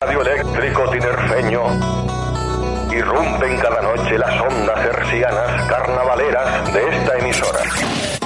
Radio 0.00 0.22
Eléctrico 0.22 0.88
Tinerfeño. 0.90 1.60
Irrumpen 2.92 3.58
cada 3.58 3.82
noche 3.82 4.16
las 4.16 4.40
ondas 4.40 4.78
hercianas 4.86 5.68
carnavaleras 5.68 6.72
de 6.72 6.88
esta 6.88 7.18
emisora. 7.18 8.17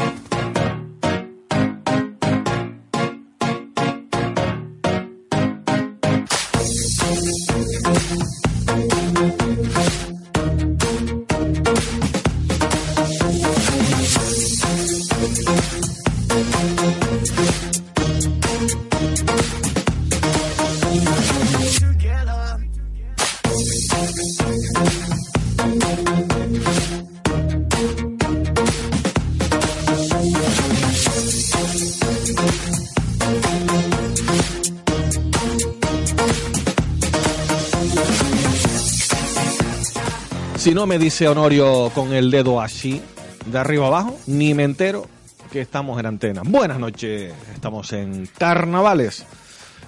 No 40.83 40.87
me 40.89 40.99
dice 40.99 41.29
Honorio 41.29 41.93
con 41.95 42.13
el 42.13 42.33
dedo 42.33 42.61
así, 42.61 43.01
de 43.47 43.57
arriba 43.57 43.87
abajo, 43.87 44.19
ni 44.27 44.53
me 44.53 44.65
entero 44.65 45.07
que 45.53 45.61
estamos 45.61 46.01
en 46.01 46.07
antena. 46.07 46.43
Buenas 46.45 46.81
noches, 46.81 47.33
estamos 47.55 47.93
en 47.93 48.29
carnavales. 48.37 49.25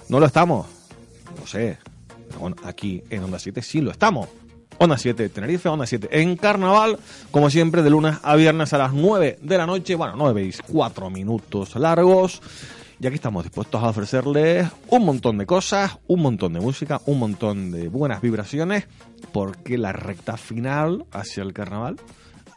No 0.07 0.21
lo 0.21 0.25
estamos, 0.25 0.65
no 1.37 1.45
sé. 1.45 1.79
Aquí 2.63 3.03
en 3.09 3.25
Onda 3.25 3.39
7 3.39 3.61
sí 3.61 3.81
lo 3.81 3.91
estamos. 3.91 4.29
Onda 4.77 4.97
7 4.97 5.27
Tenerife, 5.27 5.67
Onda 5.67 5.85
7 5.85 6.07
en 6.11 6.37
carnaval, 6.37 6.97
como 7.29 7.49
siempre, 7.49 7.83
de 7.83 7.89
lunes 7.89 8.15
a 8.23 8.37
viernes 8.37 8.71
a 8.71 8.77
las 8.77 8.93
9 8.93 9.39
de 9.41 9.57
la 9.57 9.65
noche. 9.65 9.95
Bueno, 9.95 10.13
9 10.15 10.43
y 10.45 10.53
4 10.71 11.09
minutos 11.09 11.75
largos. 11.75 12.41
Y 12.99 13.07
aquí 13.07 13.15
estamos 13.15 13.43
dispuestos 13.43 13.83
a 13.83 13.89
ofrecerles 13.89 14.67
un 14.89 15.05
montón 15.05 15.37
de 15.37 15.45
cosas, 15.45 15.97
un 16.07 16.21
montón 16.21 16.53
de 16.53 16.61
música, 16.61 17.01
un 17.05 17.19
montón 17.19 17.71
de 17.71 17.89
buenas 17.89 18.21
vibraciones, 18.21 18.87
porque 19.33 19.77
la 19.77 19.91
recta 19.91 20.37
final 20.37 21.05
hacia 21.11 21.43
el 21.43 21.51
carnaval 21.53 21.97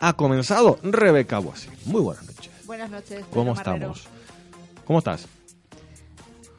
ha 0.00 0.12
comenzado. 0.12 0.78
Rebeca 0.84 1.41
Boasí. 1.41 1.69
Muy 1.86 2.00
buenas 2.03 2.25
noches. 2.25 2.50
Buenas 2.67 2.89
noches. 2.91 3.08
Pedro 3.19 3.30
¿Cómo 3.30 3.55
Marrero. 3.55 3.75
estamos? 3.77 4.08
¿Cómo 4.84 4.98
estás? 5.00 5.27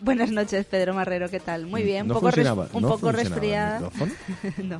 Buenas 0.02 0.31
noches, 0.31 0.66
Pedro 0.66 0.93
Marrero, 0.93 1.30
¿qué 1.30 1.41
tal? 1.41 1.66
Muy 1.67 1.83
bien, 1.83 2.08
¿No 2.08 2.16
un 2.16 2.21
poco, 2.21 2.33
un 2.73 2.81
no 2.81 2.88
poco 2.89 3.11
resfriada. 3.11 3.80
micrófono? 3.81 4.11
no, 4.64 4.80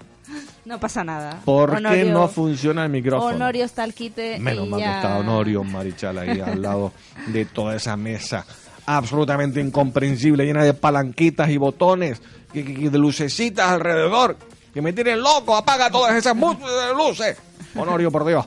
no 0.66 0.80
pasa 0.80 1.03
nada. 1.03 1.41
¿Por 1.44 1.72
qué 1.72 1.78
Honorio- 1.78 2.13
no 2.13 2.28
funciona 2.30 2.84
el 2.86 2.89
micrófono? 2.91 3.36
Honorio 3.36 3.66
está 3.66 3.84
al 3.84 3.94
quite. 3.94 4.39
Menos 4.39 4.67
mal 4.69 4.80
que 4.80 4.86
ya- 4.86 4.95
está 4.97 5.17
Honorio 5.17 5.63
Marichal 5.66 6.18
ahí 6.19 6.40
al 6.40 6.62
lado 6.62 6.94
de 7.28 7.44
toda 7.46 7.75
esa 7.75 7.97
mesa 7.97 8.46
absolutamente 8.97 9.61
incomprensible, 9.61 10.45
llena 10.45 10.63
de 10.63 10.73
palanquitas 10.73 11.50
y 11.50 11.57
botones, 11.57 12.22
que 12.51 12.63
de 12.63 12.97
lucecitas 12.97 13.69
alrededor, 13.69 14.38
que 14.73 14.81
me 14.81 14.94
tienen 14.94 15.22
loco, 15.22 15.55
apaga 15.55 15.89
todas 15.91 16.16
esas 16.16 16.35
luces. 16.97 17.38
Honorio, 17.75 18.11
por 18.11 18.25
Dios. 18.25 18.45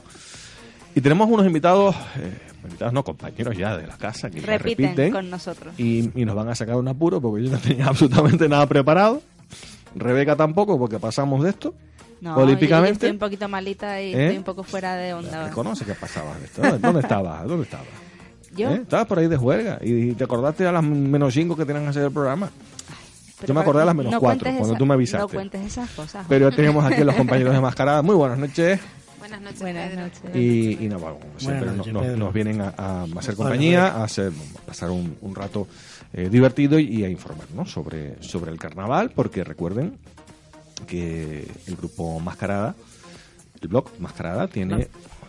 Y 0.95 1.01
tenemos 1.01 1.29
unos 1.31 1.47
invitados, 1.47 1.95
eh, 2.17 2.37
invitados 2.65 2.93
no, 2.93 3.05
compañeros 3.05 3.57
ya 3.57 3.77
de 3.77 3.87
la 3.87 3.97
casa, 3.97 4.29
que 4.31 4.41
Repiten, 4.41 4.87
repiten, 4.89 5.13
con 5.13 5.31
nosotros. 5.31 5.75
y, 5.79 6.11
y 6.21 6.25
nos 6.25 6.35
van 6.35 6.49
a 6.49 6.55
sacar 6.55 6.77
un 6.77 6.89
apuro 6.89 7.21
porque 7.21 7.45
yo 7.45 7.51
no 7.53 7.59
tenía 7.59 7.87
absolutamente 7.89 8.49
nada 8.49 8.67
preparado. 8.67 9.23
Rebeca 9.95 10.37
tampoco, 10.37 10.79
porque 10.79 10.99
pasamos 10.99 11.45
de 11.45 11.51
esto. 11.51 11.75
No, 12.21 12.37
yo 12.37 12.43
olímpicamente. 12.45 12.93
estoy 12.95 13.11
un 13.11 13.19
poquito 13.19 13.49
malita 13.49 14.01
y 14.01 14.15
¿Eh? 14.15 14.23
estoy 14.25 14.39
un 14.39 14.45
poco 14.45 14.63
fuera 14.63 14.95
de 14.97 15.13
onda. 15.13 15.49
Reconoce 15.49 15.85
que 15.85 15.95
pasabas 15.95 16.39
de 16.41 16.47
esto. 16.47 16.63
¿Dónde 16.79 17.01
estabas? 17.01 17.47
¿Dónde 17.47 17.65
estabas? 17.65 17.87
Yo, 18.57 18.71
¿Eh? 18.71 18.81
Estabas 18.83 19.07
por 19.07 19.19
ahí 19.19 19.29
de 19.29 19.37
juerga 19.37 19.79
y 19.83 20.13
te 20.13 20.25
acordaste 20.25 20.67
a 20.67 20.73
las 20.73 20.83
menos 20.85 21.33
5 21.35 21.57
que 21.57 21.65
tenían 21.65 21.85
que 21.85 21.91
hacer 21.91 22.05
el 22.05 22.13
programa. 22.13 22.51
pero 23.41 23.49
yo 23.49 23.55
me 23.55 23.61
acordé 23.61 23.83
a 23.83 23.87
las 23.87 23.95
menos 23.95 24.13
no 24.13 24.21
cuatro, 24.21 24.45
cuando 24.51 24.69
esa- 24.69 24.79
tú 24.79 24.87
me 24.87 24.95
avisaste. 24.95 25.23
No 25.23 25.29
cuentes 25.29 25.67
esas 25.67 25.91
cosas. 25.91 26.27
Pero 26.29 26.51
ya 26.51 26.57
tenemos 26.57 26.85
aquí 26.85 27.01
a 27.01 27.05
los 27.05 27.15
compañeros 27.17 27.55
de 27.55 27.61
mascarada. 27.61 28.03
Muy 28.03 28.15
buenas 28.15 28.39
noches. 28.39 28.79
Buenas 29.19 29.41
noches. 29.41 29.61
Buenas 29.61 29.95
noches. 29.95 30.21
Y, 30.37 30.85
y 30.85 30.89
no, 30.89 30.99
bueno, 30.99 31.17
siempre, 31.39 31.67
nos, 31.67 31.77
noches, 31.79 31.93
nos- 31.93 32.03
Pedro. 32.03 32.17
nos 32.19 32.33
vienen 32.35 32.61
a, 32.61 32.75
a 32.77 33.05
hacer 33.19 33.35
compañía, 33.37 33.87
a, 33.89 34.05
hacer, 34.05 34.33
a 34.63 34.67
pasar 34.67 34.91
un, 34.91 35.17
un 35.23 35.35
rato 35.35 35.67
eh, 36.13 36.29
divertido 36.31 36.79
y, 36.79 36.85
y 36.89 37.05
a 37.05 37.09
informarnos 37.09 37.71
sobre, 37.71 38.23
sobre 38.23 38.51
el 38.51 38.59
carnaval, 38.59 39.13
porque 39.15 39.45
recuerden 39.45 39.97
que 40.87 41.47
el 41.67 41.77
grupo 41.77 42.19
Mascarada, 42.21 42.75
el 43.61 43.69
blog 43.69 43.91
Mascarada, 44.01 44.49
tiene. 44.49 44.77
No, 44.77 44.85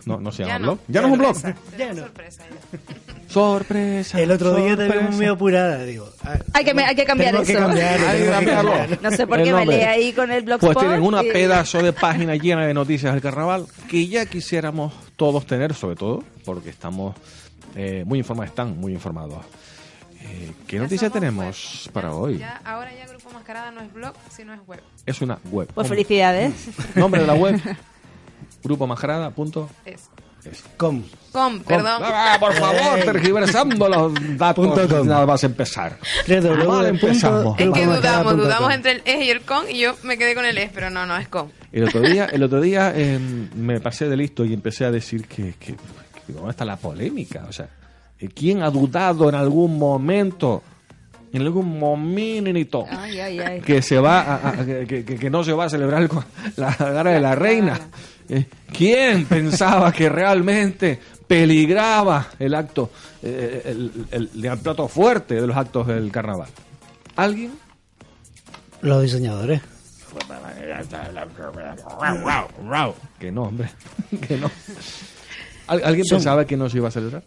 no 0.06 0.32
se 0.32 0.42
llama 0.44 0.52
Ya 0.54 0.58
no. 0.58 0.64
blog. 0.66 0.78
Ya 0.88 1.00
no 1.00 1.06
es 1.06 1.12
un 1.12 1.18
blog. 1.18 1.34
Sorpresa, 1.36 1.76
Ya 1.78 1.92
no. 1.94 2.02
sorpresa 2.02 2.42
ya. 2.48 3.28
Sorpresa. 3.28 4.20
El 4.20 4.30
otro 4.30 4.54
día 4.54 4.76
te 4.76 4.88
vimos 4.88 5.14
muy 5.16 5.26
apurada, 5.26 5.82
digo. 5.84 6.08
ah, 6.22 6.38
Hay 6.52 6.64
que- 6.64 6.70
hay 6.70 6.94
que 6.94 7.04
cambiar 7.04 7.34
eso. 7.34 7.44
Que 7.44 7.56
Hay 7.82 8.22
que 8.22 8.30
cambiarlo. 8.30 8.72
no 9.02 9.10
sé 9.10 9.26
por 9.26 9.42
qué 9.42 9.52
me 9.52 9.66
lié 9.66 9.84
ahí 9.86 10.12
con 10.12 10.30
el 10.30 10.42
blogspot. 10.44 10.74
Pues 10.74 10.86
tienen 10.86 11.02
una 11.02 11.22
y- 11.24 11.30
pedazo 11.30 11.82
de 11.82 11.92
página 11.92 12.36
llena 12.36 12.66
de 12.66 12.74
noticias 12.74 13.12
del 13.12 13.22
carnaval 13.22 13.66
que 13.88 14.06
ya 14.06 14.26
quisiéramos 14.26 14.92
todos 15.16 15.46
tener, 15.46 15.74
sobre 15.74 15.96
todo 15.96 16.22
porque 16.44 16.70
estamos 16.70 17.16
eh, 17.76 18.04
muy 18.06 18.18
informados, 18.20 18.50
están 18.50 18.78
muy 18.78 18.92
informados. 18.92 19.44
Eh, 20.20 20.52
¿Qué 20.66 20.76
Ya 20.76 20.82
noticias 20.82 21.10
somos 21.10 21.20
tenemos 21.20 21.82
web. 21.86 21.92
para 21.92 22.08
Ya- 22.08 22.14
hoy? 22.14 22.38
ya- 22.38 22.60
ahora 22.64 22.90
ya 22.94 23.06
Grupo 23.06 23.30
Mascarada 23.30 23.70
no 23.72 23.80
es 23.80 23.92
blog, 23.92 24.14
sino 24.34 24.54
es 24.54 24.60
web. 24.66 24.80
Es 25.06 25.20
una 25.20 25.38
web. 25.50 25.66
Pues 25.74 25.86
¿Cómo? 25.86 25.88
felicidades. 25.88 26.52
Nombre 26.94 27.20
de 27.22 27.26
la 27.26 27.34
web. 27.34 27.60
Grupo 28.64 28.86
Mascarada. 28.86 29.30
Punto. 29.30 29.68
Es. 29.84 30.08
es. 30.44 30.64
Com. 30.76 31.02
Com, 31.32 31.60
perdón. 31.60 32.00
Ah, 32.04 32.36
por 32.40 32.52
favor, 32.54 33.00
tergiversando 33.04 33.88
los 33.88 34.12
datos. 34.38 34.66
Punto 34.66 34.88
com. 34.88 35.06
Nada 35.06 35.26
más 35.26 35.42
empezar. 35.44 35.98
Mal 36.66 36.86
empezamos. 36.86 37.58
Es 37.60 37.70
que 37.70 37.86
dudamos, 37.86 38.36
dudamos 38.36 38.62
com. 38.68 38.70
entre 38.72 38.92
el 38.92 39.02
es 39.04 39.26
y 39.26 39.30
el 39.30 39.40
con 39.42 39.70
y 39.70 39.78
yo 39.80 39.94
me 40.04 40.16
quedé 40.16 40.34
con 40.34 40.44
el 40.44 40.56
es, 40.58 40.70
pero 40.72 40.90
no, 40.90 41.06
no 41.06 41.16
es 41.16 41.28
con. 41.28 41.50
El 41.72 41.84
otro 41.84 42.00
día, 42.00 42.26
el 42.26 42.42
otro 42.42 42.60
día 42.60 42.92
eh, 42.94 43.18
me 43.56 43.80
pasé 43.80 44.08
de 44.08 44.16
listo 44.16 44.44
y 44.44 44.54
empecé 44.54 44.84
a 44.84 44.90
decir 44.92 45.26
que, 45.26 45.54
que, 45.58 45.74
que 45.74 46.32
¿dónde 46.32 46.50
está 46.50 46.64
la 46.64 46.76
polémica? 46.76 47.46
O 47.48 47.52
sea, 47.52 47.68
eh, 48.20 48.28
¿quién 48.32 48.62
ha 48.62 48.70
dudado 48.70 49.28
en 49.28 49.34
algún 49.34 49.76
momento, 49.76 50.62
en 51.32 51.42
algún 51.42 51.76
momento, 51.80 52.86
Ay, 52.88 53.18
ay, 53.18 53.38
ay. 53.40 53.60
que 53.60 53.82
se 53.82 53.98
va 53.98 54.20
a- 54.20 54.48
a- 54.50 54.64
que, 54.64 55.04
que- 55.04 55.18
que 55.18 55.30
no 55.30 55.42
se 55.42 55.52
va 55.52 55.64
a 55.64 55.68
celebrar 55.68 56.02
el 56.02 56.10
la 56.56 56.70
gala 56.76 57.10
de 57.10 57.20
la 57.20 57.34
reina? 57.34 57.80
Eh, 58.28 58.46
¿Quién 58.76 59.26
pensaba 59.26 59.92
que 59.92 60.08
realmente 60.08 60.98
peligraba 61.26 62.28
el 62.38 62.54
acto, 62.54 62.90
eh, 63.22 63.62
el, 63.66 64.06
el- 64.10 64.44
el 64.44 64.58
plato 64.58 64.88
fuerte 64.88 65.40
de 65.40 65.46
los 65.46 65.56
actos 65.56 65.86
del 65.86 66.10
carnaval? 66.10 66.48
¿Alguien? 67.16 67.52
Los 68.82 69.02
diseñadores. 69.02 69.60
Que 73.18 73.32
no, 73.32 73.42
hombre. 73.44 73.68
Que 74.28 74.36
no. 74.36 74.50
¿Al- 75.66 75.84
¿Alguien 75.84 76.04
Son- 76.06 76.18
pensaba 76.18 76.46
que 76.46 76.56
no 76.56 76.68
se 76.68 76.76
iba 76.78 76.88
a 76.88 76.90
celebrar? 76.92 77.22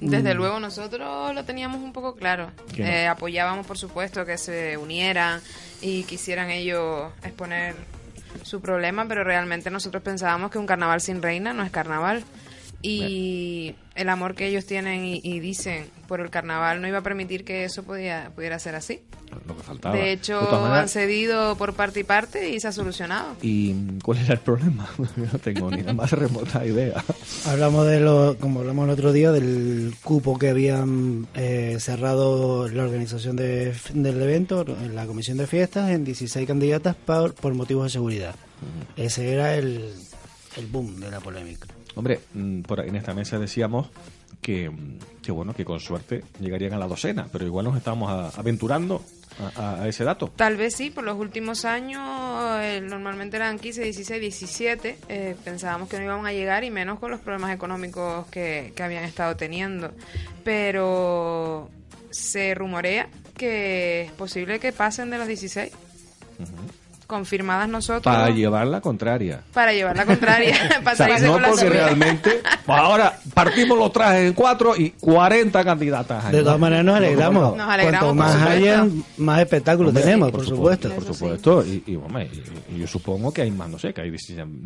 Desde 0.00 0.32
luego 0.32 0.58
nosotros 0.60 1.34
lo 1.34 1.44
teníamos 1.44 1.82
un 1.82 1.92
poco 1.92 2.14
claro. 2.16 2.50
No. 2.78 2.84
Eh, 2.84 3.06
apoyábamos, 3.06 3.66
por 3.66 3.76
supuesto, 3.76 4.24
que 4.24 4.38
se 4.38 4.76
unieran 4.78 5.40
y 5.82 6.04
quisieran 6.04 6.50
ellos 6.50 7.12
exponer 7.22 7.74
su 8.42 8.60
problema, 8.60 9.06
pero 9.06 9.24
realmente 9.24 9.70
nosotros 9.70 10.02
pensábamos 10.02 10.50
que 10.50 10.58
un 10.58 10.66
carnaval 10.66 11.00
sin 11.00 11.22
reina 11.22 11.52
no 11.52 11.62
es 11.62 11.70
carnaval. 11.70 12.24
Y 12.82 13.74
el 13.94 14.08
amor 14.08 14.34
que 14.34 14.46
ellos 14.46 14.64
tienen 14.66 15.04
y, 15.04 15.20
y 15.22 15.40
dicen 15.40 15.86
por 16.08 16.20
el 16.20 16.30
carnaval 16.30 16.80
no 16.80 16.88
iba 16.88 16.98
a 16.98 17.02
permitir 17.02 17.44
que 17.44 17.64
eso 17.64 17.82
podía, 17.82 18.30
pudiera 18.34 18.58
ser 18.58 18.74
así. 18.74 19.00
Lo 19.46 19.56
que 19.56 19.62
faltaba. 19.62 19.94
De 19.94 20.10
hecho, 20.10 20.40
maneras, 20.40 20.78
han 20.82 20.88
cedido 20.88 21.54
por 21.56 21.74
parte 21.74 22.00
y 22.00 22.04
parte 22.04 22.50
y 22.50 22.58
se 22.58 22.66
ha 22.66 22.72
solucionado. 22.72 23.36
¿Y 23.42 23.72
cuál 24.02 24.18
era 24.18 24.34
el 24.34 24.40
problema? 24.40 24.88
Yo 24.98 25.22
no 25.32 25.38
tengo 25.38 25.70
ni 25.70 25.82
la 25.82 25.92
más 25.92 26.10
remota 26.10 26.66
idea. 26.66 27.04
Hablamos 27.46 27.86
de 27.86 28.00
lo, 28.00 28.36
como 28.40 28.58
hablamos 28.60 28.86
el 28.86 28.90
otro 28.90 29.12
día, 29.12 29.30
del 29.30 29.94
cupo 30.02 30.36
que 30.36 30.48
habían 30.48 31.28
eh, 31.34 31.76
cerrado 31.78 32.68
la 32.68 32.82
organización 32.82 33.36
de- 33.36 33.72
del 33.94 34.20
evento, 34.20 34.64
en 34.66 34.96
la 34.96 35.06
comisión 35.06 35.36
de 35.38 35.46
fiestas, 35.46 35.90
en 35.90 36.04
16 36.04 36.44
candidatas 36.48 36.96
por, 36.96 37.34
por 37.34 37.54
motivos 37.54 37.84
de 37.84 37.90
seguridad. 37.90 38.34
Ese 38.96 39.32
era 39.32 39.54
el, 39.54 39.92
el 40.56 40.66
boom 40.66 40.98
de 40.98 41.08
la 41.10 41.20
polémica. 41.20 41.68
Hombre, 41.94 42.20
mm, 42.34 42.62
por 42.62 42.80
ahí 42.80 42.88
en 42.88 42.96
esta 42.96 43.14
mesa 43.14 43.38
decíamos 43.38 43.88
que, 44.40 44.70
mm, 44.70 44.98
que 45.22 45.32
bueno, 45.32 45.54
que 45.54 45.64
con 45.64 45.80
suerte 45.80 46.22
llegarían 46.40 46.72
a 46.74 46.78
la 46.78 46.86
docena, 46.86 47.26
pero 47.32 47.44
igual 47.46 47.64
nos 47.66 47.76
estamos 47.76 48.10
a- 48.10 48.38
aventurando 48.40 49.02
a, 49.56 49.86
ese 49.88 50.04
dato. 50.04 50.30
Tal 50.36 50.56
vez 50.56 50.74
sí, 50.74 50.90
por 50.90 51.02
los 51.04 51.16
últimos 51.18 51.64
años 51.64 52.02
eh, 52.60 52.80
normalmente 52.82 53.36
eran 53.36 53.58
15, 53.58 53.82
16, 53.84 54.20
17. 54.20 54.98
eh, 55.08 55.34
pensábamos 55.44 55.88
que 55.88 55.96
no 55.98 56.04
íbamos 56.04 56.26
a 56.26 56.32
llegar 56.32 56.62
y 56.64 56.70
menos 56.70 56.98
con 56.98 57.10
los 57.10 57.20
problemas 57.20 57.54
económicos 57.54 58.26
que, 58.26 58.72
que 58.76 58.82
habían 58.82 59.04
estado 59.04 59.36
teniendo. 59.36 59.92
Pero 60.44 61.70
se 62.10 62.54
rumorea 62.54 63.08
que 63.36 64.02
es 64.02 64.12
posible 64.12 64.58
que 64.60 64.72
pasen 64.72 65.08
de 65.10 65.18
los 65.18 65.26
16. 65.26 65.72
Confirmadas 67.10 67.68
nosotros. 67.68 68.02
Para 68.02 68.30
llevar 68.30 68.66
la 68.68 68.80
contraria. 68.80 69.42
para 69.52 69.72
llevar 69.72 69.96
la 69.96 70.06
contraria. 70.06 70.54
para 70.84 70.94
O 70.94 70.96
sea, 70.96 71.18
no 71.18 71.32
con 71.34 71.42
porque 71.42 71.68
realmente. 71.68 72.40
Pues 72.64 72.78
ahora 72.78 73.18
partimos 73.34 73.76
los 73.76 73.92
trajes 73.92 74.28
en 74.28 74.32
cuatro 74.32 74.76
y 74.76 74.90
40 74.90 75.64
candidatas. 75.64 76.24
ahí, 76.26 76.32
De 76.36 76.42
todas 76.42 76.58
maneras 76.58 76.84
nos 76.84 76.96
alegramos. 76.96 77.56
Nos 77.56 77.68
alegramos, 77.68 78.00
Cuanto 78.00 78.06
por 78.06 78.14
más 78.14 78.32
supuesto. 78.32 78.52
haya, 78.82 78.86
más 79.18 79.40
espectáculo 79.40 79.88
Hombre, 79.88 80.02
tenemos, 80.04 80.30
por 80.30 80.46
supuesto. 80.46 80.88
Por 80.88 81.02
Eso 81.02 81.12
sí. 81.12 81.18
supuesto. 81.18 81.64
Y, 81.66 81.82
y, 81.86 81.96
hombre, 81.96 82.30
y- 82.70 82.76
y 82.76 82.78
yo 82.78 82.86
supongo 82.86 83.32
que 83.32 83.42
hay 83.42 83.50
más, 83.50 83.68
no 83.68 83.78
sé, 83.78 83.92
que 83.92 84.00
hay 84.02 84.10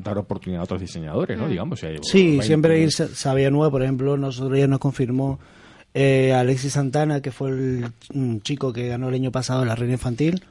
dar 0.03 0.19
oportunidad 0.19 0.61
a 0.61 0.65
otros 0.65 0.81
diseñadores, 0.81 1.37
Mm. 1.39 1.41
¿no? 1.41 1.49
Digamos, 1.49 1.81
si 1.81 1.87
hay 1.87 1.97
Sí, 2.03 2.27
20, 2.29 2.47
siempre 2.47 2.79
ir 2.81 2.93
sa- 2.93 3.09
sabía 3.09 3.51
nueva, 3.51 3.71
por 3.71 3.83
ejemplo, 3.83 4.17
nosotros 4.17 4.59
ya 4.59 4.67
nos 4.67 4.79
confirmó 4.81 5.39
eh, 5.95 6.35
Alexis 6.35 6.73
Santana, 6.73 7.21
que 7.23 7.31
fue 7.31 7.51
el 7.51 7.93
mm, 8.13 8.39
chico 8.39 8.73
que 8.73 8.89
ganó 8.89 9.09
el 9.09 9.15
año 9.15 9.31
pasado 9.31 9.65
la 9.65 9.77
reina 9.77 9.95
infantil, 9.95 10.43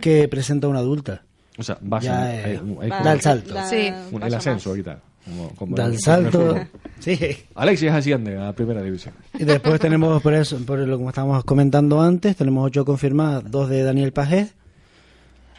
que 0.00 0.26
presenta 0.28 0.68
una 0.68 0.78
adulta. 0.80 1.22
O 1.58 1.62
sea, 1.62 1.78
va 1.82 1.98
a 1.98 2.00
Ya, 2.00 2.24
ser- 2.26 2.34
eh, 2.34 2.44
hay- 2.44 2.50
hay 2.50 2.56
va- 2.56 2.60
como- 2.98 3.04
da 3.04 3.12
el 3.12 3.20
salto. 3.20 3.54
Da- 3.54 3.68
Sí. 3.68 3.76
un- 4.10 4.20
paso 4.20 4.26
el 4.26 4.34
ascenso 4.34 4.56
más. 4.56 4.66
ahorita. 4.66 5.00
como- 5.24 5.54
como 5.54 5.76
Da 5.76 5.84
el 5.86 5.98
salto. 6.00 6.56
Sí. 6.98 7.16
Alexis 7.54 7.90
asciende 7.90 8.36
a 8.38 8.52
primera 8.54 8.82
división. 8.82 9.14
Y 9.38 9.44
después 9.44 9.78
tenemos, 9.80 10.20
por 10.22 10.34
eso, 10.34 10.56
por 10.66 10.78
lo 10.80 10.98
que 10.98 11.04
estábamos 11.06 11.44
comentando 11.44 12.00
antes, 12.00 12.34
tenemos 12.36 12.66
ocho 12.66 12.84
confirmadas, 12.84 13.48
dos 13.48 13.68
de 13.68 13.82
Daniel 13.84 14.12
Pajés, 14.12 14.54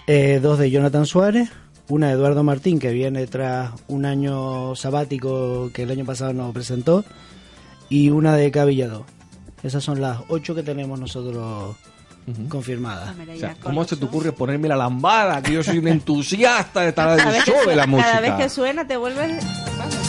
eh, 0.08 0.40
dos 0.42 0.60
de 0.60 0.70
Jonathan 0.72 1.06
Suárez, 1.06 1.50
una 1.90 2.08
de 2.08 2.14
Eduardo 2.14 2.44
Martín, 2.44 2.80
que 2.80 2.92
viene 2.92 3.26
tras 3.28 3.72
un 3.88 4.06
año 4.06 4.76
sabático 4.76 5.70
que 5.74 5.84
el 5.84 5.92
año 5.92 6.06
pasado 6.06 6.34
nos 6.34 6.54
presentó, 6.54 7.06
y 7.90 8.10
una 8.10 8.36
de 8.36 8.52
Cabillado. 8.52 9.06
Esas 9.64 9.84
son 9.84 10.02
las 10.02 10.20
ocho 10.30 10.56
que 10.56 10.64
tenemos 10.64 11.00
nosotros 11.00 11.76
confirmadas. 12.50 13.10
Ah, 13.10 13.34
O 13.34 13.38
sea, 13.40 13.56
¿cómo 13.62 13.84
se 13.86 13.96
te 13.96 14.06
ocurre 14.06 14.32
ponerme 14.32 14.68
la 14.68 14.76
lambada? 14.76 15.42
Que 15.42 15.54
yo 15.54 15.64
soy 15.64 15.78
un 15.78 15.88
entusiasta 15.88 16.82
de 16.82 16.90
estar 16.90 17.18
de 17.18 17.76
la 17.76 17.88
música. 17.88 18.10
cada 18.10 18.22
vez 18.22 18.34
que 18.34 18.50
suena 18.50 18.86
te 18.88 18.98
vuelves... 18.98 19.44
Vamos. 19.78 20.03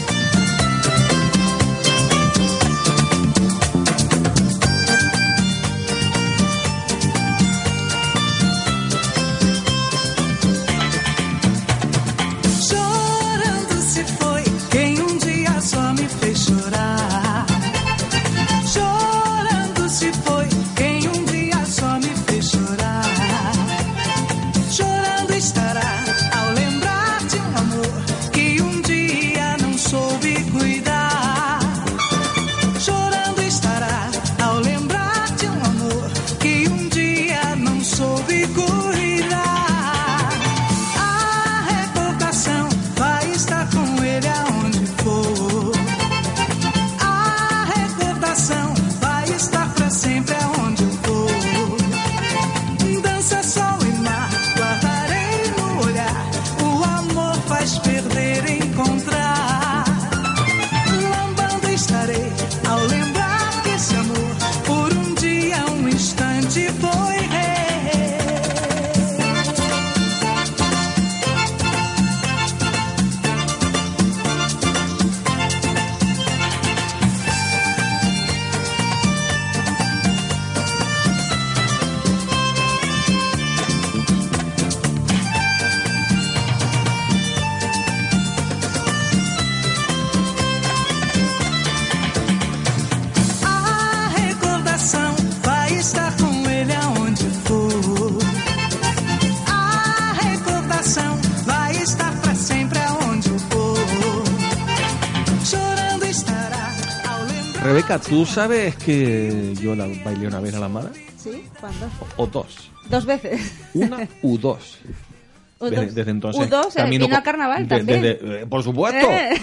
Rebeca, 107.95 108.09
¿tú 108.11 108.27
sabes 108.27 108.77
que 108.77 109.55
yo 109.61 109.75
la 109.75 109.87
bailé 110.05 110.27
una 110.29 110.41
vez 110.41 110.55
a 110.55 110.61
la 110.61 110.69
mala? 110.69 110.91
¿Sí? 111.17 111.45
¿Cuándo? 111.61 111.87
O 112.17 112.27
dos. 112.27 112.71
Dos 112.89 113.07
veces. 113.07 113.55
Una 113.75 114.07
u 114.23 114.37
dos. 114.39 114.79
U 115.61 115.67
Desde, 115.71 115.87
desde 115.93 116.11
entonces. 116.11 116.47
U 116.47 116.51
dos, 116.51 116.75
eh, 116.77 116.81
camino 116.81 117.07
vino 117.07 117.23
carnaval 117.23 117.67
de- 117.69 117.77
también. 117.79 118.03
desde- 118.03 118.43
eh, 118.43 118.47
por 118.47 118.63
supuesto. 118.63 119.09
Eh. 119.11 119.41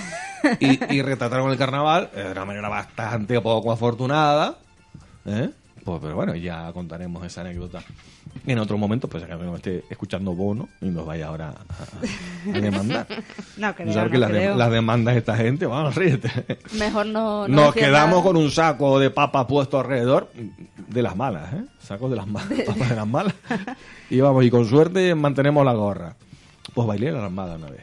Y, 0.60 0.96
y 0.96 1.01
retrataron 1.01 1.50
el 1.51 1.58
carnaval 1.58 2.10
de 2.15 2.31
una 2.31 2.46
manera 2.46 2.67
bastante 2.70 3.39
poco 3.41 3.72
afortunada. 3.72 4.58
¿eh? 5.25 5.50
Pues, 5.84 6.00
pero 6.01 6.15
bueno, 6.15 6.36
ya 6.36 6.72
contaremos 6.74 7.25
esa 7.25 7.41
anécdota 7.41 7.81
en 8.46 8.60
otro 8.60 8.78
momento, 8.78 9.08
pues 9.08 9.24
que 9.24 9.36
no 9.36 9.56
esté 9.56 9.84
escuchando 9.90 10.34
Bono 10.34 10.68
y 10.82 10.86
nos 10.90 11.06
vaya 11.06 11.28
ahora 11.28 11.50
a, 11.50 12.50
a 12.50 12.60
demandar. 12.60 13.08
No 13.58 13.76
creo, 13.76 13.94
sabes 13.94 14.06
no 14.10 14.12
que 14.12 14.18
las, 14.18 14.32
de- 14.32 14.56
las 14.56 14.72
demandas 14.72 15.14
de 15.14 15.20
esta 15.20 15.36
gente, 15.36 15.66
vamos, 15.66 15.94
ríete. 16.02 16.30
Mejor 16.78 17.06
no... 17.06 17.48
no 17.48 17.66
Nos 17.66 17.74
quedamos 17.76 18.10
nada. 18.12 18.24
con 18.24 18.38
un 18.38 18.50
saco 18.52 19.00
de 19.00 19.10
papas 19.12 19.46
puesto 19.46 19.80
alrededor 19.80 20.32
de 20.88 21.02
las 21.02 21.16
malas, 21.16 21.54
¿eh? 21.54 21.64
Sacos 21.80 22.10
de 22.10 22.16
las 22.18 22.28
malas, 22.28 22.60
papas 22.66 22.90
de 22.90 22.96
las 22.96 23.08
malas. 23.08 23.34
Y 24.10 24.20
vamos, 24.22 24.44
y 24.46 24.50
con 24.50 24.66
suerte 24.68 25.14
mantenemos 25.16 25.64
la 25.66 25.74
gorra. 25.74 26.16
Pues 26.74 26.88
bailé 26.88 27.12
la 27.12 27.24
armada 27.26 27.56
una 27.56 27.68
vez. 27.70 27.82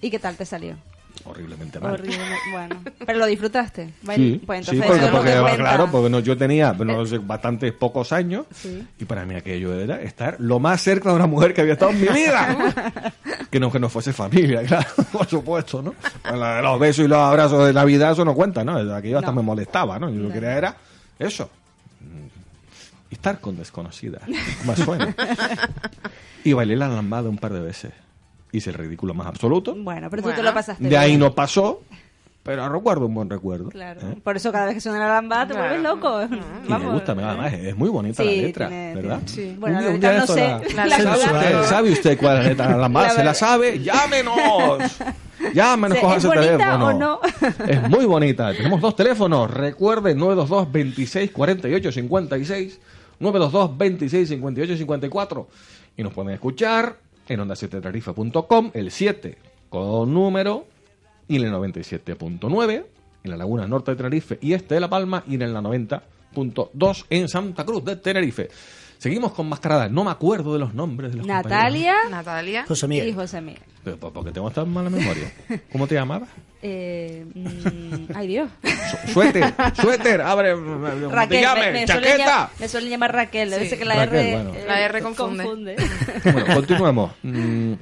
¿Y 0.00 0.10
qué 0.10 0.18
tal 0.18 0.36
te 0.36 0.44
salió? 0.46 0.76
Horriblemente 1.24 1.78
mal. 1.78 1.92
Horrible. 1.92 2.18
Bueno, 2.52 2.76
pero 3.06 3.18
lo 3.18 3.26
disfrutaste. 3.26 3.90
Bail- 4.02 4.16
Sí, 4.40 4.42
pues 4.46 4.66
sí, 4.66 4.80
porque, 5.12 5.32
claro, 5.56 5.88
porque 5.90 6.08
no, 6.10 6.20
yo 6.20 6.36
tenía 6.36 6.72
no 6.78 7.04
sé, 7.06 7.18
bastantes 7.18 7.72
pocos 7.72 8.12
años 8.12 8.46
Sí. 8.54 8.86
y 8.98 9.04
para 9.04 9.24
mí 9.26 9.34
aquello 9.34 9.78
era 9.78 10.00
estar 10.00 10.36
lo 10.40 10.58
más 10.58 10.80
cerca 10.80 11.10
de 11.10 11.16
una 11.16 11.26
mujer 11.26 11.52
que 11.52 11.60
había 11.60 11.74
estado 11.74 11.90
en 11.92 12.00
mi 12.00 12.08
vida. 12.08 13.12
que 13.50 13.60
no 13.60 13.70
que 13.70 13.78
no 13.78 13.88
fuese 13.88 14.12
familia, 14.12 14.62
claro, 14.66 14.88
por 15.12 15.26
supuesto, 15.26 15.82
¿no? 15.82 15.94
La- 16.36 16.62
Los 16.62 16.78
besos 16.80 17.04
y 17.04 17.08
los 17.08 17.18
abrazos 17.18 17.66
de 17.66 17.72
Navidad, 17.72 18.12
eso 18.12 18.24
no 18.24 18.34
cuenta, 18.34 18.64
¿no? 18.64 18.78
Aquello 18.94 19.18
hasta 19.18 19.30
No. 19.30 19.36
me 19.36 19.42
molestaba, 19.42 19.98
¿no? 19.98 20.08
Yo 20.08 20.16
lo 20.16 20.22
No. 20.22 20.28
que 20.28 20.34
quería 20.34 20.56
era 20.56 20.76
eso. 21.18 21.50
Mm, 22.00 23.12
Estar 23.12 23.40
con 23.40 23.56
desconocidas, 23.58 24.22
más 24.64 24.78
suena. 24.78 25.14
y 26.44 26.52
bailé 26.54 26.76
la 26.76 26.88
lambada 26.88 27.28
un 27.28 27.36
par 27.38 27.52
de 27.52 27.60
veces. 27.60 27.92
Hice 28.52 28.70
el 28.70 28.74
ridículo 28.76 29.14
más 29.14 29.26
absoluto. 29.26 29.74
Bueno, 29.76 30.08
pero 30.10 30.22
tú 30.22 30.28
Bueno. 30.28 30.38
te 30.38 30.42
lo 30.42 30.54
pasaste 30.54 30.88
De 30.88 30.96
ahí 30.98 31.10
bien. 31.10 31.20
no 31.20 31.34
pasó. 31.34 31.82
pero 32.42 32.66
recuerdo 32.70 33.06
un 33.06 33.14
buen 33.14 33.28
recuerdo. 33.30 33.68
Claro. 33.68 34.00
¿eh? 34.00 34.16
Por 34.24 34.34
eso 34.36 34.50
cada 34.50 34.64
vez 34.64 34.74
que 34.74 34.80
suena 34.80 34.98
la 34.98 35.08
lambada 35.08 35.46
te 35.46 35.52
Claro. 35.52 35.68
vuelves 35.68 35.82
loco. 35.84 36.22
Y 36.66 36.72
me 36.72 36.92
gusta, 36.92 37.14
me- 37.14 37.22
además 37.22 37.52
es 37.52 37.76
muy 37.76 37.90
bonita 37.90 38.24
la 38.24 38.30
Sí, 38.30 38.40
letra, 38.40 38.66
tiene- 38.68 38.94
¿verdad? 38.94 39.20
tiene- 39.26 39.50
Sí. 39.52 39.56
Bueno, 39.60 39.76
Un 39.78 39.82
la 39.84 39.88
día- 39.88 39.88
un 39.90 39.94
letra 40.00 40.10
día 40.10 40.20
no 40.20 40.26
sé. 40.26 40.74
la- 40.74 40.86
La 40.86 40.96
¿Sabe 40.96 41.12
letra- 41.12 41.14
usted, 41.60 41.62
¿Sabe 41.68 41.90
usted 41.92 42.18
cuál 42.18 42.38
es 42.38 42.42
la 42.44 42.48
letra 42.48 42.66
de 42.66 42.72
la 42.72 42.78
lambada? 42.78 43.08
La 43.08 43.14
¿Se 43.14 43.24
la 43.24 43.34
sabe? 43.34 43.78
¡Llámenos! 43.80 44.34
Llámenos, 45.54 45.96
¿Es 45.96 46.02
coja 46.02 46.16
ese 46.16 46.28
teléfono. 46.30 46.86
o 46.86 46.92
no? 46.94 47.20
Es 47.68 47.88
muy 47.88 48.04
bonita. 48.06 48.52
Tenemos 48.54 48.80
dos 48.80 48.96
teléfonos. 48.96 49.50
Recuerde 49.50 50.14
922 50.14 50.72
26 50.72 51.30
48 51.30 51.92
56 51.92 52.80
922 53.20 53.78
26 53.78 54.28
58 54.28 54.76
54 54.76 55.48
y 55.96 56.02
nos 56.02 56.12
pueden 56.14 56.32
escuchar 56.32 56.96
en 57.30 57.40
onda 57.40 57.54
7 57.54 57.80
tarifa.com 57.80 58.70
el 58.74 58.90
7 58.90 59.38
con 59.68 60.12
número 60.12 60.66
y 61.28 61.36
en 61.36 61.44
el 61.44 61.52
97.9 61.52 62.84
en 63.22 63.30
la 63.30 63.36
laguna 63.36 63.66
norte 63.66 63.92
de 63.92 63.96
Tenerife 63.96 64.38
y 64.40 64.52
este 64.52 64.74
de 64.74 64.80
La 64.80 64.90
Palma 64.90 65.22
y 65.28 65.36
en 65.36 65.42
el 65.42 65.54
90.2 65.54 67.04
en 67.08 67.28
Santa 67.28 67.64
Cruz 67.64 67.84
de 67.84 67.96
Tenerife. 67.96 68.48
Seguimos 68.98 69.32
con 69.32 69.48
mascaradas. 69.48 69.90
No 69.90 70.04
me 70.04 70.10
acuerdo 70.10 70.52
de 70.52 70.58
los 70.58 70.74
nombres 70.74 71.12
de 71.12 71.18
los 71.18 71.26
compañeros. 71.26 71.50
Natalia 71.50 71.94
Natalia. 72.10 72.64
José 72.66 72.86
y 72.86 72.88
Miguel. 72.88 73.14
José 73.14 73.40
Miguel. 73.40 73.62
Pero, 73.84 73.96
¿por 73.96 74.12
por 74.12 74.24
qué 74.24 74.32
tengo 74.32 74.50
tan 74.50 74.68
mala 74.68 74.90
memoria? 74.90 75.32
¿Cómo 75.72 75.86
te 75.86 75.94
llamabas? 75.94 76.28
Eh, 76.62 77.24
mm, 77.34 78.12
ay 78.14 78.26
Dios. 78.28 78.50
Su- 79.06 79.12
Suéter, 79.12 79.54
suéter, 79.80 80.20
abre, 80.20 80.52
¿cómo 80.54 80.86
te 80.86 81.08
Raquel, 81.08 81.46
me, 81.56 81.72
me 81.72 81.86
suelen 81.86 81.86
chaqueta. 81.86 82.16
llamar, 82.18 82.50
me 82.58 82.68
suelen 82.68 82.90
llamar 82.90 83.14
Raquel, 83.14 83.54
Sí. 83.68 83.76
que 83.78 83.84
la 83.84 83.94
Raquel, 83.94 84.18
R, 84.26 84.32
bueno. 84.34 84.54
eh, 84.54 84.64
La 84.66 84.80
R 84.80 85.00
confunde. 85.02 85.76
Bueno, 86.24 86.54
continuemos. 86.54 87.12
Mm, 87.22 87.72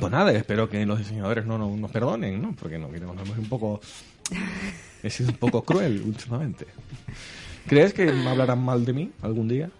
pues 0.00 0.12
nada, 0.12 0.32
espero 0.32 0.68
que 0.68 0.84
los 0.84 0.98
diseñadores 0.98 1.46
no, 1.46 1.58
no- 1.58 1.76
nos 1.76 1.90
perdonen, 1.90 2.42
¿no? 2.42 2.54
Porque 2.58 2.78
no, 2.78 2.90
que 2.90 2.98
nos 3.00 3.12
hemos 3.20 3.38
un 3.38 3.48
poco... 3.48 3.80
He 5.02 5.08
sido 5.10 5.30
un 5.30 5.36
poco 5.36 5.62
cruel 5.62 6.02
últimamente. 6.04 6.66
¿Crees 7.68 7.94
que 7.94 8.06
me 8.06 8.28
hablarán 8.30 8.58
mal 8.62 8.84
de 8.84 8.92
mí 8.92 9.12
algún 9.22 9.46
día? 9.48 9.70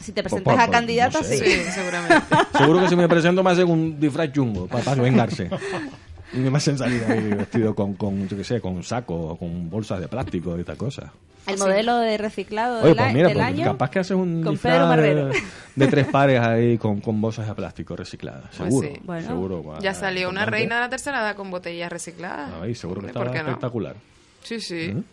Si 0.00 0.12
te 0.12 0.22
Por- 0.22 0.30
presentas 0.30 0.54
por- 0.54 0.62
a 0.62 0.66
por- 0.66 0.74
candidata, 0.74 1.18
no 1.18 1.24
sé. 1.24 1.38
sí. 1.38 1.70
Seguramente. 1.72 2.16
Seguro 2.56 2.80
que 2.82 2.88
si 2.88 2.96
me 2.96 3.08
presento 3.08 3.42
me 3.42 3.50
hacen 3.50 3.68
un 3.68 3.98
disfraz 3.98 4.30
chungo 4.32 4.66
para, 4.68 4.94
vengarse. 4.94 5.50
Y 6.36 6.40
me 6.40 6.56
hacen 6.58 6.76
salir 6.78 7.02
ahí 7.08 7.20
vestido 7.30 7.74
con, 7.74 7.94
con, 7.94 8.28
yo 8.28 8.36
qué 8.36 8.44
sé, 8.44 8.60
con 8.60 8.82
saco 8.82 9.14
o 9.14 9.38
con 9.38 9.70
bolsas 9.70 10.00
de 10.00 10.08
plástico 10.08 10.58
y 10.58 10.64
tal 10.64 10.76
cosa. 10.76 11.12
El 11.46 11.58
modelo 11.58 11.98
de 11.98 12.18
reciclado 12.18 12.78
Oye, 12.80 12.88
del, 12.88 12.96
pues 12.96 13.14
mira, 13.14 13.28
del 13.28 13.36
pues 13.36 13.46
año. 13.46 13.64
capaz 13.64 13.90
que 13.90 13.98
haces 14.00 14.16
un 14.16 14.42
con 14.42 14.52
disfraz 14.54 14.96
Pedro 14.96 15.26
de, 15.28 15.42
de 15.76 15.86
tres 15.86 16.06
pares 16.08 16.40
ahí 16.40 16.76
con, 16.76 17.00
con 17.00 17.20
bolsas 17.20 17.46
de 17.46 17.54
plástico 17.54 17.94
recicladas. 17.94 18.44
Pues 18.56 18.56
Seguro. 18.68 18.88
sí. 18.88 19.00
Bueno. 19.04 19.26
seguro 19.28 19.58
guau, 19.62 19.80
Ya 19.80 19.94
salió 19.94 20.28
una 20.28 20.44
reina 20.44 20.74
de 20.74 20.80
la 20.82 20.88
tercera 20.88 21.20
edad 21.20 21.36
con 21.36 21.50
botellas 21.50 21.90
recicladas. 21.90 22.50
Ay, 22.60 22.74
seguro 22.74 23.00
que 23.00 23.06
Hombre, 23.06 23.12
¿por 23.20 23.26
está 23.28 23.38
qué 23.38 23.42
no? 23.44 23.48
espectacular. 23.50 23.96
Sí, 24.42 24.60
sí. 24.60 24.92
¿Mm? 24.94 25.04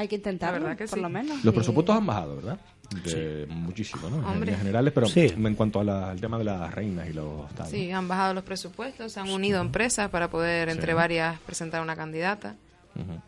Hay 0.00 0.08
que 0.08 0.16
intentarlo, 0.16 0.58
La 0.60 0.64
verdad 0.64 0.78
que 0.78 0.86
por 0.88 0.98
sí. 0.98 1.02
lo 1.02 1.08
menos. 1.10 1.44
Los 1.44 1.52
presupuestos 1.54 1.94
han 1.94 2.06
bajado, 2.06 2.36
¿verdad? 2.36 2.58
De 3.04 3.46
Muchísimo, 3.50 4.08
¿no? 4.08 4.16
En 4.18 4.24
Hombre. 4.24 4.40
líneas 4.46 4.58
generales, 4.60 4.92
pero 4.94 5.06
Sí. 5.08 5.26
en 5.36 5.54
cuanto 5.54 5.78
a 5.80 5.84
la- 5.84 6.10
al 6.10 6.20
tema 6.20 6.38
de 6.38 6.44
las 6.44 6.74
reinas 6.74 7.06
y 7.08 7.12
los 7.12 7.48
tal. 7.54 7.66
Sí, 7.68 7.90
han 7.90 8.08
bajado 8.08 8.32
los 8.32 8.42
presupuestos, 8.44 9.12
se 9.12 9.20
han 9.20 9.28
unido 9.28 9.60
empresas 9.60 10.08
para 10.08 10.28
poder 10.30 10.70
entre 10.70 10.94
varias 10.94 11.38
presentar 11.40 11.82
una 11.82 11.96
candidata. 11.96 12.56
Ujú. 12.96 13.20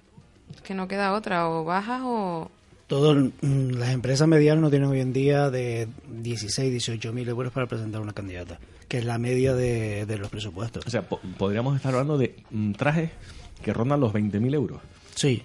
Es 0.54 0.62
que 0.62 0.72
no 0.74 0.88
queda 0.88 1.12
otra, 1.12 1.48
o 1.50 1.62
bajas 1.64 2.00
o... 2.04 2.50
Todos 2.86 3.16
mm, 3.42 3.70
las 3.72 3.90
empresas 3.90 4.26
medianas 4.26 4.62
no 4.62 4.70
tienen 4.70 4.88
hoy 4.88 5.00
en 5.00 5.12
día 5.12 5.50
de 5.50 5.88
16, 6.08 6.70
18 6.70 7.12
mil 7.12 7.28
euros 7.28 7.52
para 7.52 7.66
presentar 7.66 8.00
una 8.00 8.12
candidata, 8.14 8.58
que 8.88 8.98
es 8.98 9.04
la 9.04 9.18
media 9.18 9.54
de, 9.54 10.06
de 10.06 10.16
los 10.18 10.28
presupuestos. 10.30 10.86
O 10.86 10.90
sea, 10.90 11.02
po- 11.02 11.20
podríamos 11.38 11.76
estar 11.76 11.92
hablando 11.92 12.16
de 12.18 12.34
mm, 12.50 12.72
trajes 12.72 13.10
que 13.62 13.72
rondan 13.74 14.00
los 14.00 14.12
20.000 14.12 14.54
euros. 14.54 14.80
Sí, 15.14 15.42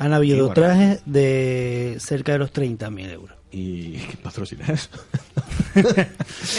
han 0.00 0.12
habido 0.12 0.48
Qué 0.48 0.54
trajes 0.54 1.02
de 1.06 1.96
cerca 2.00 2.32
de 2.32 2.38
los 2.38 2.50
30 2.52 2.90
mil 2.90 3.08
euros. 3.10 3.36
¿Y 3.52 3.92
qué 4.10 4.16
patrocina 4.22 4.64
eso? 4.66 4.88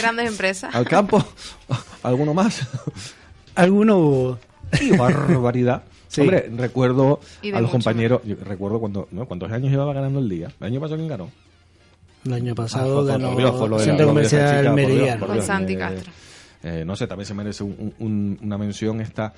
Grandes 0.00 0.28
empresas. 0.28 0.74
¿Al 0.74 0.86
campo? 0.86 1.22
¿Alguno 2.02 2.34
más? 2.34 2.66
Algunos 3.54 3.96
hubo. 3.96 4.38
¡Qué 4.78 4.96
barbaridad! 4.96 5.82
Sí. 6.12 6.20
Hombre, 6.20 6.50
recuerdo 6.54 7.20
a 7.54 7.60
los 7.62 7.70
compañeros, 7.70 8.20
yo 8.26 8.36
recuerdo 8.44 8.78
cuando, 8.80 9.08
¿no? 9.12 9.24
¿Cuántos 9.24 9.50
años 9.50 9.70
llevaba 9.70 9.94
ganando 9.94 10.18
el 10.18 10.28
día? 10.28 10.52
¿El 10.60 10.66
año 10.66 10.78
pasado 10.78 10.98
quién 10.98 11.08
ganó? 11.08 11.30
El 12.26 12.32
año 12.34 12.52
Ah, 12.52 12.54
pasado 12.54 12.96
por 12.96 13.06
ganó 13.06 13.68
la- 13.68 13.78
Centro 13.82 14.08
Comercial 14.08 14.74
Meridiano. 14.74 15.26
Con 15.26 15.40
Santi 15.40 15.72
eh, 15.72 15.78
Castro. 15.78 16.12
eh, 16.64 16.84
no 16.86 16.96
sé, 16.96 17.06
también 17.06 17.24
se 17.26 17.32
merece 17.32 17.64
un- 17.64 17.94
un- 17.98 18.38
una 18.42 18.58
mención 18.58 19.00
esta, 19.00 19.32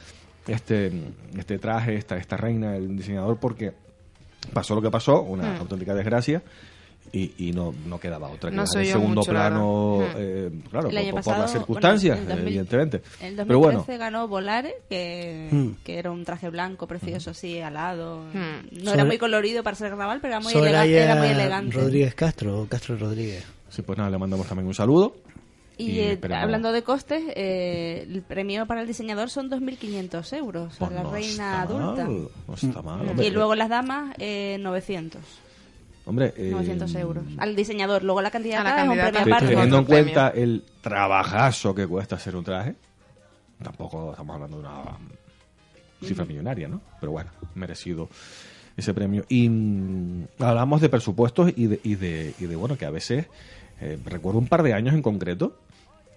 este, 0.48 0.90
este 1.38 1.58
traje, 1.60 1.94
esta, 1.94 2.16
esta 2.16 2.36
reina, 2.36 2.76
el 2.76 2.96
diseñador, 2.96 3.36
porque 3.38 3.72
pasó 4.52 4.74
lo 4.74 4.82
que 4.82 4.90
pasó, 4.90 5.22
una 5.22 5.54
Hmm. 5.54 5.60
auténtica 5.60 5.94
desgracia, 5.94 6.42
y, 7.12 7.32
y 7.48 7.52
no, 7.52 7.72
no 7.86 8.00
quedaba 8.00 8.28
otra 8.28 8.50
que 8.50 8.56
No 8.56 8.62
en 8.62 8.86
segundo 8.86 9.20
mucho, 9.20 9.30
plano, 9.30 9.98
verdad. 9.98 10.14
Hmm. 10.14 10.16
eh, 10.18 10.50
claro, 10.70 10.88
El 10.88 10.94
por, 10.94 10.98
año 11.02 11.10
por 11.12 11.20
pasado, 11.20 11.42
las 11.42 11.52
circunstancias, 11.52 12.16
bueno, 12.16 12.22
en 12.32 12.36
2000 12.38 12.48
evidentemente. 12.48 12.96
En 13.20 13.26
el 13.26 13.36
2013 13.36 13.46
Pero 13.46 13.58
bueno, 13.60 13.84
ganó 13.98 14.26
Volare, 14.28 14.74
que, 14.88 15.48
Mm. 15.52 15.68
que 15.84 15.98
era 15.98 16.10
un 16.10 16.24
traje 16.24 16.48
blanco 16.50 16.86
precioso 16.88 17.30
así, 17.30 17.60
alado. 17.60 18.20
Mm. 18.32 18.78
No 18.78 18.84
Sobre- 18.86 18.92
era 18.94 19.04
muy 19.04 19.18
colorido 19.18 19.62
para 19.62 19.76
ser 19.76 19.90
carnaval, 19.90 20.18
pero 20.20 20.34
era 20.34 20.40
muy, 20.40 20.52
elega- 20.54 20.68
Soraya 20.70 21.04
era 21.04 21.14
muy 21.16 21.28
elegante. 21.28 21.76
Rodríguez 21.76 22.14
Castro, 22.14 22.66
Castro 22.68 22.96
Rodríguez. 22.96 23.44
sí, 23.68 23.82
pues 23.82 23.96
nada, 23.98 24.10
le 24.10 24.18
mandamos 24.18 24.46
también 24.48 24.66
un 24.66 24.74
saludo. 24.74 25.14
Y, 25.76 25.90
Y 25.90 26.00
eh, 26.00 26.20
hablando 26.32 26.70
de 26.72 26.82
costes, 26.82 27.22
eh, 27.34 28.06
el 28.08 28.22
premio 28.22 28.66
para 28.66 28.80
el 28.82 28.86
diseñador 28.86 29.28
son 29.30 29.50
2.500 29.50 30.36
euros 30.36 30.74
Pues 30.78 30.90
a 30.90 30.94
la 30.94 31.02
no 31.02 31.10
reina 31.12 31.30
está 31.30 31.62
adulta. 31.62 32.04
mal, 32.04 32.28
no 32.48 32.54
está 32.54 32.82
mal, 32.82 33.04
Mm. 33.04 33.08
hombre. 33.10 33.26
Y 33.26 33.30
luego 33.30 33.54
las 33.56 33.68
damas, 33.68 34.14
eh, 34.18 34.56
900. 34.60 35.20
Hombre, 36.06 36.32
eh, 36.36 36.50
900 36.50 36.94
euros. 36.96 37.24
Al 37.38 37.56
diseñador. 37.56 38.04
Luego 38.04 38.20
la 38.20 38.30
la 38.30 38.38
es 38.38 38.88
un 38.88 38.94
premio 39.22 39.34
aparte. 39.34 39.46
teniendo 39.48 39.78
en 39.78 39.84
premio. 39.86 40.04
cuenta 40.04 40.28
el 40.28 40.62
trabajazo 40.80 41.74
que 41.74 41.86
cuesta 41.86 42.16
hacer 42.16 42.36
un 42.36 42.44
traje, 42.44 42.74
tampoco 43.62 44.10
estamos 44.12 44.34
hablando 44.34 44.58
de 44.58 44.62
una 44.64 44.82
cifra 46.02 46.24
millonaria, 46.24 46.68
¿no? 46.68 46.80
Pero 47.00 47.12
bueno, 47.12 47.30
merecido 47.54 48.08
ese 48.76 48.92
premio. 48.92 49.24
Y 49.28 49.48
mm, 49.48 50.26
hablamos 50.40 50.80
de 50.82 50.88
presupuestos 50.88 51.52
y 51.56 51.66
de, 51.68 51.80
y 51.82 51.94
de, 51.94 52.34
y 52.38 52.44
de, 52.46 52.56
bueno, 52.56 52.76
que 52.76 52.84
a 52.84 52.90
veces, 52.90 53.26
eh, 53.80 53.98
recuerdo 54.04 54.38
un 54.40 54.46
par 54.48 54.62
de 54.62 54.74
años 54.74 54.94
en 54.94 55.00
concreto, 55.02 55.56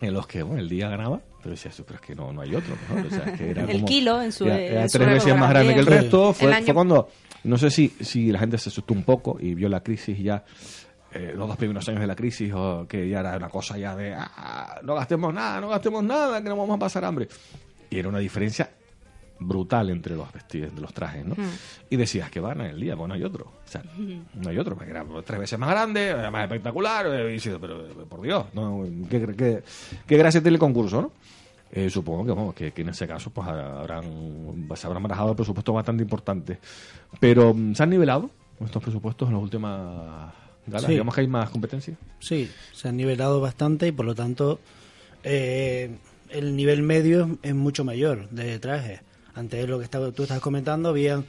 en 0.02 0.14
los 0.14 0.28
que, 0.28 0.44
bueno, 0.44 0.62
el 0.62 0.70
día 0.70 0.90
ganaba, 0.90 1.20
pero 1.40 1.52
decía, 1.52 1.72
pero 1.86 1.96
es 1.96 2.02
que 2.02 2.16
no, 2.16 2.32
no 2.32 2.42
hay 2.42 2.54
otro, 2.56 2.76
¿no? 2.90 3.08
O 3.08 3.10
sea, 3.10 3.24
es 3.32 3.38
que 3.40 3.50
era 3.52 3.64
El 3.68 3.72
como- 3.78 3.86
kilo 3.88 4.22
en 4.22 4.32
su- 4.32 4.46
Era, 4.46 4.60
en 4.60 4.72
era 4.74 4.90
su 4.90 4.98
tres 4.98 5.10
veces 5.10 5.38
más 5.38 5.50
grande 5.50 5.74
que 5.74 5.80
el 5.80 5.86
resto. 5.86 6.34
Fue, 6.34 6.48
El 6.48 6.54
año- 6.54 6.66
fue 6.66 6.74
cuando, 6.74 7.10
no 7.44 7.58
sé 7.58 7.70
si, 7.72 7.90
si 8.02 8.32
la 8.32 8.40
gente 8.40 8.58
se 8.58 8.70
asustó 8.70 8.94
un 8.94 9.04
poco 9.04 9.38
y 9.40 9.54
vio 9.56 9.70
la 9.70 9.82
crisis 9.82 10.18
y 10.20 10.24
ya 10.24 10.44
eh, 11.14 11.34
los 11.36 11.48
dos 11.48 11.58
primeros 11.58 11.88
años 11.90 12.02
de 12.02 12.08
la 12.08 12.16
crisis, 12.16 12.52
o 12.54 12.86
que 12.88 13.08
ya 13.10 13.22
era 13.22 13.38
una 13.38 13.50
cosa 13.50 13.78
ya 13.78 13.96
de 13.96 14.14
"Ah, 14.14 14.80
no 14.84 14.94
gastemos 14.96 15.34
nada, 15.34 15.60
no 15.62 15.70
gastemos 15.70 16.04
nada, 16.04 16.44
que 16.44 16.50
no 16.50 16.58
vamos 16.58 16.76
a 16.76 16.80
pasar 16.80 17.06
hambre. 17.06 17.28
Y 17.90 17.98
era 17.98 18.10
una 18.10 18.20
diferencia 18.20 18.70
brutal 19.40 19.90
entre 19.90 20.16
los 20.16 20.32
vestidos, 20.32 20.74
de 20.74 20.82
los 20.82 20.94
trajes, 20.94 21.26
¿no? 21.26 21.36
Y 21.90 21.96
decías 21.96 22.30
que 22.30 22.40
van 22.40 22.62
en 22.62 22.68
el 22.68 22.80
día, 22.80 22.96
pues 22.96 23.08
no 23.08 23.14
hay 23.14 23.24
otro. 23.24 23.46
O 23.46 23.70
sea, 23.70 23.84
no 24.36 24.50
hay 24.50 24.58
otro, 24.58 24.76
porque 24.76 24.92
era 24.92 25.06
tres 25.26 25.40
veces 25.40 25.60
más 25.60 25.70
grande, 25.70 26.16
más 26.32 26.44
espectacular, 26.44 27.08
eh, 27.08 27.36
y 27.36 27.50
pero 27.60 27.86
eh, 27.86 28.06
por 28.08 28.22
Dios, 28.22 28.46
¿no? 28.54 28.84
¿Qué, 29.10 29.26
qué, 29.36 29.64
qué 30.06 30.18
gracia 30.18 30.42
tiene 30.42 30.56
el 30.56 30.60
concurso, 30.60 31.02
¿no? 31.02 31.12
Eh, 31.72 31.90
supongo 31.90 32.26
que, 32.26 32.32
vamos, 32.32 32.56
que, 32.56 32.72
que 32.72 32.82
en 32.82 32.90
ese 32.90 33.06
caso 33.08 33.30
pues 33.30 33.48
habrán, 33.48 34.68
se 34.74 34.88
habrán 34.88 35.04
manejado 35.04 35.36
presupuestos 35.36 35.76
bastante 35.76 36.04
importantes. 36.04 36.60
Pero 37.20 37.54
mm, 37.54 37.76
se 37.76 37.84
han 37.84 37.90
nivelado 37.90 38.30
estos 38.64 38.82
presupuestos 38.82 39.28
en 39.28 39.36
las 39.36 39.44
últimas 39.44 40.34
galas. 40.66 40.86
Sí. 40.86 40.92
Digamos 40.92 41.14
que 41.14 41.22
hay 41.22 41.28
más 41.28 41.50
competencia. 41.50 41.96
Sí, 42.20 42.50
se 42.74 42.88
han 42.88 42.98
nivelado 42.98 43.42
bastante 43.42 43.88
y 43.88 43.92
por 43.92 44.06
lo 44.06 44.16
tanto 44.16 44.60
eh, 45.24 45.98
el 46.30 46.56
nivel 46.56 46.84
medio 46.84 47.38
es 47.42 47.54
mucho 47.54 47.84
mayor 47.84 48.30
de 48.30 48.60
trajes. 48.60 49.02
Antes 49.38 49.62
de 49.62 49.68
lo 49.68 49.78
que 49.78 49.86
estaba, 49.86 50.12
tú 50.12 50.24
estabas 50.24 50.42
comentando, 50.42 50.90
habían 50.90 51.24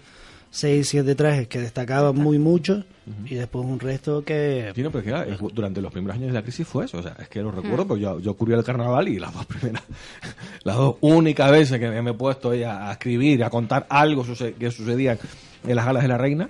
6, 0.50 0.88
7 0.88 1.14
trajes 1.14 1.46
que 1.46 1.60
destacaban 1.60 2.16
muy 2.16 2.38
mucho 2.38 2.82
y 3.26 3.34
después 3.34 3.66
un 3.66 3.78
resto 3.78 4.24
que... 4.24 4.72
Sí, 4.74 4.82
no, 4.82 4.90
pero 4.90 5.00
es 5.00 5.04
que 5.04 5.10
era- 5.10 5.26
es- 5.26 5.54
durante 5.54 5.82
los 5.82 5.92
primeros 5.92 6.16
años 6.16 6.28
de 6.28 6.32
la 6.34 6.42
crisis 6.42 6.66
fue 6.66 6.86
eso. 6.86 6.98
O 6.98 7.02
sea, 7.02 7.16
es 7.20 7.28
que 7.28 7.42
lo 7.42 7.50
recuerdo, 7.50 7.86
porque 7.86 8.02
yo, 8.02 8.18
yo 8.18 8.34
cubrí 8.34 8.54
el 8.54 8.64
carnaval 8.64 9.08
y 9.08 9.18
las 9.18 9.32
dos 9.34 9.44
primeras, 9.46 9.82
las 10.64 10.76
dos 10.76 10.96
únicas 11.02 11.50
veces 11.50 11.78
que 11.78 11.88
me 12.02 12.10
he 12.10 12.14
puesto 12.14 12.50
ahí 12.50 12.62
a, 12.62 12.88
a 12.88 12.92
escribir, 12.92 13.44
a 13.44 13.50
contar 13.50 13.86
algo 13.90 14.24
suce- 14.24 14.54
que 14.54 14.70
sucedía 14.70 15.18
en 15.66 15.76
las 15.76 15.84
galas 15.84 16.02
de 16.02 16.08
la 16.08 16.16
reina, 16.18 16.48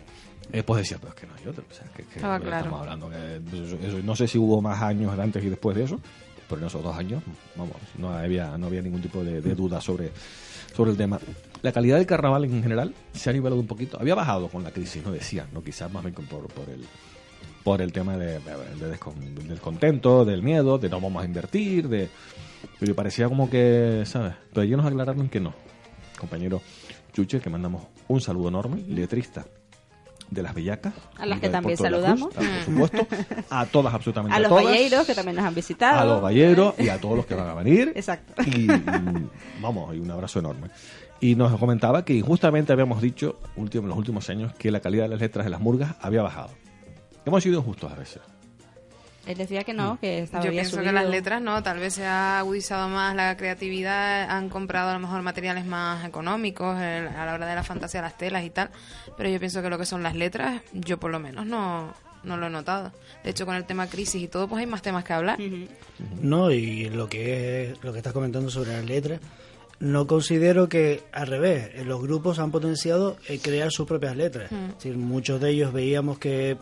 eh, 0.53 0.63
pues 0.63 0.83
decía, 0.83 0.99
pero 1.01 1.13
es 1.15 1.21
que 1.21 1.27
no 1.27 1.35
hay 1.35 1.47
otro. 1.49 1.65
O 1.69 1.75
sea, 1.75 1.87
que, 1.97 2.05
que 2.05 2.21
claro. 2.21 2.45
estamos 2.57 2.81
hablando. 2.81 3.11
que 3.11 3.41
eso- 3.65 3.79
eso- 3.85 4.03
no 4.05 4.15
sé 4.15 4.29
si 4.29 4.39
hubo 4.39 4.63
más 4.63 4.81
años 4.81 5.19
antes 5.19 5.43
y 5.45 5.49
después 5.49 5.77
de 5.77 5.85
eso, 5.85 5.99
pero 6.49 6.61
en 6.61 6.67
esos 6.69 6.83
dos 6.85 6.97
años, 6.97 7.23
vamos, 7.57 7.75
no 7.99 8.11
había, 8.11 8.57
no 8.57 8.67
había 8.69 8.81
ningún 8.81 9.03
tipo 9.03 9.23
de, 9.25 9.41
de 9.41 9.55
duda 9.57 9.81
sobre, 9.81 10.11
sobre 10.75 10.93
el 10.93 10.97
tema. 10.97 11.19
La 11.63 11.73
calidad 11.73 11.97
del 11.97 12.07
carnaval 12.07 12.45
en 12.45 12.63
general 12.63 12.95
se 13.13 13.31
ha 13.31 13.33
nivelado 13.33 13.61
un 13.61 13.67
poquito. 13.67 13.99
Había 14.01 14.15
bajado 14.15 14.49
con 14.49 14.63
la 14.63 14.71
crisis, 14.71 15.05
no 15.05 15.11
decían, 15.11 15.49
no 15.53 15.63
quizás 15.63 15.93
más 15.93 16.03
bien 16.05 16.15
por, 16.15 16.47
por 16.49 16.69
el 16.69 16.85
por 17.65 17.83
el 17.83 17.93
tema 17.93 18.17
de, 18.17 18.39
del 18.39 19.49
descontento, 19.49 20.25
del 20.25 20.43
miedo, 20.43 20.79
de 20.79 20.89
no 20.89 21.01
vamos 21.01 21.23
a 21.23 21.27
invertir, 21.27 21.89
de 21.89 22.09
pero 22.79 22.95
parecía 22.95 23.29
como 23.29 23.51
que, 23.51 24.05
¿sabes? 24.07 24.35
Pero 24.51 24.63
ellos 24.63 24.79
nos 24.79 24.87
aclararon 24.87 25.29
que 25.29 25.41
no, 25.41 25.53
compañero 26.19 26.63
Chuche, 27.13 27.41
que 27.41 27.51
mandamos 27.51 27.83
un 28.07 28.21
saludo 28.21 28.49
enorme, 28.49 28.83
letrista 28.89 29.45
de 30.31 30.43
las 30.43 30.55
bellacas. 30.55 30.93
A 31.17 31.27
las 31.27 31.41
que 31.41 31.49
también 31.49 31.77
saludamos. 31.77 32.35
Cruz, 32.35 32.47
por 32.47 32.65
supuesto. 32.65 33.17
A 33.51 33.67
todas, 33.67 33.95
absolutamente 33.95 34.37
A 34.37 34.41
los 34.41 34.49
todas. 34.49 34.65
galleiros, 34.65 35.07
que 35.07 35.15
también 35.15 35.37
nos 35.37 35.45
han 35.45 35.55
visitado. 35.55 36.01
A 36.01 36.05
los 36.05 36.23
galleros 36.23 36.75
y 36.79 36.89
a 36.89 37.01
todos 37.01 37.17
los 37.17 37.27
que 37.27 37.35
van 37.35 37.49
a 37.49 37.55
venir. 37.55 37.93
Exacto. 37.95 38.43
Y 38.43 38.67
vamos, 39.61 39.95
y 39.95 39.99
un 39.99 40.11
abrazo 40.11 40.39
enorme. 40.39 40.69
Y 41.21 41.35
nos 41.35 41.59
comentaba 41.59 42.05
que 42.05 42.15
injustamente 42.15 42.73
habíamos 42.73 43.03
dicho 43.03 43.41
último, 43.57 43.85
en 43.85 43.89
los 43.89 43.99
últimos 43.99 44.29
años 44.31 44.53
que 44.55 44.71
la 44.71 44.81
calidad 44.81 45.05
de 45.05 45.09
las 45.11 45.21
letras 45.21 45.45
de 45.47 45.51
las 45.51 45.61
murgas 45.61 45.97
había 46.01 46.23
bajado. 46.23 46.51
Hemos 47.25 47.43
sido 47.43 47.59
injustos 47.59 47.91
a 47.93 47.97
veces. 47.97 48.23
Él 49.29 49.37
decía 49.37 49.63
que 49.63 49.75
no, 49.75 49.99
que 50.01 50.21
estaba 50.21 50.43
Yo 50.43 50.51
pienso 50.51 50.81
que 50.81 50.91
las 50.91 51.07
letras 51.07 51.43
no, 51.43 51.63
tal 51.63 51.79
vez 51.79 51.93
se 51.93 52.07
ha 52.07 52.39
agudizado 52.39 52.89
más 52.89 53.15
la 53.15 53.37
creatividad, 53.37 54.23
han 54.31 54.49
comprado 54.49 54.89
a 54.89 54.95
lo 54.95 55.01
mejor 55.01 55.21
materiales 55.21 55.67
más 55.67 56.03
económicos 56.07 56.75
a 56.75 57.27
la 57.27 57.35
hora 57.35 57.47
de 57.47 57.55
la 57.55 57.63
fantasía, 57.63 58.01
las 58.01 58.17
telas 58.17 58.43
y 58.43 58.49
tal, 58.49 58.71
pero 59.19 59.29
yo 59.29 59.39
pienso 59.39 59.61
que 59.61 59.69
lo 59.69 59.77
que 59.77 59.85
son 59.85 60.03
las 60.03 60.17
letras, 60.17 60.63
yo 60.73 60.97
por 60.97 61.11
lo 61.11 61.21
menos 61.21 61.45
no, 61.45 61.93
no 62.25 62.39
lo 62.39 62.47
he 62.47 62.51
notado. 62.51 62.91
De 63.23 63.29
hecho, 63.29 63.45
con 63.45 63.55
el 63.55 63.67
tema 63.67 63.87
crisis 63.87 64.23
y 64.23 64.29
todo, 64.29 64.49
pues 64.49 64.61
hay 64.61 64.67
más 64.67 64.81
temas 64.81 65.05
que 65.05 65.13
hablar. 65.13 65.39
No, 66.23 66.51
y 66.51 66.89
lo 66.89 67.11
que 67.11 67.65
es, 67.65 67.85
lo 67.85 67.93
que 67.93 67.99
estás 67.99 68.15
comentando 68.15 68.49
sobre 68.49 68.73
las 68.73 68.85
letras, 68.87 69.21
no 69.79 70.07
considero 70.07 70.71
que 70.71 71.03
al 71.13 71.27
revés, 71.27 71.87
los 71.87 72.01
grupos 72.01 72.39
han 72.39 72.51
potenciado 72.51 73.19
crear 73.43 73.71
sus 73.73 73.87
propias 73.87 74.17
letras. 74.17 74.51
Es 74.51 74.75
decir, 74.77 74.97
muchos 74.97 75.39
de 75.39 75.51
ellos 75.51 75.75
veíamos 75.75 76.19
que 76.19 76.57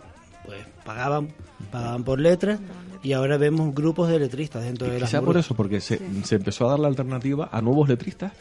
pues 0.47 0.65
pagaban, 0.85 1.29
pagaban 1.71 2.05
por 2.05 2.21
letras 2.21 2.61
y 3.03 3.13
ahora 3.13 3.37
vemos 3.37 3.75
grupos 3.75 4.09
de 4.09 4.19
letristas 4.19 4.65
dentro 4.65 4.87
de 4.89 4.99
las 5.01 5.11
Quizá 5.11 5.21
por 5.23 5.37
eso, 5.37 5.55
porque 5.55 5.81
se, 5.81 6.01
se 6.25 6.37
empezó 6.37 6.67
a 6.67 6.71
dar 6.71 6.79
la 6.81 6.89
alternativa 6.89 7.49
a 7.53 7.61
nuevos 7.61 7.89
letristas 7.89 8.33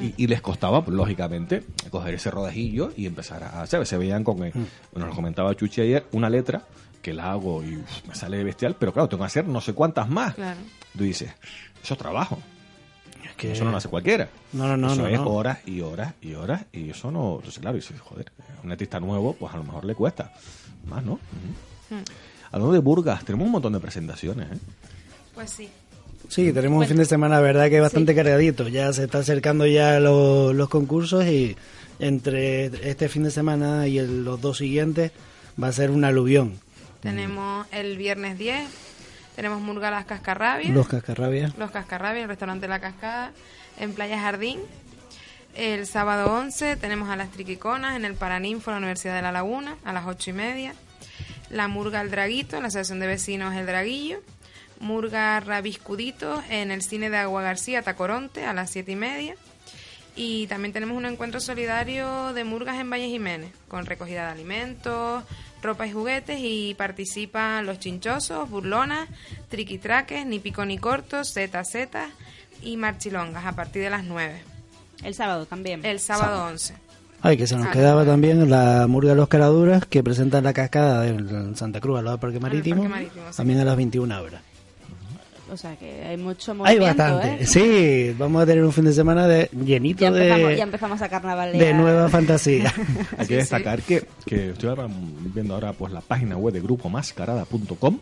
y, 0.00 0.14
y 0.22 0.26
les 0.26 0.40
costaba, 0.40 0.84
pues, 0.84 0.96
lógicamente, 0.96 1.64
coger 1.90 2.14
ese 2.14 2.30
rodajillo 2.30 2.92
y 2.96 3.06
empezar 3.06 3.42
a... 3.44 3.66
¿sabes? 3.66 3.88
Se 3.88 3.96
veían 3.98 4.24
con... 4.24 4.42
eh, 4.44 4.52
Bueno, 4.92 5.06
nos 5.06 5.14
comentaba 5.14 5.54
Chuchi 5.54 5.80
ayer, 5.80 6.06
una 6.12 6.28
letra 6.30 6.64
que 7.02 7.14
la 7.14 7.30
hago 7.32 7.62
y 7.64 7.76
uf, 7.78 8.06
me 8.08 8.14
sale 8.14 8.42
bestial, 8.44 8.76
pero 8.78 8.92
claro, 8.92 9.08
tengo 9.08 9.22
que 9.22 9.26
hacer 9.26 9.46
no 9.48 9.60
sé 9.60 9.72
cuántas 9.72 10.08
más. 10.08 10.34
Claro. 10.34 10.60
Tú 10.96 11.04
dices, 11.04 11.32
eso 11.82 11.94
es 11.94 11.98
trabajo. 11.98 12.38
Es 13.24 13.34
que- 13.36 13.52
Eso 13.52 13.64
no 13.64 13.70
lo 13.70 13.78
hace 13.78 13.88
cualquiera. 13.88 14.28
No, 14.52 14.68
no, 14.68 14.76
no, 14.76 14.92
Eso 14.92 15.02
no, 15.02 15.08
es 15.08 15.18
no. 15.18 15.28
horas 15.30 15.58
y 15.66 15.80
horas 15.80 16.12
y 16.20 16.34
horas 16.34 16.66
y 16.72 16.90
eso 16.90 17.10
no... 17.10 17.36
Entonces, 17.36 17.58
claro, 17.60 17.76
dices, 17.76 17.98
joder, 18.00 18.30
un 18.62 18.70
artista 18.70 19.00
nuevo, 19.00 19.32
pues 19.34 19.52
a 19.54 19.56
lo 19.56 19.64
mejor 19.64 19.84
le 19.86 19.94
cuesta. 19.94 20.30
Más, 20.86 21.04
¿no? 21.04 21.12
Ujú. 21.14 22.02
Hablando 22.52 22.72
de 22.72 22.78
Burgas, 22.80 23.24
tenemos 23.24 23.46
un 23.46 23.52
montón 23.52 23.72
de 23.72 23.80
presentaciones, 23.80 24.50
¿eh? 24.52 24.58
Pues 25.34 25.50
sí. 25.50 25.68
Sí, 26.28 26.52
tenemos 26.52 26.82
un 26.82 26.88
fin 26.88 26.96
de 26.96 27.04
semana, 27.04 27.40
verdad 27.40 27.68
que 27.70 27.80
bastante 27.80 28.14
cargadito. 28.14 28.68
Ya 28.68 28.92
se 28.92 29.04
está 29.04 29.18
acercando 29.18 29.66
ya 29.66 29.98
lo- 30.00 30.52
los 30.52 30.68
concursos 30.68 31.24
y 31.26 31.56
entre 31.98 32.66
este 32.88 33.08
fin 33.08 33.24
de 33.24 33.30
semana 33.30 33.86
y 33.88 33.98
el- 33.98 34.24
los 34.24 34.40
dos 34.40 34.58
siguientes 34.58 35.12
va 35.60 35.68
a 35.68 35.72
ser 35.72 35.90
un 35.90 36.04
aluvión. 36.04 36.54
Tenemos 37.00 37.66
el 37.72 37.96
viernes 37.96 38.38
10, 38.38 38.68
tenemos 39.34 39.60
Murga 39.60 39.90
Las 39.90 40.04
Cascarrabias. 40.04 40.70
Los 40.70 40.86
cascarrabias. 40.88 41.56
Los 41.56 41.70
Cascarrabias, 41.70 42.22
el 42.24 42.28
restaurante 42.28 42.68
La 42.68 42.80
Cascada, 42.80 43.32
en 43.78 43.92
Playa 43.94 44.20
Jardín. 44.20 44.60
El 45.54 45.86
sábado 45.86 46.32
11 46.32 46.76
tenemos 46.76 47.08
a 47.08 47.16
las 47.16 47.30
Triquiconas 47.30 47.96
en 47.96 48.04
el 48.04 48.14
Paraninfo, 48.14 48.70
la 48.70 48.78
Universidad 48.78 49.16
de 49.16 49.22
La 49.22 49.32
Laguna, 49.32 49.76
a 49.84 49.92
las 49.92 50.06
8 50.06 50.30
y 50.30 50.32
media. 50.32 50.74
La 51.50 51.66
Murga 51.66 52.00
El 52.00 52.10
Draguito, 52.10 52.56
en 52.56 52.62
la 52.62 52.68
Asociación 52.68 53.00
de 53.00 53.08
Vecinos 53.08 53.54
El 53.54 53.66
Draguillo. 53.66 54.20
Murga 54.78 55.38
Rabiscudito 55.40 56.42
en 56.48 56.70
el 56.70 56.82
Cine 56.82 57.10
de 57.10 57.18
Agua 57.18 57.42
García, 57.42 57.82
Tacoronte, 57.82 58.46
a 58.46 58.54
las 58.54 58.70
7 58.70 58.92
y 58.92 58.96
media. 58.96 59.34
Y 60.16 60.46
también 60.46 60.72
tenemos 60.72 60.96
un 60.96 61.06
encuentro 61.06 61.40
solidario 61.40 62.32
de 62.32 62.44
murgas 62.44 62.78
en 62.78 62.90
Valle 62.90 63.08
Jiménez, 63.08 63.52
con 63.68 63.86
recogida 63.86 64.26
de 64.26 64.32
alimentos, 64.32 65.24
ropa 65.62 65.86
y 65.86 65.92
juguetes, 65.92 66.38
y 66.40 66.74
participan 66.74 67.66
los 67.66 67.78
chinchosos, 67.78 68.48
burlonas, 68.48 69.08
triquitraques, 69.48 70.24
ni 70.26 70.38
pico 70.38 70.64
ni 70.64 70.78
corto, 70.78 71.24
zeta 71.24 71.64
zeta 71.64 72.10
y 72.62 72.76
marchilongas 72.76 73.46
a 73.46 73.52
partir 73.52 73.82
de 73.82 73.90
las 73.90 74.04
9. 74.04 74.49
El 75.04 75.14
sábado 75.14 75.46
también. 75.46 75.84
El 75.84 75.98
sábado 76.00 76.46
11. 76.46 76.74
Ay, 77.22 77.36
que 77.36 77.46
se 77.46 77.54
nos 77.56 77.66
Ah, 77.66 77.70
quedaba 77.72 78.02
claro. 78.02 78.10
también 78.12 78.48
la 78.48 78.86
Murga 78.88 79.14
Los 79.14 79.28
Caraduras, 79.28 79.84
que 79.86 80.02
presenta 80.02 80.40
la 80.40 80.52
cascada 80.54 81.06
en 81.06 81.54
Santa 81.56 81.80
Cruz, 81.80 81.98
al 81.98 82.04
lado 82.06 82.16
del 82.16 82.20
Parque 82.20 82.40
Marítimo, 82.40 82.76
Parque 82.82 82.88
Marítimo, 82.94 83.24
sí. 83.30 83.36
también 83.36 83.60
a 83.60 83.64
las 83.64 83.76
21 83.76 84.20
horas. 84.22 84.42
O 85.52 85.56
sea 85.56 85.74
que 85.76 86.04
hay 86.04 86.16
mucho 86.16 86.52
Hay 86.52 86.58
movimiento, 86.78 87.02
bastante. 87.02 87.42
¿eh? 87.42 87.46
Sí, 87.46 88.14
vamos 88.16 88.40
a 88.42 88.46
tener 88.46 88.62
un 88.64 88.72
fin 88.72 88.84
de 88.84 88.92
semana 88.92 89.26
de 89.26 89.50
llenito 89.52 90.00
Ya 90.02 90.06
empezamos, 90.08 90.48
de, 90.48 90.56
ya 90.56 90.62
empezamos 90.62 91.02
a 91.02 91.08
carnavalear. 91.08 91.64
de 91.64 91.74
nueva 91.74 92.08
fantasía. 92.08 92.72
Hay 93.18 93.26
que 93.26 93.36
destacar 93.36 93.82
que, 93.82 94.06
que 94.24 94.50
estoy 94.50 94.68
ahora 94.68 94.86
viendo 95.34 95.54
ahora 95.54 95.72
pues 95.72 95.92
la 95.92 96.02
página 96.02 96.36
web 96.36 96.54
de 96.54 96.60
grupomascarada.com 96.60 97.98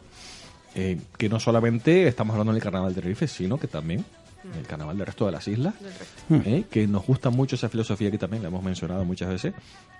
eh, 0.75 0.99
que 1.17 1.29
no 1.31 1.41
solamente 1.41 2.07
estamos 2.07 2.35
hablando 2.35 2.53
del 2.53 2.63
carnaval 2.63 2.95
de 2.95 3.01
Tenerife, 3.01 3.27
sino 3.27 3.57
que 3.59 3.67
también 3.67 4.05
el 4.59 4.67
carnaval 4.67 4.97
del 4.97 5.07
resto 5.07 5.27
de 5.27 5.33
las 5.33 5.47
islas, 5.49 5.75
eh, 6.31 6.65
que 6.71 6.87
nos 6.87 7.05
gusta 7.07 7.31
mucho 7.31 7.57
esa 7.57 7.69
filosofía 7.69 8.11
que 8.11 8.19
también 8.19 8.43
la 8.43 8.49
hemos 8.49 8.63
mencionado 8.63 9.05
muchas 9.05 9.29
veces, 9.29 9.53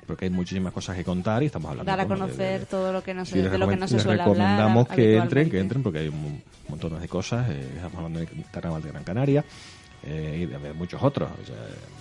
porque 0.07 0.27
hay 0.27 0.31
muchísimas 0.31 0.73
cosas 0.73 0.97
que 0.97 1.05
contar 1.05 1.43
y 1.43 1.47
estamos 1.47 1.71
hablando 1.71 1.91
Dar 1.91 2.01
a 2.01 2.05
de- 2.05 2.09
conocer 2.09 2.61
de- 2.61 2.67
todo 2.67 2.93
lo 2.93 3.03
que 3.03 3.15
no 3.15 3.25
se, 3.25 3.33
Sí, 3.33 3.39
de 3.39 3.45
lo 3.45 3.51
que 3.51 3.57
recomen- 3.75 3.79
no 3.81 3.89
se 3.89 3.95
les 3.95 4.03
suele 4.05 4.23
hablar. 4.23 4.37
recomendamos 4.37 4.89
que 4.89 5.17
entren, 5.17 5.51
que 5.51 5.59
entren, 5.61 5.83
porque 5.83 5.99
hay 6.01 6.09
un 6.09 6.43
montón 6.69 7.01
de 7.01 7.09
cosas. 7.09 7.49
eh, 7.51 7.73
estamos 7.77 7.97
hablando 7.97 8.21
del 8.21 8.29
Carnaval 8.51 8.83
de 8.83 8.89
Gran 8.91 9.05
Canaria 9.05 9.45
eh, 10.05 10.41
y 10.43 10.47
de, 10.47 10.73
muchos 10.75 11.03
otros. 11.03 11.29
o 11.43 11.47
sea, 11.47 11.57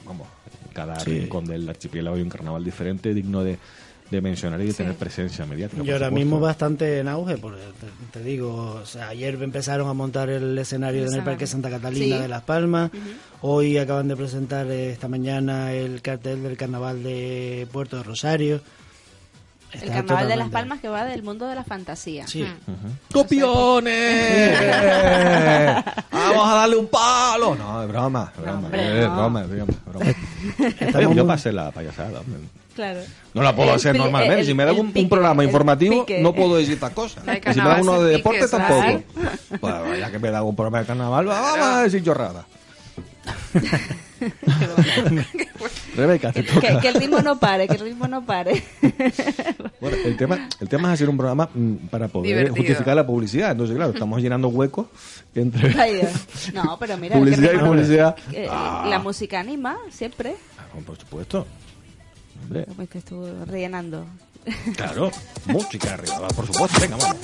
vamos, 0.06 0.28
cada 0.74 1.00
Sí. 1.00 1.20
rincón 1.22 1.46
del 1.46 1.68
archipiélago 1.68 2.16
hay 2.18 2.22
un 2.22 2.30
carnaval 2.30 2.64
diferente, 2.64 3.14
digno 3.14 3.44
de, 3.44 3.58
de 4.10 4.22
mencionar 4.22 4.62
y 4.62 4.68
de 4.68 4.74
tener 4.74 4.96
presencia 4.96 5.46
mediática. 5.46 5.84
Y 5.84 5.88
ahora 5.92 6.08
supuesto. 6.08 6.16
mismo 6.16 6.40
bastante 6.40 7.00
en 7.00 7.08
auge, 7.10 7.38
porque 7.38 7.62
te, 8.12 8.20
te 8.20 8.24
digo, 8.26 8.80
o 8.82 8.86
sea, 8.86 9.10
ayer 9.10 9.42
empezaron 9.42 9.90
a 9.90 9.94
montar 9.94 10.30
el 10.30 10.58
escenario 10.58 11.06
en 11.08 11.14
el. 11.14 11.24
Parque 11.24 11.46
Santa 11.48 11.70
Catalina 11.70 12.16
Sí. 12.18 12.22
de 12.22 12.28
Las 12.28 12.44
Palmas, 12.44 12.90
hoy 13.42 13.78
acaban 13.78 14.08
de 14.08 14.16
presentar 14.16 14.68
eh, 14.68 14.92
esta 14.92 15.08
mañana 15.08 15.74
el 15.74 16.02
cartel 16.02 16.44
del 16.44 16.56
Carnaval 16.58 17.04
de 17.04 17.68
Puerto 17.72 17.98
de 17.98 18.04
Rosario. 18.04 18.62
El 19.74 19.90
carnaval 19.90 20.30
de 20.30 20.38
Las 20.38 20.50
Palmas 20.50 20.80
que 20.80 20.88
va 20.88 21.04
del 21.04 21.24
mundo 21.24 21.46
de 21.46 21.54
la 21.56 21.66
fantasía. 21.66 22.26
Sí. 22.26 22.46
¡Copiones! 23.12 24.58
¡Vamos 26.12 26.48
a 26.50 26.54
darle 26.56 26.78
un 26.78 26.88
palo! 26.88 27.54
No, 27.56 27.84
es 27.84 27.90
broma, 27.90 28.32
es 28.36 28.42
broma, 28.42 28.58
hombre, 28.60 29.02
no. 29.02 29.14
broma, 29.16 29.42
es 29.42 29.50
broma. 29.50 29.74
es 30.80 30.94
broma. 30.94 31.14
Yo 31.16 31.28
pasé 31.28 31.52
la 31.52 31.72
payasada. 31.72 32.22
hombre. 32.22 32.40
Claro. 32.78 33.00
No 33.34 33.42
la 33.42 33.56
puedo 33.56 33.70
El 33.72 33.76
hacer 33.76 33.96
normalmente. 33.98 34.40
el- 34.42 34.46
si 34.46 34.54
me 34.54 34.64
dan 34.64 34.76
el 34.76 34.82
un, 34.82 35.10
programa 35.10 35.44
informativo, 35.44 36.06
pique. 36.06 36.22
no 36.22 36.32
puedo 36.34 36.56
decir 36.58 36.76
estas 36.76 36.92
cosas. 36.94 37.26
No 37.26 37.34
si 37.34 37.40
me 37.40 37.40
dan 37.40 37.54
carnaval 37.56 37.82
uno 37.82 38.02
de 38.04 38.12
deporte, 38.18 38.40
pique, 38.40 38.52
tampoco. 38.52 38.82
¿sabes? 38.82 39.04
Pues 39.60 40.00
ya 40.00 40.12
que 40.12 40.20
me 40.20 40.30
dan 40.32 40.44
un 40.44 40.56
programa 40.56 40.80
de 40.82 40.86
carnaval, 40.86 41.26
vamos 41.26 41.66
a 41.68 41.82
decir 41.84 42.04
chorrada. 42.04 42.46
Rebeca, 45.96 46.32
te 46.32 46.44
Que, 46.44 46.54
toca. 46.54 46.80
que 46.80 46.88
el 46.88 46.94
ritmo 46.96 47.20
no 47.22 47.40
pare, 47.40 47.68
que 47.68 47.74
el 47.76 47.80
ritmo 47.82 48.08
no 48.08 48.26
pare. 48.26 48.64
Bueno, 49.82 49.98
el 50.06 50.18
tema, 50.18 50.48
el 50.60 50.70
tema 50.70 50.90
es 50.90 50.94
hacer 50.96 51.10
un 51.10 51.18
programa 51.18 51.50
mm, 51.54 51.74
para 51.90 52.08
poder 52.08 52.28
Divertido. 52.30 52.56
justificar 52.58 52.96
la 52.96 53.06
publicidad. 53.06 53.52
Entonces, 53.52 53.76
claro, 53.76 53.92
estamos 53.94 54.22
llenando 54.22 54.48
huecos 54.50 54.88
entre 55.36 55.80
Ay, 55.80 55.96
Dios. 55.96 56.12
No, 56.54 56.78
pero 56.80 56.98
mira, 56.98 57.16
publicidad 57.20 57.54
y 57.54 57.58
publicidad. 57.60 58.16
Ah, 58.50 58.86
la 58.90 59.00
música 59.00 59.40
anima 59.40 59.78
siempre. 59.90 60.36
por 60.86 60.98
supuesto. 60.98 61.46
Hombre, 62.44 62.66
Como 62.66 62.88
que 62.88 62.98
estuvo 63.00 63.46
rellenando. 63.46 64.06
claro, 64.76 65.12
música 65.46 65.94
arriba, 65.94 66.28
por 66.30 66.46
supuesto. 66.48 66.80
Venga, 66.82 66.98
vamos. 66.98 67.18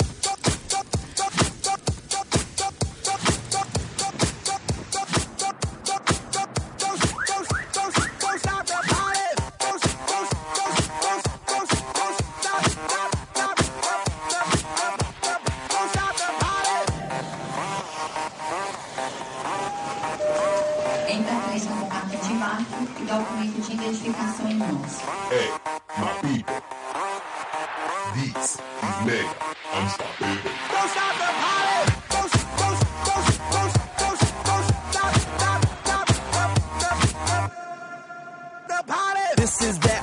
Hey, 25.34 25.50
my 25.98 26.14
people. 26.22 26.62
This 28.14 28.38
is 28.38 28.62
Mega 29.04 29.34
Unstoppable. 29.74 30.52
Don't 30.70 30.90
stop 30.94 31.14
the 38.68 38.84
party! 38.86 39.28
This 39.38 39.62
is 39.64 39.80
that 39.80 40.03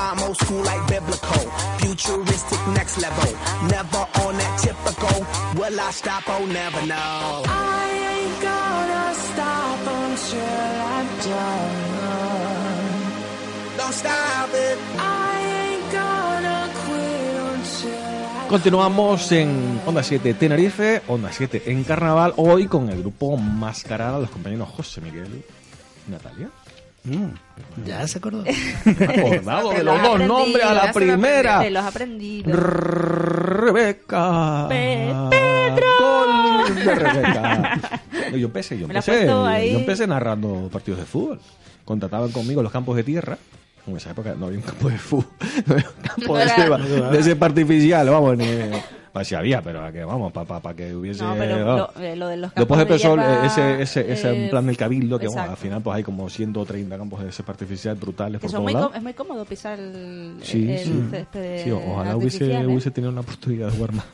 I'm 0.00 0.18
old 0.26 0.36
school 0.38 0.62
like 0.64 0.80
biblical, 0.88 1.44
futuristic 1.78 2.60
next 2.78 2.96
level. 3.04 3.30
Never 3.68 4.02
on 4.24 4.32
that 4.40 4.54
typical. 4.64 5.26
Will 5.60 5.78
I 5.78 5.90
stop? 5.92 6.24
Oh, 6.26 6.46
never 6.46 6.80
know. 6.86 7.44
I 7.46 7.84
ain't 8.16 8.36
gonna 8.40 9.14
stop 9.28 9.80
until 10.00 10.72
I'm 10.96 11.08
done. 11.28 11.90
Don't 13.76 13.92
stop 13.92 14.50
it. 14.54 14.78
I 14.96 15.32
ain't 15.68 15.86
gonna 15.92 16.60
quit 16.82 17.36
until 17.52 18.46
I 18.46 18.48
Continuamos 18.48 19.30
en 19.32 19.80
Onda 19.84 20.02
7 20.02 20.32
Tenerife, 20.34 21.02
Onda 21.08 21.30
7 21.30 21.64
en 21.66 21.84
Carnaval, 21.84 22.32
hoy 22.36 22.66
con 22.68 22.88
el 22.88 23.00
grupo 23.00 23.36
Mascarada, 23.36 24.18
los 24.18 24.30
compañeros 24.30 24.70
José 24.70 25.02
Miguel 25.02 25.44
y 26.08 26.10
Natalia. 26.10 26.48
Mm, 27.04 27.28
ya 27.86 28.06
se 28.06 28.18
acordó. 28.18 28.44
Acordado 28.84 29.70
de 29.70 29.82
los 29.84 30.02
dos 30.02 30.20
nombres 30.20 30.64
a 30.64 30.74
la 30.74 30.92
primera. 30.92 31.70
Los 31.70 31.82
has 31.82 31.88
aprendido. 31.90 32.52
Rebeca. 32.52 34.66
Pe- 34.68 35.10
Gol 35.98 36.74
de 36.74 36.94
Rebeca. 36.94 37.78
Yo 38.36 38.46
empecé, 38.46 38.78
yo 38.78 38.86
empecé, 38.86 39.26
yo 39.72 39.78
empecé 39.78 40.06
narrando 40.06 40.68
partidos 40.72 41.00
de 41.00 41.06
fútbol. 41.06 41.40
Contrataban 41.84 42.30
conmigo 42.30 42.62
los 42.62 42.70
campos 42.70 42.94
de 42.96 43.02
tierra. 43.02 43.38
En 43.86 43.96
esa 43.96 44.10
época 44.10 44.34
no 44.38 44.46
había 44.46 44.58
un 44.58 44.64
campo 44.64 44.88
de 44.88 44.98
fútbol, 44.98 45.26
no 45.66 45.74
había 45.74 45.88
un 45.88 46.02
campo 46.02 46.36
de, 46.36 46.44
ese, 46.44 46.68
de 47.10 47.18
ese 47.18 47.36
artificial, 47.40 48.08
vamos, 48.10 48.36
ni, 48.36 48.46
pues 49.12 49.26
sí 49.26 49.34
había, 49.34 49.60
pero 49.62 49.84
a 49.84 49.90
que 49.90 50.04
vamos, 50.04 50.32
para 50.32 50.60
pa, 50.60 50.74
que 50.74 50.94
hubiese... 50.94 51.24
No, 51.24 51.34
pero 51.36 51.64
vamos. 51.66 51.90
lo, 51.96 52.02
eh, 52.02 52.14
lo 52.16 52.28
de 52.28 52.36
los 52.36 52.54
Después 52.54 52.78
campos 52.78 53.02
empezó 53.02 53.16
de 53.16 53.22
hierba, 53.22 53.46
ese, 53.46 53.82
ese, 53.82 54.12
ese 54.12 54.28
eh, 54.30 54.44
en 54.44 54.50
plan 54.50 54.66
del 54.66 54.76
cabildo, 54.76 55.18
que 55.18 55.26
bueno, 55.26 55.42
al 55.50 55.56
final 55.56 55.82
pues 55.82 55.96
hay 55.96 56.02
como 56.04 56.28
130 56.30 56.96
campos 56.98 57.22
de 57.22 57.30
ese 57.30 57.42
artificial 57.46 57.96
brutales 57.96 58.40
Que 58.40 58.46
por 58.46 58.50
son 58.52 58.60
todos 58.60 58.72
lados. 58.74 58.92
es 58.94 59.02
muy 59.02 59.14
cómodo 59.14 59.44
pisar 59.44 59.78
el, 59.80 60.36
Sí, 60.42 60.70
el 60.70 60.78
sí. 60.78 61.02
césped 61.10 61.64
Sí, 61.64 61.70
ojalá 61.72 62.16
hubiese, 62.16 62.66
hubiese 62.66 62.90
tenido 62.92 63.10
una 63.10 63.22
oportunidad 63.22 63.66
de 63.70 63.76
jugar 63.76 63.92
más. 63.94 64.04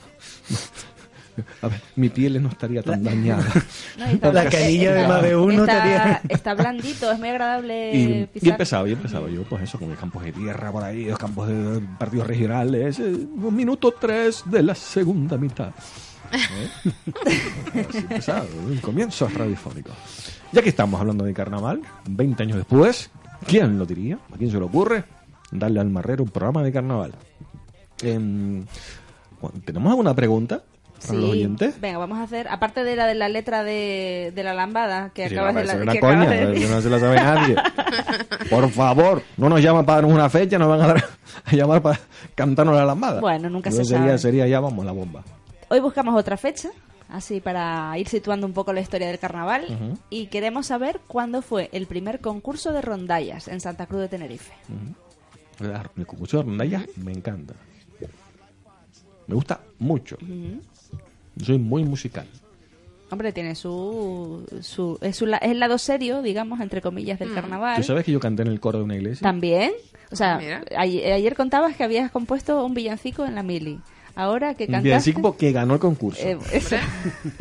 A 1.63 1.69
ver, 1.69 1.81
mi 1.97 2.09
piel 2.09 2.43
no 2.43 2.49
estaría 2.49 2.83
tan 2.83 3.03
dañada. 3.03 3.45
No, 4.23 4.33
La 4.33 4.49
canilla 4.49 4.95
de 4.95 5.09
más 5.09 5.23
de 5.23 5.37
uno 5.37 5.65
está, 5.65 5.77
estaría- 5.77 6.21
está 6.29 6.55
blandito, 6.55 7.11
es 7.13 7.19
muy 7.19 7.29
agradable 7.29 7.91
Y, 7.95 8.27
pisar. 8.27 8.51
empezaba, 8.51 8.89
y 8.89 8.93
empezaba 8.93 9.29
yo, 9.31 9.43
pues 9.45 9.63
eso, 9.63 9.79
con 9.79 9.89
los 9.91 9.99
campos 9.99 10.23
de 10.25 10.33
tierra 10.33 10.71
por 10.73 10.85
ahí, 10.85 11.05
los 11.07 11.19
campos 11.19 11.49
de 11.49 11.81
partidos 11.99 12.27
regionales, 12.27 12.99
eh, 12.99 13.05
un 13.37 13.55
minuto 13.55 13.93
tres 13.99 14.43
de 14.47 14.63
la 14.63 14.75
segunda 14.75 15.37
mitad. 15.37 15.71
¿Eh? 16.33 16.91
Así 17.89 17.99
empezaba, 17.99 18.45
un 18.67 18.77
comienzo 18.79 19.29
radiofónico. 19.29 19.91
Ya 20.53 20.61
que 20.63 20.71
estamos 20.71 21.01
hablando 21.01 21.25
de 21.25 21.33
carnaval, 21.33 21.81
20 22.09 22.43
años 22.43 22.57
después, 22.59 23.11
¿quién 23.47 23.79
lo 23.79 23.87
diría? 23.87 24.19
¿A 24.33 24.37
quién 24.37 24.51
se 24.51 24.59
le 24.59 24.65
ocurre? 24.65 25.05
Darle 25.53 25.81
al 25.81 25.89
marrero 25.91 26.25
un 26.25 26.31
programa 26.31 26.63
de 26.65 26.73
carnaval. 26.73 27.13
Bueno, 28.03 28.67
¿Tenemos 29.65 29.91
alguna 29.91 30.15
pregunta 30.15 30.63
para 31.01 31.15
los 31.15 31.25
Sí. 31.25 31.31
oyentes? 31.33 31.81
Venga, 31.81 31.99
vamos 31.99 32.19
a 32.19 32.23
hacer, 32.23 32.47
aparte 32.49 32.85
de 32.85 32.97
la 32.97 33.07
de 33.07 33.15
la 33.15 33.29
letra 33.29 33.63
de, 33.65 34.33
de 34.35 34.43
la 34.43 34.55
lambada 34.55 35.11
que 35.15 35.29
Sí, 35.29 35.35
acabas 35.35 35.55
de, 35.55 35.65
la, 35.65 35.73
es 35.75 35.81
una 35.83 35.93
que 35.93 36.01
coña, 36.01 36.31
de 36.31 36.47
decir. 36.47 36.69
no 36.71 36.81
se 36.81 36.91
la 36.91 36.99
sabe 37.01 37.17
nadie. 37.17 37.57
Por 38.51 38.71
favor, 38.71 39.23
no 39.37 39.49
nos 39.49 39.61
llaman 39.63 39.85
para 39.85 39.97
darnos 39.97 40.15
una 40.15 40.31
fecha, 40.31 40.59
nos 40.59 40.69
van 40.69 40.81
a, 40.83 40.87
dar, 40.89 41.05
a 41.45 41.53
llamar 41.55 41.83
para 41.83 42.01
cantarnos 42.35 42.75
la 42.77 42.85
lambada. 42.85 43.21
Bueno, 43.21 43.49
nunca 43.51 43.71
se 43.71 43.85
sería, 43.85 44.07
sabe. 44.07 44.19
Sería 44.19 44.47
ya, 44.47 44.61
vamos, 44.61 44.85
la 44.85 44.93
bomba. 44.93 45.23
Hoy 45.69 45.81
buscamos 45.81 46.15
otra 46.19 46.37
fecha, 46.37 46.71
así 47.09 47.41
para 47.41 47.97
ir 47.99 48.09
situando 48.09 48.47
un 48.47 48.53
poco 48.53 48.73
la 48.73 48.81
historia 48.81 49.09
del 49.09 49.19
carnaval 49.19 49.99
y 50.11 50.27
queremos 50.27 50.67
saber 50.67 51.01
cuándo 51.07 51.43
fue 51.43 51.69
el 51.73 51.87
primer 51.87 52.21
concurso 52.21 52.73
de 52.73 52.83
rondallas 52.83 53.49
en 53.49 53.61
Santa 53.61 53.87
Cruz 53.87 54.03
de 54.03 54.09
Tenerife. 54.09 54.53
El 55.97 56.07
concurso 56.07 56.37
de 56.39 56.43
rondallas 56.45 56.85
me 56.97 57.13
encanta. 57.13 57.55
Me 59.27 59.35
gusta 59.35 59.61
mucho. 59.81 60.17
Soy 61.43 61.59
muy 61.59 61.85
musical. 61.85 62.27
Hombre, 63.11 63.33
tiene 63.33 63.55
su, 63.55 64.45
su, 64.63 64.99
es, 65.01 65.17
su 65.17 65.27
la- 65.27 65.37
es 65.37 65.53
el 65.53 65.61
lado 65.61 65.79
serio, 65.79 66.23
digamos, 66.23 66.61
entre 66.61 66.81
comillas, 66.81 67.19
del 67.21 67.33
carnaval. 67.33 67.77
¿Tú 67.77 67.83
sabes 67.85 68.05
que 68.05 68.11
yo 68.13 68.19
canté 68.19 68.43
en 68.43 68.49
el 68.49 68.59
coro 68.59 68.79
de 68.79 68.85
una 68.85 68.97
iglesia? 68.97 69.23
También. 69.23 69.73
O 70.11 70.17
sea, 70.17 70.39
Mira. 70.39 70.65
ayer, 70.77 71.13
ayer 71.13 71.35
contabas 71.37 71.77
que 71.77 71.85
habías 71.85 72.11
compuesto 72.11 72.65
un 72.65 72.75
villancico 72.75 73.25
en 73.25 73.35
la 73.37 73.43
mili. 73.45 73.81
Ahora 74.17 74.55
que 74.55 74.65
Un 74.65 74.69
cantaste... 74.69 74.89
villancico 74.89 75.37
que 75.37 75.53
ganó 75.53 75.75
el 75.75 75.81
concurso. 75.81 76.21
eh, 76.27 76.39
eso. 76.53 76.77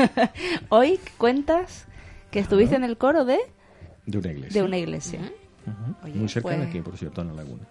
Hoy 0.70 1.00
cuentas 1.18 1.86
que 2.32 2.40
estuviste 2.40 2.76
en 2.76 2.84
el 2.84 2.98
coro 2.98 3.26
de, 3.26 3.40
de 4.06 4.18
una 4.18 4.32
iglesia. 4.32 4.62
de 4.62 4.68
una 4.68 4.78
iglesia. 4.78 5.20
Ujú. 5.66 5.96
Oye, 6.06 6.14
muy 6.16 6.30
cerca 6.30 6.50
de 6.50 6.58
pues- 6.58 6.70
aquí, 6.70 6.82
por 6.82 6.98
cierto, 6.98 7.22
en 7.22 7.28
la 7.30 7.34
laguna. 7.34 7.64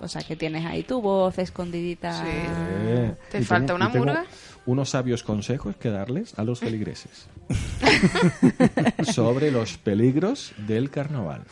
O 0.00 0.08
sea, 0.08 0.22
que 0.22 0.36
tienes 0.36 0.64
ahí 0.66 0.82
tu 0.82 1.00
voz 1.00 1.38
escondidita. 1.38 2.24
Eh, 2.26 3.14
¿Te 3.30 3.38
y 3.40 3.44
falta 3.44 3.66
tengo- 3.74 3.76
una 3.76 3.88
y 3.88 3.92
tengo 3.92 4.04
murga? 4.06 4.24
Unos 4.66 4.90
sabios 4.90 5.22
consejos 5.22 5.76
que 5.76 5.90
darles 5.90 6.38
a 6.38 6.44
los 6.44 6.60
feligreses 6.60 7.26
sobre 9.12 9.50
los 9.50 9.76
peligros 9.76 10.52
del 10.66 10.90
carnaval 10.90 11.42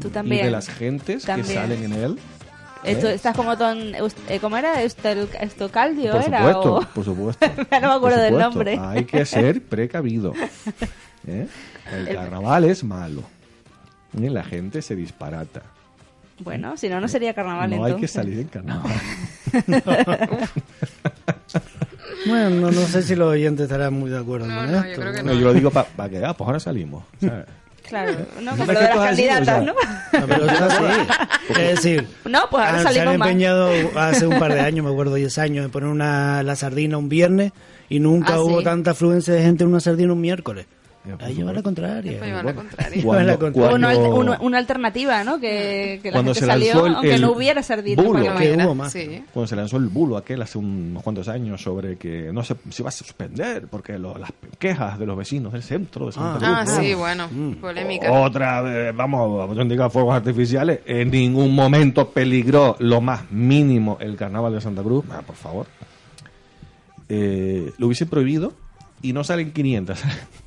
Tú 0.00 0.08
y 0.08 0.10
también. 0.10 0.44
de 0.46 0.50
las 0.50 0.68
gentes 0.68 1.24
También. 1.24 1.46
que 1.46 1.54
salen 1.54 1.84
en 1.84 1.92
él. 1.92 2.18
Esto- 2.82 3.08
¿eh? 3.08 3.14
estás 3.14 3.36
como 3.36 3.56
ton, 3.56 3.78
eh, 3.94 4.38
¿Cómo 4.40 4.56
era? 4.56 4.82
Estocaldio 4.82 6.12
Por 6.12 6.22
era. 6.22 6.38
supuesto, 6.38 6.74
o- 6.74 6.80
por 6.94 7.04
supuesto. 7.04 7.46
Ya 7.70 7.80
no 7.80 7.88
me 7.90 7.94
acuerdo 7.94 8.20
del 8.22 8.38
nombre. 8.38 8.78
Hay 8.80 9.04
que 9.04 9.24
ser 9.24 9.62
precavido. 9.62 10.32
¿eh? 11.26 11.46
El 11.92 12.08
carnaval 12.14 12.64
es 12.64 12.82
malo. 12.82 13.22
Y 14.18 14.28
la 14.28 14.42
gente 14.44 14.82
se 14.82 14.96
disparata. 14.96 15.62
Bueno, 16.40 16.76
si 16.76 16.88
no, 16.88 17.00
no 17.00 17.08
sería 17.08 17.32
carnaval 17.34 17.70
no 17.70 17.76
hay 17.84 17.92
que 17.96 18.06
entonces. 18.06 18.10
salir 18.12 18.38
en 18.40 18.48
carnaval. 18.48 18.92
Bueno, 22.26 22.50
no, 22.50 22.70
no 22.70 22.80
sé 22.86 23.02
si 23.02 23.14
los 23.14 23.28
oyentes 23.32 23.64
estarán 23.64 23.94
muy 23.94 24.10
de 24.10 24.18
acuerdo 24.18 24.46
No, 24.46 24.56
con 24.56 24.72
no, 24.72 24.78
esto. 24.78 24.88
yo 24.90 25.00
creo 25.00 25.12
que 25.14 25.22
No, 25.22 25.32
yo 25.32 25.40
lo 25.40 25.54
digo 25.54 25.70
para 25.70 26.08
que, 26.08 26.24
ah, 26.24 26.34
pues 26.34 26.46
ahora 26.46 26.60
salimos. 26.60 27.04
¿sabes? 27.20 27.46
Claro, 27.88 28.12
no, 28.40 28.42
¿No 28.42 28.50
como 28.56 28.62
es 28.64 28.68
lo 28.68 28.80
de 28.80 28.88
las 28.88 28.96
candidatas, 28.98 29.62
o 29.62 29.64
¿no? 29.64 29.72
sea, 30.10 30.20
No, 30.20 30.26
pero 30.26 30.46
es 30.46 30.60
así. 30.60 30.84
Es 31.50 31.68
decir, 31.76 32.06
No, 32.24 32.40
pues 32.50 32.66
ahora 32.66 32.78
ah, 32.78 32.82
se 32.82 32.88
han 32.88 32.94
salimos 32.94 33.18
más. 33.18 33.28
empeñado 33.28 33.70
hace 33.96 34.26
un 34.26 34.38
par 34.40 34.52
de 34.54 34.60
años, 34.60 34.84
me 34.84 34.90
acuerdo 34.90 35.14
10 35.14 35.38
años, 35.38 35.64
en 35.66 35.70
poner 35.70 35.88
una, 35.88 36.42
la 36.42 36.56
sardina 36.56 36.98
un 36.98 37.08
viernes 37.08 37.52
y 37.88 38.00
nunca 38.00 38.34
Ah, 38.34 38.40
hubo 38.42 38.58
sí. 38.58 38.64
tanta 38.64 38.90
afluencia 38.90 39.32
de 39.34 39.42
gente 39.42 39.62
en 39.62 39.70
una 39.70 39.78
sardina 39.80 40.12
un 40.12 40.20
miércoles. 40.20 40.66
Eh, 41.06 41.12
por 41.12 41.22
Ahí 41.22 41.34
lleva 41.34 41.52
la 41.52 41.62
contraria. 41.62 42.12
Llevar 42.24 42.44
la 42.44 42.54
contraria. 42.54 43.02
Cuando-. 43.04 43.32
Una, 43.76 43.94
cuando- 43.94 44.14
una- 44.16 44.38
una 44.40 44.58
alternativa, 44.58 45.22
¿no? 45.22 45.38
Que, 45.38 46.00
que 46.02 46.10
la 46.10 46.16
Cuando 46.16 46.34
gente 46.34 46.40
se 46.40 46.46
lanzó 46.46 46.66
salió, 46.66 46.86
el- 46.86 46.94
aunque 46.94 47.14
el 47.14 47.20
no 47.22 47.32
hubiera 47.32 47.62
sardina. 47.62 48.02
bulo. 48.02 48.24
para 48.24 48.40
Que 48.40 48.56
hubo 48.56 48.74
más. 48.74 48.92
Sí. 48.92 49.22
Cuando 49.32 49.46
se 49.46 49.54
lanzó 49.56 49.76
el 49.76 49.86
bulo 49.86 50.16
aquel 50.16 50.42
hace 50.42 50.58
unos 50.58 51.02
cuantos 51.04 51.28
años 51.28 51.62
sobre 51.62 51.96
que 51.96 52.30
no 52.32 52.42
se, 52.42 52.56
se 52.70 52.82
iba 52.82 52.88
a 52.88 52.92
suspender 52.92 53.68
porque 53.70 53.98
lo- 53.98 54.18
las 54.18 54.32
quejas 54.58 54.98
de 54.98 55.06
los 55.06 55.16
vecinos 55.16 55.52
del 55.52 55.62
centro 55.62 56.06
de 56.06 56.12
Santa 56.12 56.34
Ah. 56.42 56.62
Cruz. 56.64 56.74
Ah, 56.76 56.80
sí, 56.82 56.92
¿no? 56.92 56.98
bueno. 56.98 57.28
Mm. 57.30 57.52
Polémica. 57.60 58.10
Otra 58.12 58.60
vez, 58.62 58.96
vamos, 58.96 59.56
yo 59.56 59.64
diga 59.64 59.88
fuegos 59.88 60.14
artificiales, 60.14 60.80
en 60.86 61.10
ningún 61.10 61.54
momento 61.54 62.10
peligró 62.10 62.74
lo 62.80 63.00
más 63.00 63.30
mínimo 63.30 63.96
el 64.00 64.16
carnaval 64.16 64.52
de 64.54 64.60
Santa 64.60 64.82
Cruz. 64.82 65.04
Ah, 65.10 65.22
por 65.24 65.36
favor. 65.36 65.66
Eh, 67.08 67.72
lo 67.78 67.86
hubiesen 67.86 68.08
prohibido 68.08 68.52
y 69.02 69.12
no 69.12 69.24
salen 69.24 69.52
500. 69.52 69.98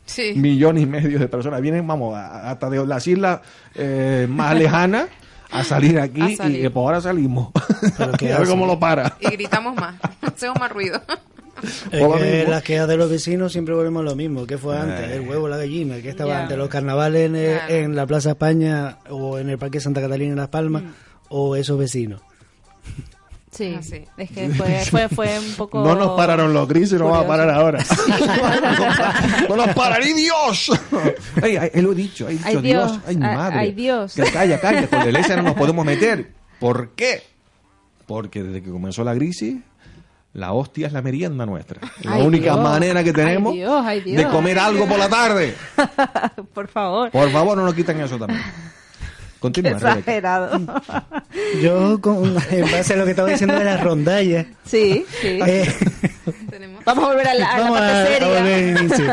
Sí. 0.06 0.34
Millones 0.36 0.84
y 0.84 0.86
medio 0.86 1.20
de 1.20 1.28
personas. 1.28 1.62
Vienen, 1.62 1.86
vamos, 1.88 2.16
a- 2.16 2.50
hasta 2.52 2.70
de 2.70 2.86
las 2.86 3.06
islas 3.08 3.42
eh, 3.76 4.28
más 4.30 4.56
lejanas 4.58 5.08
a 5.52 5.64
salir 5.64 6.00
aquí 6.02 6.22
A 6.22 6.36
salir. 6.38 6.62
y 6.62 6.66
eh, 6.66 6.70
pues 6.70 6.84
ahora 6.84 7.02
salimos. 7.02 7.50
Pero 7.98 8.12
¿qué 8.14 8.34
a 8.34 8.40
ver 8.40 8.48
cómo 8.48 8.66
lo 8.66 8.80
para. 8.80 9.18
Y 9.20 9.28
gritamos 9.32 9.76
más. 9.76 9.96
Hacemos 10.22 10.60
más 10.60 10.72
ruido. 10.72 11.02
Por 11.92 12.20
que 12.20 12.46
las 12.48 12.64
quejas 12.64 12.88
de 12.88 12.96
los 12.96 13.10
vecinos 13.10 13.52
siempre 13.52 13.76
volvemos 13.76 14.00
a 14.00 14.04
lo 14.06 14.16
mismo. 14.16 14.48
¿Qué 14.48 14.58
fue 14.58 14.78
antes? 14.78 15.10
Eh. 15.10 15.16
El 15.18 15.28
huevo, 15.28 15.50
la 15.50 15.58
gallina. 15.58 15.98
¿Qué 16.02 16.10
estaba 16.10 16.40
antes? 16.44 16.58
¿Los 16.58 16.70
carnavales 16.70 17.26
en, 17.30 17.36
el- 17.36 17.58
Claro. 17.58 17.74
en 17.74 17.96
la 17.98 18.08
Plaza 18.08 18.30
España 18.30 18.98
o 19.10 19.38
en 19.38 19.50
el 19.50 19.58
Parque 19.58 19.82
Santa 19.82 20.00
Catalina 20.00 20.32
en 20.32 20.38
Las 20.38 20.48
Palmas? 20.48 20.84
Mm. 20.84 20.88
¿O 21.30 21.56
esos 21.58 21.78
vecinos? 21.78 22.22
Sí, 23.52 23.76
Ah, 23.78 23.82
sí. 23.82 24.04
es 24.18 24.30
que 24.32 24.50
fue, 24.50 24.86
fue, 24.86 25.10
fue 25.10 25.40
un 25.40 25.54
poco... 25.56 25.84
No 25.84 25.96
nos 25.96 26.12
pararon 26.16 26.54
los 26.54 26.68
grises, 26.68 27.00
no 27.00 27.10
va 27.10 27.22
a 27.22 27.28
parar 27.28 27.50
ahora. 27.50 27.84
no 29.50 29.56
nos 29.56 29.70
paran, 29.70 30.02
¡y 30.08 30.14
Dios! 30.14 30.72
Ay, 31.42 31.58
ay, 31.58 31.72
él 31.74 31.84
lo 31.84 31.92
he 31.92 31.96
dicho, 31.96 32.28
ay, 32.28 32.40
Ay, 32.44 32.50
dicho, 32.56 32.62
Dios, 32.62 32.92
Dios, 32.92 33.04
ay, 33.08 33.18
mi 33.18 33.26
ay, 33.26 33.36
madre. 33.36 33.60
ay, 33.60 33.72
Dios. 33.74 34.14
Que 34.14 34.24
calla, 34.24 34.60
calla, 34.60 34.88
con 34.88 35.00
la 35.00 35.06
iglesia 35.06 35.36
no 35.38 35.44
nos 35.44 35.54
podemos 35.56 35.86
meter. 35.86 36.32
¿Por 36.60 36.92
qué? 36.92 37.24
Porque 38.06 38.44
desde 38.44 38.62
que 38.62 38.70
comenzó 38.70 39.04
la 39.04 39.14
crisis, 39.16 39.58
la 40.34 40.54
hostia 40.54 40.88
es 40.88 40.94
la 40.94 41.02
merienda 41.02 41.46
nuestra. 41.46 41.80
La 42.04 42.14
Ay, 42.16 42.22
única 42.28 42.54
Dios. 42.54 42.60
manera 42.64 43.04
que 43.04 43.10
Ay, 43.10 43.16
tenemos 43.16 43.54
Dios, 43.54 43.82
ay, 43.86 44.02
Dios. 44.02 44.18
de 44.18 44.28
comer 44.30 44.60
algo 44.60 44.88
por 44.88 45.00
la 45.00 45.10
tarde. 45.10 45.56
Por 46.54 46.68
favor. 46.68 47.10
Por 47.12 47.32
favor, 47.32 47.58
no 47.58 47.66
nos 47.66 47.74
quiten 47.74 48.00
eso 48.02 48.18
también. 48.18 48.42
Continúa. 49.40 49.72
Exagerado. 49.72 50.60
Yo, 51.62 52.00
con, 52.02 52.36
en 52.52 52.72
base 52.72 52.94
a 52.94 52.98
lo 52.98 53.06
que 53.06 53.12
estaba 53.12 53.30
diciendo 53.30 53.58
de 53.58 53.64
las 53.66 53.82
rondallas, 53.82 54.48
Sí, 54.66 55.06
sí. 55.22 55.40
eh. 55.46 55.66
Vamos 56.86 57.04
a 57.06 57.08
volver 57.10 57.28
a 57.28 57.34
la, 57.36 57.46
a 57.52 57.58
la 57.58 57.64
Vamos 57.64 57.80
parte 57.80 57.92
a- 57.94 58.02
a 58.04 58.08
seria. 58.08 58.28
volver 58.28 58.54
al 58.54 58.82
inicio. 58.86 59.06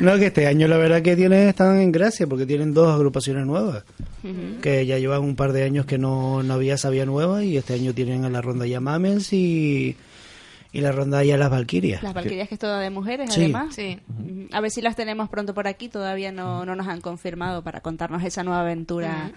No, 0.00 0.16
que 0.18 0.26
este 0.26 0.46
año 0.46 0.66
la 0.68 0.76
verdad 0.78 1.02
que 1.02 1.14
tienen, 1.16 1.48
están 1.48 1.78
en 1.80 1.92
gracia 1.92 2.26
porque 2.26 2.46
tienen 2.46 2.74
dos 2.74 2.92
agrupaciones 2.94 3.46
nuevas. 3.46 3.84
Que 4.62 4.86
ya 4.86 4.98
llevan 4.98 5.22
un 5.22 5.34
par 5.36 5.52
de 5.52 5.64
años 5.64 5.84
que 5.84 5.98
no, 5.98 6.42
no 6.44 6.54
había 6.54 6.76
sabía 6.78 7.04
nueva 7.06 7.42
y 7.44 7.56
este 7.56 7.74
año 7.74 7.92
tienen 7.92 8.24
a 8.24 8.30
la 8.30 8.40
ronda 8.40 8.66
ya 8.66 8.80
Mamens 8.80 9.32
y, 9.32 9.96
y 10.72 10.80
la 10.80 10.90
ronda 10.92 11.22
ya 11.22 11.36
Las 11.36 11.50
Valquirias. 11.50 12.02
Las 12.02 12.14
Valquirias, 12.14 12.48
que 12.48 12.54
es 12.54 12.58
toda 12.58 12.80
de 12.80 12.90
mujeres, 12.90 13.32
Sí. 13.32 13.40
además. 13.42 13.74
Sí. 13.74 14.00
A 14.52 14.60
ver 14.60 14.70
si 14.70 14.80
las 14.80 14.96
tenemos 14.96 15.28
pronto 15.28 15.52
por 15.54 15.66
aquí. 15.68 15.88
Todavía 15.88 16.32
no, 16.32 16.64
no 16.64 16.74
nos 16.74 16.88
han 16.88 17.00
confirmado 17.00 17.62
para 17.62 17.80
contarnos 17.80 18.24
esa 18.24 18.42
nueva 18.42 18.60
aventura 18.62 19.30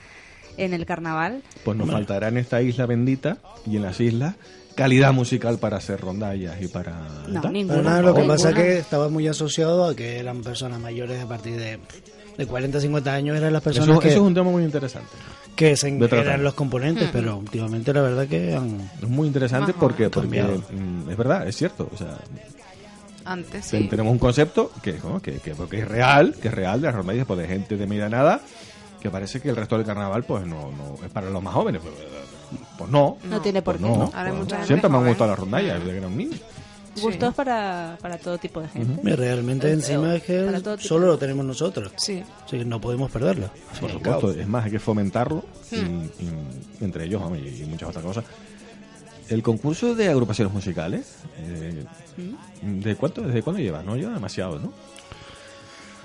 en 0.57 0.73
el 0.73 0.85
carnaval. 0.85 1.41
Pues 1.65 1.77
nos 1.77 1.89
faltará 1.91 2.29
en 2.29 2.37
esta 2.37 2.61
isla 2.61 2.85
bendita 2.85 3.37
y 3.65 3.75
en 3.75 3.81
las 3.83 3.99
islas 3.99 4.35
calidad 4.75 5.13
musical 5.13 5.57
para 5.57 5.77
hacer 5.77 6.01
rondallas 6.01 6.61
y 6.61 6.67
para... 6.67 7.07
No, 7.29 7.41
ninguna. 7.49 7.75
Pero 7.77 7.83
nada, 7.89 8.01
lo 8.01 8.13
que 8.13 8.19
Ninguna. 8.21 8.33
pasa 8.35 8.49
es 8.49 8.55
que 8.55 8.77
estaba 8.77 9.07
muy 9.07 9.25
asociado 9.25 9.85
a 9.85 9.95
que 9.95 10.19
eran 10.19 10.41
personas 10.41 10.81
mayores 10.81 11.23
a 11.23 11.27
partir 11.29 11.55
de, 11.55 11.79
de 12.37 12.45
40, 12.45 12.81
50 12.81 13.13
años, 13.13 13.37
eran 13.37 13.53
las 13.53 13.61
Eso, 13.65 13.69
personas 13.71 13.99
que, 13.99 14.09
eso 14.09 14.17
es 14.17 14.23
un 14.23 14.33
tema 14.33 14.51
muy 14.51 14.63
interesante. 14.65 15.07
Que 15.55 15.75
se- 15.77 15.95
eran 15.97 16.43
los 16.43 16.53
componentes, 16.53 17.09
pero 17.11 17.37
últimamente 17.37 17.93
la 17.93 18.01
verdad 18.01 18.27
que 18.27 18.55
han... 18.55 18.89
Es 19.01 19.07
muy 19.09 19.27
interesante 19.27 19.71
Ajá. 19.71 19.79
porque, 19.79 20.09
porque 20.09 20.43
mm, 20.43 21.09
es 21.09 21.17
verdad, 21.17 21.47
es 21.47 21.55
cierto. 21.55 21.89
O 21.93 21.97
sea, 21.97 22.17
Antes 23.23 23.69
ten- 23.69 23.83
sí. 23.83 23.87
tenemos 23.89 24.11
un 24.11 24.19
concepto 24.19 24.71
que, 24.83 24.99
¿no? 25.03 25.19
que, 25.21 25.39
que, 25.39 25.53
que 25.69 25.79
es 25.79 25.87
real, 25.87 26.35
que 26.41 26.49
es 26.49 26.53
real 26.53 26.79
de 26.81 26.87
las 26.87 26.95
rondallas 26.95 27.25
pues, 27.25 27.39
de 27.39 27.47
gente 27.47 27.75
de 27.77 27.87
media 27.87 28.07
nada, 28.09 28.41
que 29.01 29.09
parece 29.09 29.41
que 29.41 29.49
el 29.49 29.55
resto 29.55 29.77
del 29.77 29.85
carnaval 29.85 30.23
pues 30.23 30.45
no, 30.45 30.71
no 30.71 31.03
es 31.05 31.11
para 31.11 31.29
los 31.29 31.41
más 31.41 31.53
jóvenes. 31.53 31.81
Pues, 31.81 31.93
pues 32.77 32.89
no. 32.91 33.17
No 33.23 33.41
tiene 33.41 33.61
por 33.61 33.77
Pues 33.77 33.91
qué. 33.91 33.97
no. 33.97 34.03
Ahora 34.13 34.29
hay 34.31 34.43
Pues 34.47 34.67
siempre 34.67 34.89
me 34.89 34.97
han 34.97 35.05
gustado 35.07 35.31
las 35.31 35.39
rondallas 35.39 35.79
desde 35.79 35.91
que 35.91 35.97
era 35.97 36.07
un 36.07 36.17
niño. 36.17 36.37
Gustos 37.01 37.33
para, 37.35 37.97
para 38.01 38.17
todo 38.17 38.37
tipo 38.37 38.61
de 38.61 38.67
gente. 38.69 39.15
Realmente 39.15 39.71
es 39.73 39.85
que 40.23 40.41
para 40.45 40.61
todo 40.61 40.77
tipo. 40.77 40.87
solo 40.87 41.07
lo 41.07 41.17
tenemos 41.17 41.45
nosotros. 41.45 41.91
Sí. 41.97 42.23
Así 42.45 42.57
que 42.57 42.65
no 42.65 42.79
podemos 42.79 43.11
perderlo. 43.11 43.49
Por 43.79 43.91
supuesto, 43.91 44.31
es 44.31 44.47
más, 44.47 44.65
hay 44.65 44.71
que 44.71 44.79
fomentarlo, 44.79 45.43
y- 45.71 45.75
y- 45.75 46.13
entre 46.81 47.05
ellos 47.05 47.21
y, 47.43 47.63
y 47.63 47.65
muchas 47.65 47.89
otras 47.89 48.03
cosas. 48.05 48.23
El 49.29 49.41
concurso 49.41 49.95
de 49.95 50.07
agrupaciones 50.09 50.53
musicales, 50.53 51.15
eh, 51.39 51.83
¿de 52.61 52.95
cuánto, 52.95 53.21
¿desde 53.21 53.41
cuándo 53.41 53.61
lleva? 53.61 53.81
No 53.81 53.95
lleva 53.95 54.13
demasiado, 54.13 54.59
¿no? 54.59 54.71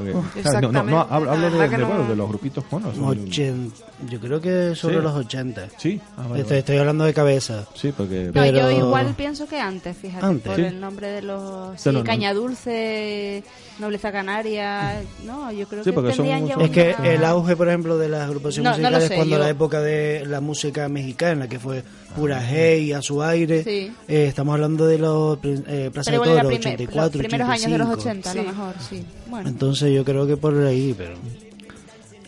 Porque. 0.01 0.43
No, 0.61 0.73
no, 0.73 0.83
no, 0.83 1.01
hablo, 1.01 1.31
hablo 1.33 1.51
de, 1.51 1.69
de, 1.69 1.79
no- 1.79 1.87
bueno, 1.87 2.09
de 2.09 2.17
los 2.17 2.29
grupitos, 2.29 2.65
son- 2.71 2.83
Ochen- 2.85 3.71
yo 4.09 4.19
creo 4.21 4.41
que 4.41 4.75
sobre 4.75 4.97
Sí. 4.97 5.03
los 5.03 5.15
80. 5.15 5.69
Sí, 5.77 6.01
ah, 6.17 6.23
vale, 6.29 6.41
estoy, 6.41 6.43
vale. 6.45 6.59
estoy 6.59 6.77
hablando 6.79 7.05
de 7.05 7.15
cabeza. 7.15 7.67
sí, 7.75 7.93
porque... 7.97 8.25
No, 8.27 8.33
Pero- 8.43 8.59
yo 8.59 8.71
igual 8.71 9.15
pienso 9.17 9.47
que 9.47 9.61
antes, 9.61 9.97
fíjate, 9.97 10.25
Antes. 10.25 10.47
por 10.47 10.57
Sí. 10.57 10.63
el 10.63 10.81
nombre 10.81 11.09
de 11.09 11.23
los... 11.23 11.81
Sí. 11.81 11.91
Caña 12.05 12.33
Dulce, 12.35 13.45
Nobleza 13.79 14.11
Canaria... 14.13 15.03
No, 15.25 15.53
yo 15.53 15.67
creo 15.69 15.85
Sí, 15.85 15.91
que 15.91 15.97
son- 15.97 16.15
son- 16.17 16.61
Es 16.63 16.71
que 16.71 16.95
una- 16.99 17.09
el 17.09 17.25
auge, 17.25 17.57
por 17.57 17.69
ejemplo, 17.69 17.99
de 17.99 18.09
las 18.09 18.23
agrupaciones 18.23 18.71
No, 18.73 18.77
no 18.79 18.91
lo 18.91 18.97
musicales 18.97 19.09
sé, 19.09 19.15
cuando 19.17 19.37
yo- 19.37 19.43
la 19.43 19.49
época 19.49 19.81
de 19.81 20.25
la 20.27 20.41
música 20.41 20.89
mexicana, 20.89 21.49
que 21.49 21.59
fue 21.59 21.83
pura 22.15 22.43
hey, 22.47 22.93
a 22.93 23.03
su 23.03 23.23
aire, 23.23 23.63
Sí. 23.65 23.93
eh, 24.09 24.27
estamos 24.29 24.55
hablando 24.55 24.87
de 24.87 24.99
los 24.99 25.39
eh, 25.43 25.91
Plaza 25.93 26.11
Pero 26.11 26.23
de 26.23 26.29
igual 26.29 26.31
era 26.31 26.43
Toro, 26.43 26.49
primer- 26.57 26.75
84, 26.75 27.03
los 27.19 27.27
primeros 27.27 27.49
años 27.49 27.71
de 27.71 27.79
los 27.79 27.89
85. 27.89 28.29
80, 28.29 28.31
a 28.31 28.35
lo 28.35 28.43
mejor, 28.43 28.75
sí. 28.89 29.05
Bueno, 29.29 29.49
Entonces 29.49 29.93
yo 29.95 30.05
creo 30.05 30.27
que 30.27 30.37
por 30.37 30.57
ahí, 30.67 30.95
pero 30.97 31.15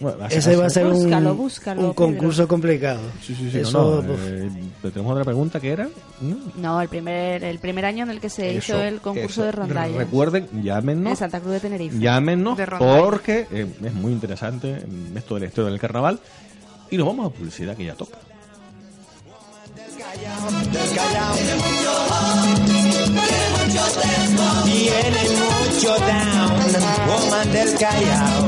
Bueno, 0.01 0.27
ese 0.31 0.57
va 0.57 0.67
a 0.67 0.71
ser 0.71 0.87
un, 0.87 0.95
Búscalo, 0.95 1.35
búscalo, 1.37 1.81
un 1.83 1.93
concurso 1.95 2.49
complicado. 2.49 3.01
Sí, 3.25 3.37
sí, 3.37 3.51
sí, 3.53 3.59
Eso, 3.61 4.03
no, 4.03 4.09
no, 4.09 4.15
eh, 4.27 4.51
tenemos 4.83 5.13
otra 5.13 5.25
pregunta 5.25 5.61
que 5.61 5.71
era... 5.71 5.89
¿no? 6.21 6.37
no, 6.57 6.81
el 6.83 6.89
primer, 6.89 7.45
el 7.45 7.61
primer 7.61 7.85
año 7.85 8.03
en 8.03 8.11
el 8.11 8.19
que 8.21 8.29
se 8.29 8.57
Eso, 8.57 8.73
hizo 8.75 8.83
el 8.83 9.01
concurso 9.01 9.29
eso. 9.29 9.45
de 9.45 9.53
rondallas. 9.53 9.97
Recuerden, 9.97 10.49
llámenos. 10.63 11.07
En 11.11 11.17
Santa 11.17 11.39
Cruz 11.39 11.53
de 11.53 11.61
Tenerife. 11.61 11.99
Llámenos 12.01 12.57
De 12.59 12.67
porque 12.67 13.47
eh, 13.53 13.67
es 13.85 13.95
muy 13.95 14.11
interesante 14.13 14.85
mm, 14.85 15.17
esto 15.17 15.35
de 15.35 15.41
la 15.43 15.47
historia 15.47 15.71
del 15.71 15.79
carnaval. 15.81 16.19
Y 16.91 16.97
nos 16.97 17.07
vamos 17.07 17.27
a 17.27 17.31
publicidad 17.31 17.77
que 17.77 17.85
ya 17.85 17.95
toca. 17.95 18.19
Tiene 24.65 25.23
mucho 25.31 25.97
down, 25.99 26.51
woman 27.09 27.53
del 27.53 27.75
Callao. 27.79 28.43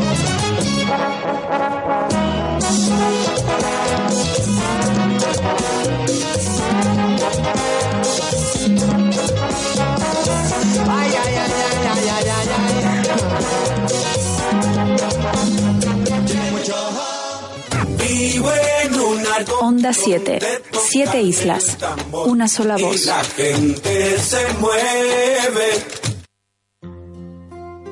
Onda 19.60 19.92
7. 19.92 20.38
Siete 20.72 21.20
islas. 21.20 21.76
Una 22.12 22.46
sola 22.46 22.76
voz. 22.76 23.06
la 23.06 23.24
gente 23.24 24.18
se 24.18 24.52
mueve. 24.54 25.84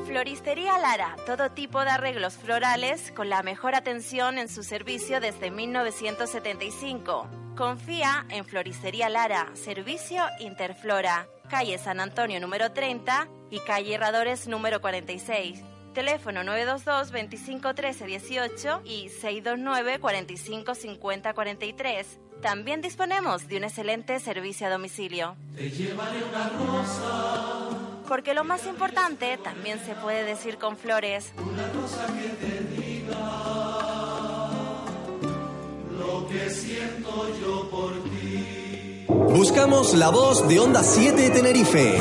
Floristería 0.07 0.79
Lara, 0.79 1.17
todo 1.27 1.51
tipo 1.51 1.81
de 1.81 1.91
arreglos 1.91 2.35
florales 2.35 3.13
con 3.17 3.29
la 3.29 3.43
mejor 3.43 3.75
atención 3.75 4.39
en 4.39 4.49
su 4.49 4.63
servicio 4.63 5.21
desde 5.21 5.51
1975. 5.51 7.29
Confía 7.57 8.25
en 8.29 8.45
Floristería 8.45 9.09
Lara, 9.09 9.51
servicio 9.55 10.23
Interflora, 10.39 11.27
calle 11.51 11.77
San 11.79 11.99
Antonio 12.01 12.41
número 12.41 12.73
30 12.73 13.27
y 13.51 13.59
calle 13.61 13.95
Herradores 13.95 14.47
número 14.47 14.81
46. 14.81 15.72
Teléfono 15.93 16.43
922 16.43 17.13
25 17.13 17.75
13 17.75 18.07
18 18.07 18.81
y 18.85 19.09
629 19.09 19.99
45 20.01 20.75
50 20.75 21.35
43. 21.35 22.19
También 22.41 22.81
disponemos 22.81 23.47
de 23.47 23.59
un 23.59 23.65
excelente 23.65 24.19
servicio 24.19 24.67
a 24.67 24.71
domicilio. 24.71 25.37
Porque 28.09 28.35
lo 28.35 28.45
más 28.45 28.67
importante 28.67 29.39
también 29.39 29.79
se 29.85 29.95
puede 29.95 30.25
decir 30.25 30.59
con 30.59 30.77
flores. 30.77 31.33
Buscamos 39.09 39.95
la 39.95 40.11
voz 40.11 40.49
de 40.49 40.59
Onda 40.59 40.83
7 40.83 41.31
Tenerife. 41.31 42.01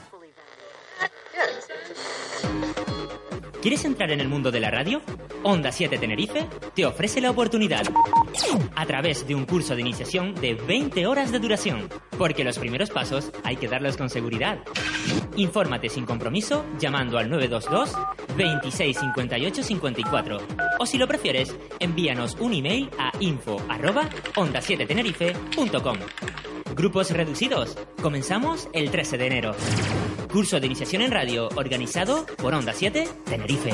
¿Quieres 3.61 3.85
entrar 3.85 4.09
en 4.11 4.19
el 4.19 4.27
mundo 4.27 4.49
de 4.49 4.59
la 4.59 4.71
radio? 4.71 5.01
Onda 5.43 5.71
7 5.71 5.99
Tenerife 5.99 6.47
te 6.73 6.83
ofrece 6.83 7.21
la 7.21 7.29
oportunidad 7.29 7.83
a 8.75 8.85
través 8.87 9.27
de 9.27 9.35
un 9.35 9.45
curso 9.45 9.75
de 9.75 9.81
iniciación 9.81 10.33
de 10.33 10.55
20 10.55 11.05
horas 11.05 11.31
de 11.31 11.37
duración, 11.37 11.87
porque 12.17 12.43
los 12.43 12.57
primeros 12.57 12.89
pasos 12.89 13.31
hay 13.43 13.57
que 13.57 13.67
darlos 13.67 13.97
con 13.97 14.09
seguridad. 14.09 14.57
Infórmate 15.35 15.89
sin 15.89 16.05
compromiso 16.05 16.65
llamando 16.79 17.19
al 17.19 17.29
922 17.29 17.95
26 18.35 18.97
58 18.97 19.63
54 19.63 20.37
o 20.79 20.85
si 20.87 20.97
lo 20.97 21.07
prefieres, 21.07 21.55
envíanos 21.79 22.35
un 22.39 22.55
email 22.55 22.89
a 22.97 23.11
info 23.19 23.61
arroba 23.69 24.09
onda 24.37 24.59
7 24.59 24.87
tenerife.com. 24.87 25.97
Grupos 26.75 27.11
reducidos. 27.11 27.77
Comenzamos 28.01 28.69
el 28.73 28.89
13 28.89 29.17
de 29.19 29.27
enero. 29.27 29.55
Curso 30.31 30.61
de 30.61 30.65
iniciación 30.65 31.01
en 31.01 31.11
radio 31.11 31.49
organizado 31.55 32.25
por 32.37 32.53
Onda 32.53 32.71
7 32.73 33.07
Tenerife. 33.25 33.71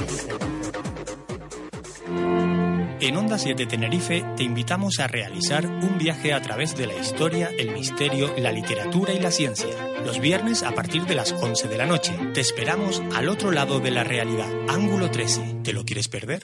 En 3.00 3.16
Onda 3.16 3.38
7 3.38 3.68
Tenerife 3.68 4.26
te 4.36 4.44
invitamos 4.44 5.00
a 5.00 5.08
realizar 5.08 5.68
un 5.68 6.00
viaje 6.00 6.34
a 6.34 6.42
través 6.42 6.76
de 6.76 6.88
la 6.88 6.96
historia, 6.96 7.52
el 7.58 7.72
misterio, 7.72 8.34
la 8.38 8.52
literatura 8.52 9.14
y 9.14 9.20
la 9.20 9.30
ciencia. 9.30 9.70
Los 10.04 10.20
viernes 10.20 10.64
a 10.64 10.74
partir 10.74 11.06
de 11.06 11.14
las 11.14 11.32
11 11.32 11.68
de 11.68 11.78
la 11.78 11.86
noche. 11.86 12.18
Te 12.34 12.42
esperamos 12.42 13.04
al 13.14 13.30
otro 13.30 13.52
lado 13.52 13.80
de 13.80 13.92
la 13.92 14.04
realidad. 14.04 14.50
Ángulo 14.68 15.12
13. 15.12 15.60
¿Te 15.64 15.74
lo 15.74 15.86
quieres 15.86 16.08
perder? 16.08 16.44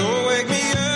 So 0.00 0.26
wake 0.28 0.48
me 0.48 0.72
up 0.72 0.89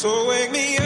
So 0.00 0.28
wake 0.28 0.52
me 0.52 0.77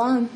Con 0.00 0.30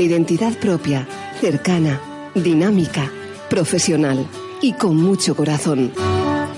identidad 0.00 0.58
propia, 0.58 1.06
cercana, 1.42 2.00
dinámica, 2.34 3.12
profesional 3.50 4.26
y 4.62 4.72
con 4.72 4.96
mucho 4.96 5.36
corazón. 5.36 5.92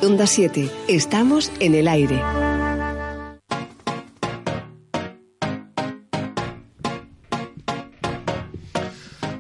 Onda 0.07 0.29
7, 0.29 0.71
estamos 0.87 1.51
en 1.59 1.75
el 1.75 1.89
aire. 1.89 2.23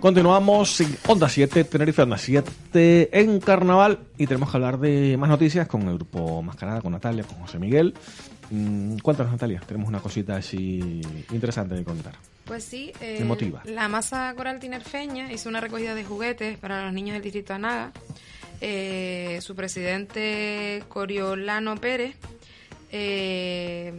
Continuamos 0.00 0.80
en 0.80 0.96
Onda 1.06 1.28
7, 1.28 1.62
Tenerife 1.64 2.02
Onda 2.02 2.18
7 2.18 3.10
en 3.12 3.38
Carnaval 3.38 4.00
y 4.18 4.26
tenemos 4.26 4.50
que 4.50 4.56
hablar 4.56 4.80
de 4.80 5.16
más 5.16 5.28
noticias 5.28 5.68
con 5.68 5.82
el 5.82 5.94
grupo 5.98 6.42
Mascarada, 6.42 6.80
con 6.80 6.90
Natalia, 6.90 7.22
con 7.22 7.38
José 7.38 7.60
Miguel. 7.60 7.94
Mm, 8.50 8.98
Cuéntanos, 8.98 9.30
Natalia, 9.30 9.60
tenemos 9.66 9.88
una 9.88 10.00
cosita 10.00 10.34
así 10.36 11.00
interesante 11.30 11.76
de 11.76 11.84
contar. 11.84 12.14
Pues 12.44 12.64
sí, 12.64 12.92
eh, 13.00 13.18
Emotiva. 13.20 13.62
la 13.66 13.86
masa 13.88 14.32
coral 14.36 14.58
tinerfeña 14.58 15.32
hizo 15.32 15.48
una 15.48 15.60
recogida 15.60 15.94
de 15.94 16.02
juguetes 16.02 16.58
para 16.58 16.84
los 16.84 16.92
niños 16.92 17.14
del 17.14 17.22
distrito 17.22 17.52
de 17.52 17.54
Anaga. 17.54 17.92
Eh, 18.60 19.38
su 19.42 19.54
presidente 19.54 20.82
Coriolano 20.88 21.76
Pérez 21.76 22.16
eh, 22.90 23.92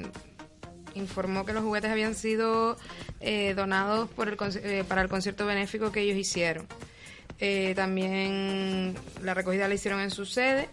informó 0.96 1.46
que 1.46 1.54
los 1.54 1.64
juguetes 1.64 1.92
habían 1.92 2.16
sido 2.16 2.78
eh, 3.20 3.54
donados 3.56 4.10
por 4.10 4.28
el, 4.28 4.38
eh, 4.64 4.84
para 4.88 5.02
el 5.02 5.10
concierto 5.10 5.46
benéfico 5.46 5.92
que 5.92 6.02
ellos 6.02 6.18
hicieron. 6.18 6.68
Eh, 7.40 7.74
también 7.76 8.96
la 9.22 9.34
recogida 9.34 9.68
la 9.68 9.76
hicieron 9.76 10.00
en 10.02 10.10
su 10.12 10.26
sede 10.26 10.70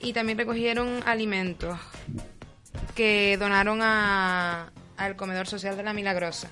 y 0.00 0.12
también 0.12 0.38
recogieron 0.38 1.00
alimentos 1.06 1.78
que 2.94 3.36
donaron 3.38 3.80
al 3.82 5.16
comedor 5.16 5.46
social 5.46 5.76
de 5.76 5.82
la 5.82 5.92
Milagrosa. 5.92 6.50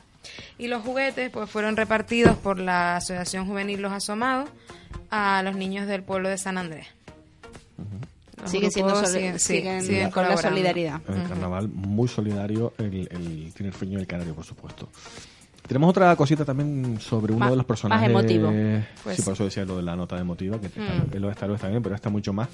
Y 0.59 0.69
los 0.69 0.83
juguetes 0.83 1.31
pues 1.31 1.49
fueron 1.51 1.77
repartidos 1.77 2.37
por 2.37 2.59
la 2.59 2.97
Asociación 2.97 3.47
Juvenil 3.47 3.81
Los 3.83 3.93
Asomados 3.93 4.49
a 5.11 5.43
los 5.43 5.57
niños 5.57 5.87
del 5.87 6.03
pueblo 6.03 6.29
de 6.29 6.39
San 6.39 6.59
Andrés. 6.59 6.87
Los 8.41 8.51
Sigue 8.51 8.71
siendo 8.71 8.93
grupos 8.93 9.11
soli- 9.11 9.21
siguen- 9.23 9.39
sí, 9.39 9.57
siguen 9.57 9.83
siguen 9.83 10.11
con 10.11 10.25
la 10.29 10.37
solidaridad. 10.37 11.01
El 11.09 11.23
carnaval 11.29 11.69
muy 11.69 12.09
solidario, 12.09 12.75
el, 12.79 13.09
el 13.11 13.53
tinerfeño 13.55 13.99
y 13.99 14.03
el 14.03 14.07
canario, 14.07 14.35
por 14.35 14.45
supuesto. 14.45 14.89
Tenemos 15.67 15.89
otra 15.91 16.15
cosita 16.15 16.45
también 16.45 17.01
sobre 17.01 17.33
uno 17.33 17.41
Más- 17.41 17.51
de 17.51 17.57
los 17.57 17.65
personajes. 17.65 18.13
más 18.13 18.23
emotivo. 18.25 18.53
Pues 19.03 19.17
sí, 19.17 19.23
por 19.23 19.33
eso 19.33 19.45
decía 19.45 19.65
lo 19.65 19.77
de 19.79 19.83
la 19.83 19.97
nota 19.97 20.19
emotiva, 20.19 20.61
que 20.61 20.69
Mm. 20.69 21.17
lo 21.21 21.29
de 21.29 21.33
Star 21.33 21.49
Wars 21.51 21.63
también, 21.63 21.83
pero 21.83 21.95
está 21.95 22.11
mucho 22.11 22.33
más 22.35 22.49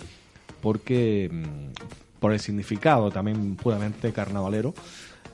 porque 0.62 1.28
mm, 1.32 2.20
por 2.20 2.32
el 2.32 2.38
significado 2.38 3.10
también 3.10 3.56
puramente 3.56 4.12
carnavalero 4.12 4.74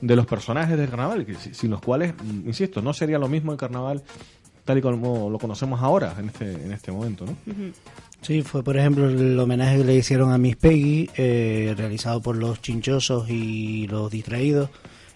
de 0.01 0.15
los 0.15 0.25
personajes 0.25 0.77
del 0.77 0.89
carnaval, 0.89 1.25
sin 1.51 1.71
los 1.71 1.81
cuales, 1.81 2.13
mm, 2.13 2.47
insisto, 2.47 2.81
no 2.81 2.93
sería 2.93 3.17
lo 3.17 3.27
mismo 3.27 3.51
el 3.51 3.57
carnaval 3.57 4.03
tal 4.67 4.77
y 4.77 4.81
como 4.81 5.29
lo 5.29 5.39
conocemos 5.39 5.81
ahora, 5.81 6.13
en 6.19 6.27
este, 6.27 6.51
en 6.51 6.73
este 6.73 6.91
momento, 6.91 7.25
¿no? 7.25 7.37
Sí, 8.21 8.41
fue 8.41 8.63
por 8.63 8.75
ejemplo 8.77 9.09
el 9.09 9.39
homenaje 9.39 9.77
que 9.77 9.83
le 9.85 9.95
hicieron 9.95 10.31
a 10.31 10.37
Miss 10.37 10.57
Peggy, 10.57 11.09
eh, 11.15 11.73
realizado 11.77 12.21
por 12.21 12.35
los 12.35 12.61
chinchosos 12.61 13.29
y 13.29 13.87
los 13.87 14.11
distraídos 14.11 14.69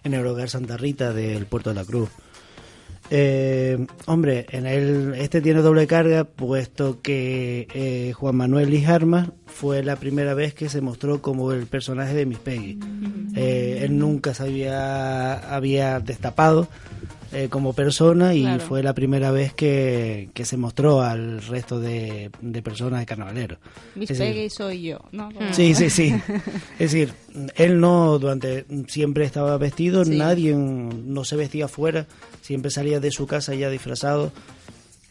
en 0.04 0.14
el 0.14 0.26
hogar 0.26 0.50
Santa 0.50 0.78
Rita 0.78 1.14
del 1.14 1.46
Puerto 1.46 1.72
de 1.72 1.76
la 1.76 1.84
Cruz. 1.84 2.10
Eh, 3.14 3.86
hombre, 4.06 4.46
en 4.52 4.66
el, 4.66 5.16
este 5.16 5.42
tiene 5.42 5.62
doble 5.62 5.86
carga, 5.86 6.24
puesto 6.24 7.02
que 7.02 7.68
eh, 7.74 8.14
Juan 8.14 8.38
Manuel 8.38 8.70
Lijarma 8.70 9.34
fue 9.48 9.84
la 9.84 9.98
primera 9.98 10.34
vez 10.34 10.54
que 10.54 10.70
se 10.70 10.80
mostró 10.80 11.22
como 11.22 11.52
el 11.52 11.68
personaje 11.68 12.14
de 12.14 12.26
Miss 12.26 12.40
Peggy. 12.40 12.80
Eh, 13.36 13.82
él 13.84 13.98
nunca 14.00 14.34
se 14.34 14.44
había, 14.44 15.34
había 15.54 16.00
destapado 16.00 16.70
eh, 17.34 17.48
como 17.50 17.74
persona 17.74 18.34
y 18.36 18.42
Claro. 18.42 18.64
fue 18.64 18.84
la 18.84 18.94
primera 18.94 19.32
vez 19.32 19.54
que, 19.54 20.30
que 20.34 20.44
se 20.46 20.58
mostró 20.58 21.02
al 21.02 21.42
resto 21.42 21.80
de, 21.80 22.30
de 22.42 22.62
personas 22.62 23.06
de 23.06 23.06
Es 24.02 24.10
decir, 24.10 24.18
Peggy 24.18 24.50
soy 24.50 24.82
yo, 24.84 25.00
¿no? 25.12 25.32
Como- 25.32 25.54
Sí, 25.54 25.74
sí, 25.74 25.90
sí. 25.90 26.14
Es 26.80 26.92
decir, 26.92 27.14
él 27.56 27.80
no 27.80 28.20
durante 28.20 28.66
siempre 28.88 29.26
estaba 29.26 29.58
vestido, 29.58 30.04
Sí. 30.04 30.18
nadie 30.18 30.54
no 30.56 31.24
se 31.24 31.36
vestía 31.36 31.66
afuera, 31.66 32.06
siempre 32.42 32.70
salía 32.72 33.00
de 33.00 33.12
su 33.12 33.28
casa 33.28 33.56
ya 33.56 33.70
disfrazado, 33.70 34.32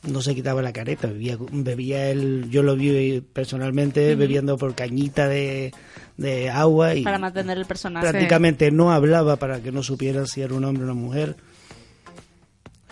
no 0.07 0.23
se 0.23 0.35
quitaba 0.35 0.62
la 0.62 0.73
careta, 0.73 1.09
bebía, 1.09 1.37
bebía 1.53 2.11
él, 2.11 2.49
yo 2.51 2.62
lo 2.62 2.75
vi 2.77 3.23
personalmente 3.33 4.14
bebiendo 4.14 4.57
por 4.57 4.75
cañita 4.75 5.29
de, 5.29 5.73
de 6.16 6.49
agua 6.51 6.95
y 6.95 7.03
Para 7.05 7.18
mantener 7.18 7.59
el 7.59 7.66
personaje. 7.66 8.09
prácticamente 8.09 8.71
no 8.71 8.93
hablaba 8.93 9.37
para 9.37 9.61
que 9.61 9.73
no 9.73 9.83
supieran 9.83 10.27
si 10.27 10.41
era 10.41 10.55
un 10.55 10.64
hombre 10.64 10.83
o 10.83 10.87
una 10.87 10.95
mujer. 10.95 11.37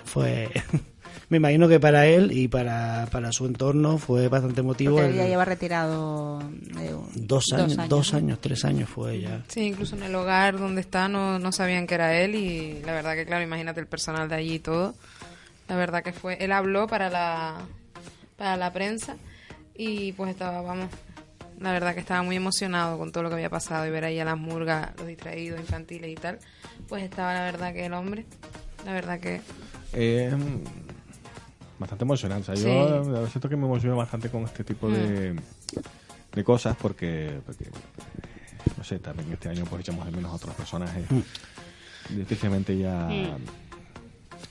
Fue, 0.09 0.49
me 1.29 1.37
imagino 1.37 1.69
que 1.69 1.79
para 1.81 2.07
él 2.07 2.33
y 2.33 2.49
para, 2.49 3.07
para 3.13 3.33
su 3.33 3.47
entorno 3.47 3.99
fue 3.99 4.29
bastante 4.29 4.61
emotivo. 4.61 4.97
Porque 4.97 5.11
él 5.11 5.17
ya 5.17 5.27
lleva 5.27 5.45
retirado 5.45 6.39
un- 6.39 7.09
Dos 7.15 7.53
años, 7.53 7.89
dos 7.89 8.15
años, 8.15 8.39
tres 8.41 8.65
años 8.65 8.89
fue 8.89 9.21
ya. 9.21 9.43
Sí, 9.49 9.61
incluso 9.63 9.97
en 9.97 10.03
el 10.05 10.15
hogar 10.15 10.59
donde 10.59 10.81
está 10.81 11.09
no, 11.09 11.39
no 11.39 11.53
sabían 11.53 11.87
que 11.87 11.95
era 11.95 12.17
él 12.19 12.35
y 12.35 12.81
la 12.83 12.93
verdad 12.93 13.15
que 13.15 13.27
claro, 13.27 13.43
imagínate 13.45 13.81
el 13.81 13.87
personal 13.87 14.29
de 14.29 14.35
allí 14.37 14.55
y 14.55 14.59
todo. 14.59 14.95
La 15.69 15.77
verdad 15.77 16.03
que 16.03 16.13
fue, 16.13 16.43
él 16.43 16.53
habló 16.53 16.87
para 16.87 17.11
la 17.11 17.57
para 18.37 18.57
la 18.57 18.73
prensa 18.73 19.17
y 19.75 20.13
pues 20.13 20.31
estaba, 20.31 20.63
vamos, 20.63 20.89
la 21.61 21.73
verdad 21.73 21.93
que 21.95 22.01
estaba 22.01 22.23
muy 22.23 22.37
emocionado 22.37 22.97
con 22.99 23.11
todo 23.13 23.25
lo 23.25 23.29
que 23.29 23.35
había 23.35 23.51
pasado 23.51 23.85
y 23.87 23.91
ver 23.91 24.05
ahí 24.05 24.19
a 24.21 24.25
las 24.25 24.39
murgas, 24.39 24.91
los 24.97 25.07
distraídos 25.09 25.59
infantiles 25.61 26.11
y 26.11 26.15
tal. 26.15 26.39
Pues 26.89 27.03
estaba 27.03 27.35
la 27.35 27.43
verdad 27.43 27.73
que 27.75 27.85
el 27.87 27.93
hombre, 27.95 28.25
la 28.87 28.93
verdad 28.93 29.19
que 29.21 29.41
Eh, 29.93 30.31
bastante 31.79 32.05
emocionante. 32.05 32.53
O 32.53 32.57
sea, 32.57 32.57
Sí. 32.57 32.65
Yo 32.65 33.17
a 33.17 33.21
veces 33.21 33.31
siento 33.33 33.49
que 33.49 33.57
me 33.57 33.65
emociono 33.67 33.97
bastante 33.97 34.29
con 34.31 34.43
este 34.45 34.65
tipo 34.65 34.89
de, 34.91 35.35
de 36.35 36.45
cosas 36.45 36.77
porque, 36.81 37.41
porque, 37.47 37.67
no 38.77 38.85
sé, 38.85 38.99
también 38.99 39.33
este 39.33 39.49
año 39.49 39.65
pues 39.69 39.81
echamos 39.83 40.05
de 40.07 40.13
menos 40.13 40.31
a 40.33 40.35
otros 40.35 40.55
personajes. 40.55 41.05
Difícilmente 42.11 42.77
ya 42.79 43.09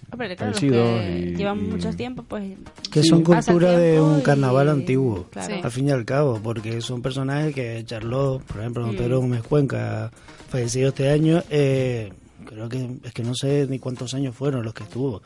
Hombre, 0.09 0.35
claro, 0.37 0.51
los 0.51 0.59
fallecidos 0.61 1.01
que 1.01 1.19
y- 1.19 1.35
llevan 1.35 1.59
y- 1.59 1.67
mucho 1.69 1.93
tiempo, 1.93 2.23
pues... 2.23 2.57
Que 2.91 3.01
sí, 3.01 3.09
son 3.09 3.23
cultura 3.23 3.71
de 3.77 3.99
un 3.99 4.19
y- 4.19 4.21
carnaval 4.21 4.69
antiguo, 4.69 5.27
Claro. 5.31 5.55
al 5.65 5.71
fin 5.71 5.87
y 5.89 5.91
al 5.91 6.05
cabo, 6.05 6.39
porque 6.41 6.79
son 6.81 7.01
personajes 7.01 7.53
que 7.53 7.83
Charlot, 7.85 8.41
por 8.43 8.59
ejemplo, 8.61 8.83
don 8.85 8.95
Mm. 8.95 8.97
Pedro 8.97 9.19
Gómez 9.19 9.43
Cuenca, 9.43 10.09
fallecido 10.49 10.89
este 10.89 11.09
año, 11.09 11.43
eh, 11.49 12.13
creo 12.47 12.69
que 12.69 12.97
es 13.03 13.13
que 13.13 13.23
no 13.23 13.33
sé 13.35 13.67
ni 13.69 13.79
cuántos 13.79 14.13
años 14.13 14.35
fueron 14.35 14.63
los 14.63 14.73
que 14.73 14.83
estuvo. 14.83 15.21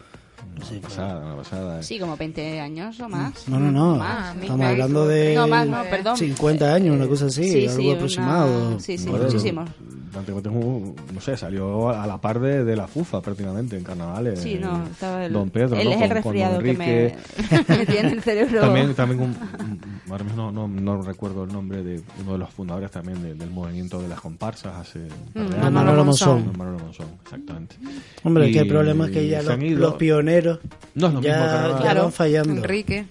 No 0.57 0.65
sé, 0.65 0.77
pasada, 0.79 1.23
una 1.23 1.35
pasada. 1.37 1.83
Sí, 1.83 1.99
como 1.99 2.17
20 2.17 2.59
años 2.59 2.99
o 2.99 3.07
más. 3.07 3.47
No, 3.47 3.59
no, 3.59 3.71
no. 3.71 3.95
Más, 3.97 4.35
Estamos 4.35 4.65
hablando 4.65 5.07
de 5.07 5.35
No, 5.35 5.47
más, 5.47 5.67
no, 5.67 5.83
perdón. 5.83 6.17
50 6.17 6.73
años, 6.73 6.95
una 6.95 7.07
cosa 7.07 7.27
así, 7.27 7.43
Sí, 7.47 7.67
algo 7.67 7.77
sí, 7.79 7.85
una- 7.87 7.95
aproximado. 7.95 8.79
sí, 8.79 8.97
sí, 8.97 9.07
Joder, 9.07 9.25
muchísimo. 9.27 9.65
Prácticamente, 10.11 10.49
un- 10.49 10.95
no 11.13 11.21
sé, 11.21 11.37
salió 11.37 11.89
a 11.89 12.05
la 12.05 12.19
par 12.19 12.39
de, 12.39 12.65
de 12.65 12.75
la 12.75 12.87
FUFA 12.87 13.21
prácticamente 13.21 13.77
en 13.77 13.83
carnavales. 13.83 14.39
Sí, 14.41 14.57
no, 14.59 14.83
estaba 14.87 15.23
el, 15.25 15.31
Don 15.31 15.49
Pedro, 15.51 15.77
él 15.77 15.85
¿no? 15.85 15.91
es 15.91 15.95
Con- 15.97 16.03
el 16.03 16.09
con 16.09 16.15
resfriado 16.33 16.53
Don 16.55 16.63
que 16.63 16.73
me, 16.73 17.15
me 17.77 17.85
tiene 17.85 18.11
el 18.11 18.21
cerebro... 18.21 18.61
También, 18.61 18.93
también 18.95 19.21
un- 19.21 19.27
un- 19.59 19.81
ahora 20.11 20.23
mismo 20.23 20.51
no, 20.51 20.67
no, 20.67 20.67
no 20.67 21.01
recuerdo 21.01 21.43
el 21.43 21.51
nombre 21.53 21.83
de 21.83 22.01
uno 22.21 22.33
de 22.33 22.37
los 22.37 22.49
fundadores 22.49 22.91
también 22.91 23.21
de- 23.21 23.33
del 23.35 23.49
movimiento 23.49 24.01
de 24.01 24.07
las 24.07 24.19
comparsas 24.21 24.75
hace 24.75 24.99
Mm. 25.33 25.71
Manolo 25.71 26.05
Monzón. 26.05 26.51
Manolo 26.57 26.79
Monzón, 26.79 27.07
exactamente. 27.23 27.75
Hombre, 28.23 28.49
Y 28.49 28.53
que 28.53 28.59
el 28.59 28.67
problema 28.67 29.05
es 29.05 29.11
que 29.11 29.27
ya 29.27 29.41
los, 29.41 29.57
los 29.59 29.93
pioneros 29.95 30.59
No 30.95 31.07
es 31.07 31.13
lo 31.13 31.21
ya, 31.21 31.67
mismo 31.67 31.83
ya 31.83 31.93
van 31.95 32.11
fallando. 32.11 32.53
Enrique, 32.53 33.05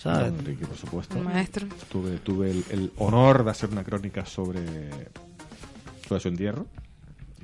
¿sabes? 0.00 0.28
Enrique, 0.28 0.66
por 0.66 0.76
supuesto. 0.76 1.16
el 1.18 1.24
maestro. 1.24 1.66
Tuve, 1.90 2.18
tuve 2.18 2.50
el, 2.50 2.64
el 2.70 2.92
honor 2.98 3.44
de 3.44 3.50
hacer 3.50 3.70
una 3.70 3.84
crónica 3.84 4.26
sobre, 4.26 4.62
sobre 6.08 6.20
su 6.20 6.28
entierro. 6.28 6.66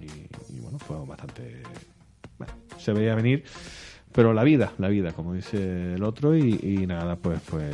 Y, 0.00 0.56
y 0.56 0.60
bueno, 0.60 0.78
fue 0.78 0.96
bastante. 1.06 1.62
Bueno, 2.38 2.54
se 2.78 2.92
veía 2.92 3.14
venir. 3.14 3.44
Pero 4.12 4.32
la 4.34 4.42
vida, 4.42 4.72
la 4.78 4.88
vida, 4.88 5.12
como 5.12 5.34
dice 5.34 5.94
el 5.94 6.02
otro. 6.02 6.36
Y, 6.36 6.58
y 6.62 6.86
nada, 6.86 7.14
pues, 7.14 7.40
pues. 7.48 7.72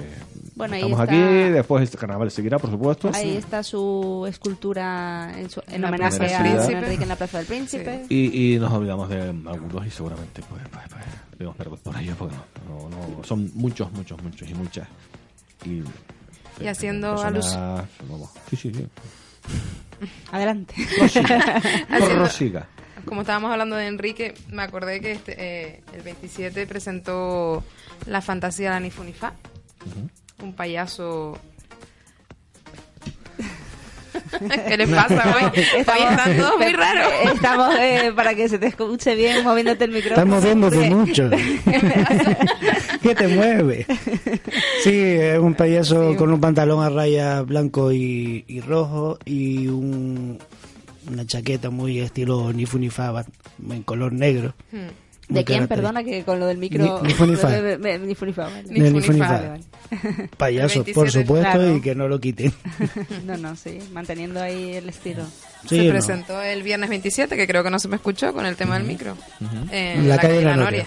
Bueno, 0.55 0.74
ahí 0.74 0.82
estamos 0.82 1.01
está- 1.01 1.12
aquí. 1.14 1.51
Después 1.53 1.84
este 1.84 1.97
carnaval 1.97 2.30
seguirá, 2.30 2.59
por 2.59 2.70
supuesto. 2.70 3.11
Ahí 3.14 3.37
está 3.37 3.62
su 3.62 4.26
escultura 4.28 5.32
en, 5.34 5.49
su- 5.49 5.62
en 5.66 5.82
homenaje 5.84 6.34
a 6.34 6.43
Don. 6.57 6.70
Enrique 6.70 7.03
en 7.05 7.09
la 7.09 7.16
Plaza 7.16 7.39
del 7.39 7.47
Príncipe. 7.47 8.05
Y, 8.11 8.55
y 8.55 8.59
nos 8.59 8.70
olvidamos 8.72 9.09
de 9.09 9.20
algunos 9.22 9.87
y 9.87 9.91
seguramente 9.91 10.43
pues, 10.49 10.62
pues, 10.70 10.84
pues 10.91 11.05
debemos 11.39 11.57
perder 11.57 11.78
por 11.78 11.97
ellos 11.99 12.16
porque 12.18 12.34
no, 12.68 12.89
no, 12.91 13.16
no, 13.16 13.24
son 13.24 13.51
muchos, 13.55 13.91
muchos, 13.93 14.22
muchos 14.22 14.49
y 14.49 14.55
muchas. 14.55 14.89
Y, 15.64 15.82
Y 16.62 16.66
haciendo 16.68 17.16
personas- 17.16 17.57
alus- 17.57 18.09
vamos, 18.11 18.30
Sí, 18.51 18.57
sí, 18.57 18.72
sí. 18.74 18.87
Adelante. 20.32 20.74
Haciendo- 21.01 22.14
Prosiga. 22.16 22.68
Como 23.07 23.21
estábamos 23.21 23.53
hablando 23.53 23.77
de 23.77 23.87
Enrique, 23.87 24.35
me 24.51 24.63
acordé 24.63 25.01
que 25.01 25.13
este, 25.13 25.35
eh, 25.39 25.83
el 25.95 26.03
27 26.03 26.67
presentó 26.67 27.63
la 28.07 28.21
fantasía 28.21 28.69
de 28.69 28.75
la 28.75 28.81
Nifunifá, 28.81 29.33
un 30.43 30.53
payaso... 30.55 31.39
¿Qué 34.69 34.77
le 34.77 34.89
pasa 34.89 35.37
hoy? 35.37 35.45
Hoy 35.55 36.03
están 36.11 36.37
todos 36.37 36.59
muy 36.59 36.73
raros. 36.73 37.13
Estamos, 37.33 37.75
eh, 37.79 38.13
para 38.17 38.35
que 38.35 38.49
se 38.49 38.59
te 38.59 38.67
escuche 38.67 39.15
bien, 39.15 39.45
moviéndote 39.45 39.85
el 39.85 39.93
micrófono. 39.93 40.37
Estás 40.37 40.57
moviéndote 40.57 40.91
mucho. 40.91 41.31
¿Qué 43.03 43.15
te 43.15 43.29
mueve? 43.29 43.87
Sí, 44.83 44.99
es 44.99 45.39
un 45.39 45.55
payaso 45.55 46.17
con 46.17 46.33
un 46.33 46.41
pantalón 46.41 46.83
a 46.83 46.89
rayas 46.89 47.47
blanco 47.47 47.93
y, 47.93 48.45
y 48.49 48.61
rojo 48.61 49.19
y 49.25 49.69
un, 49.69 50.39
una 51.11 51.27
chaqueta 51.27 51.71
muy 51.71 52.01
estilo 52.01 52.53
Nifunifaba 52.53 53.25
en 53.71 53.83
color 53.83 54.13
negro. 54.13 54.55
Hmm. 54.73 54.89
¿De 55.29 55.45
quién? 55.45 55.67
Perdona 55.67 56.05
que 56.05 56.23
con 56.23 56.39
lo 56.39 56.47
del 56.47 56.59
micro... 56.59 57.03
Ni-. 57.03 57.13
Vale, 57.15 57.69
vale. 59.19 59.61
Payaso, 60.37 60.85
por 60.85 61.05
27, 61.05 61.11
supuesto, 61.11 61.53
claro. 61.53 61.77
y 61.77 61.81
que 61.81 61.95
no 61.95 62.09
lo 62.09 62.21
quiten. 62.21 62.53
No, 63.25 63.37
no, 63.37 63.57
sí, 63.57 63.79
manteniendo 63.93 64.41
ahí 64.41 64.75
el 64.75 64.89
estilo. 64.89 65.25
Sí, 65.69 65.77
se 65.77 65.85
no. 65.85 65.91
presentó 65.91 66.41
el 66.41 66.63
viernes 66.63 66.91
27, 66.91 67.37
que 67.37 67.47
creo 67.47 67.65
que 67.65 67.71
no 67.71 67.79
se 67.79 67.89
me 67.89 67.97
escuchó 67.97 68.33
con 68.33 68.47
el 68.47 68.57
tema 68.57 68.79
del 68.79 68.87
micro. 68.87 69.17
En 69.71 70.09
la, 70.09 70.19
calle 70.19 70.35
de 70.35 70.45
la 70.45 70.57
Noria. 70.57 70.87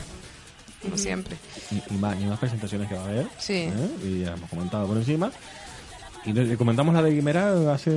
Como 0.82 0.98
siempre. 0.98 1.36
Y, 1.72 1.94
y 1.94 1.98
más, 1.98 2.20
y 2.20 2.26
más 2.26 2.40
presentaciones 2.40 2.88
que 2.88 2.96
va 2.96 3.02
a 3.02 3.06
haber. 3.06 3.28
Sí. 3.38 3.54
¿eh? 3.54 3.90
Y 4.06 4.20
ya 4.20 4.34
hemos 4.34 4.50
comentado 4.50 4.88
por 4.88 4.98
encima. 4.98 5.32
Y 6.26 6.32
le 6.32 6.56
comentamos 6.56 6.94
la 6.94 7.02
de 7.02 7.12
Guimera 7.12 7.74
hace. 7.74 7.92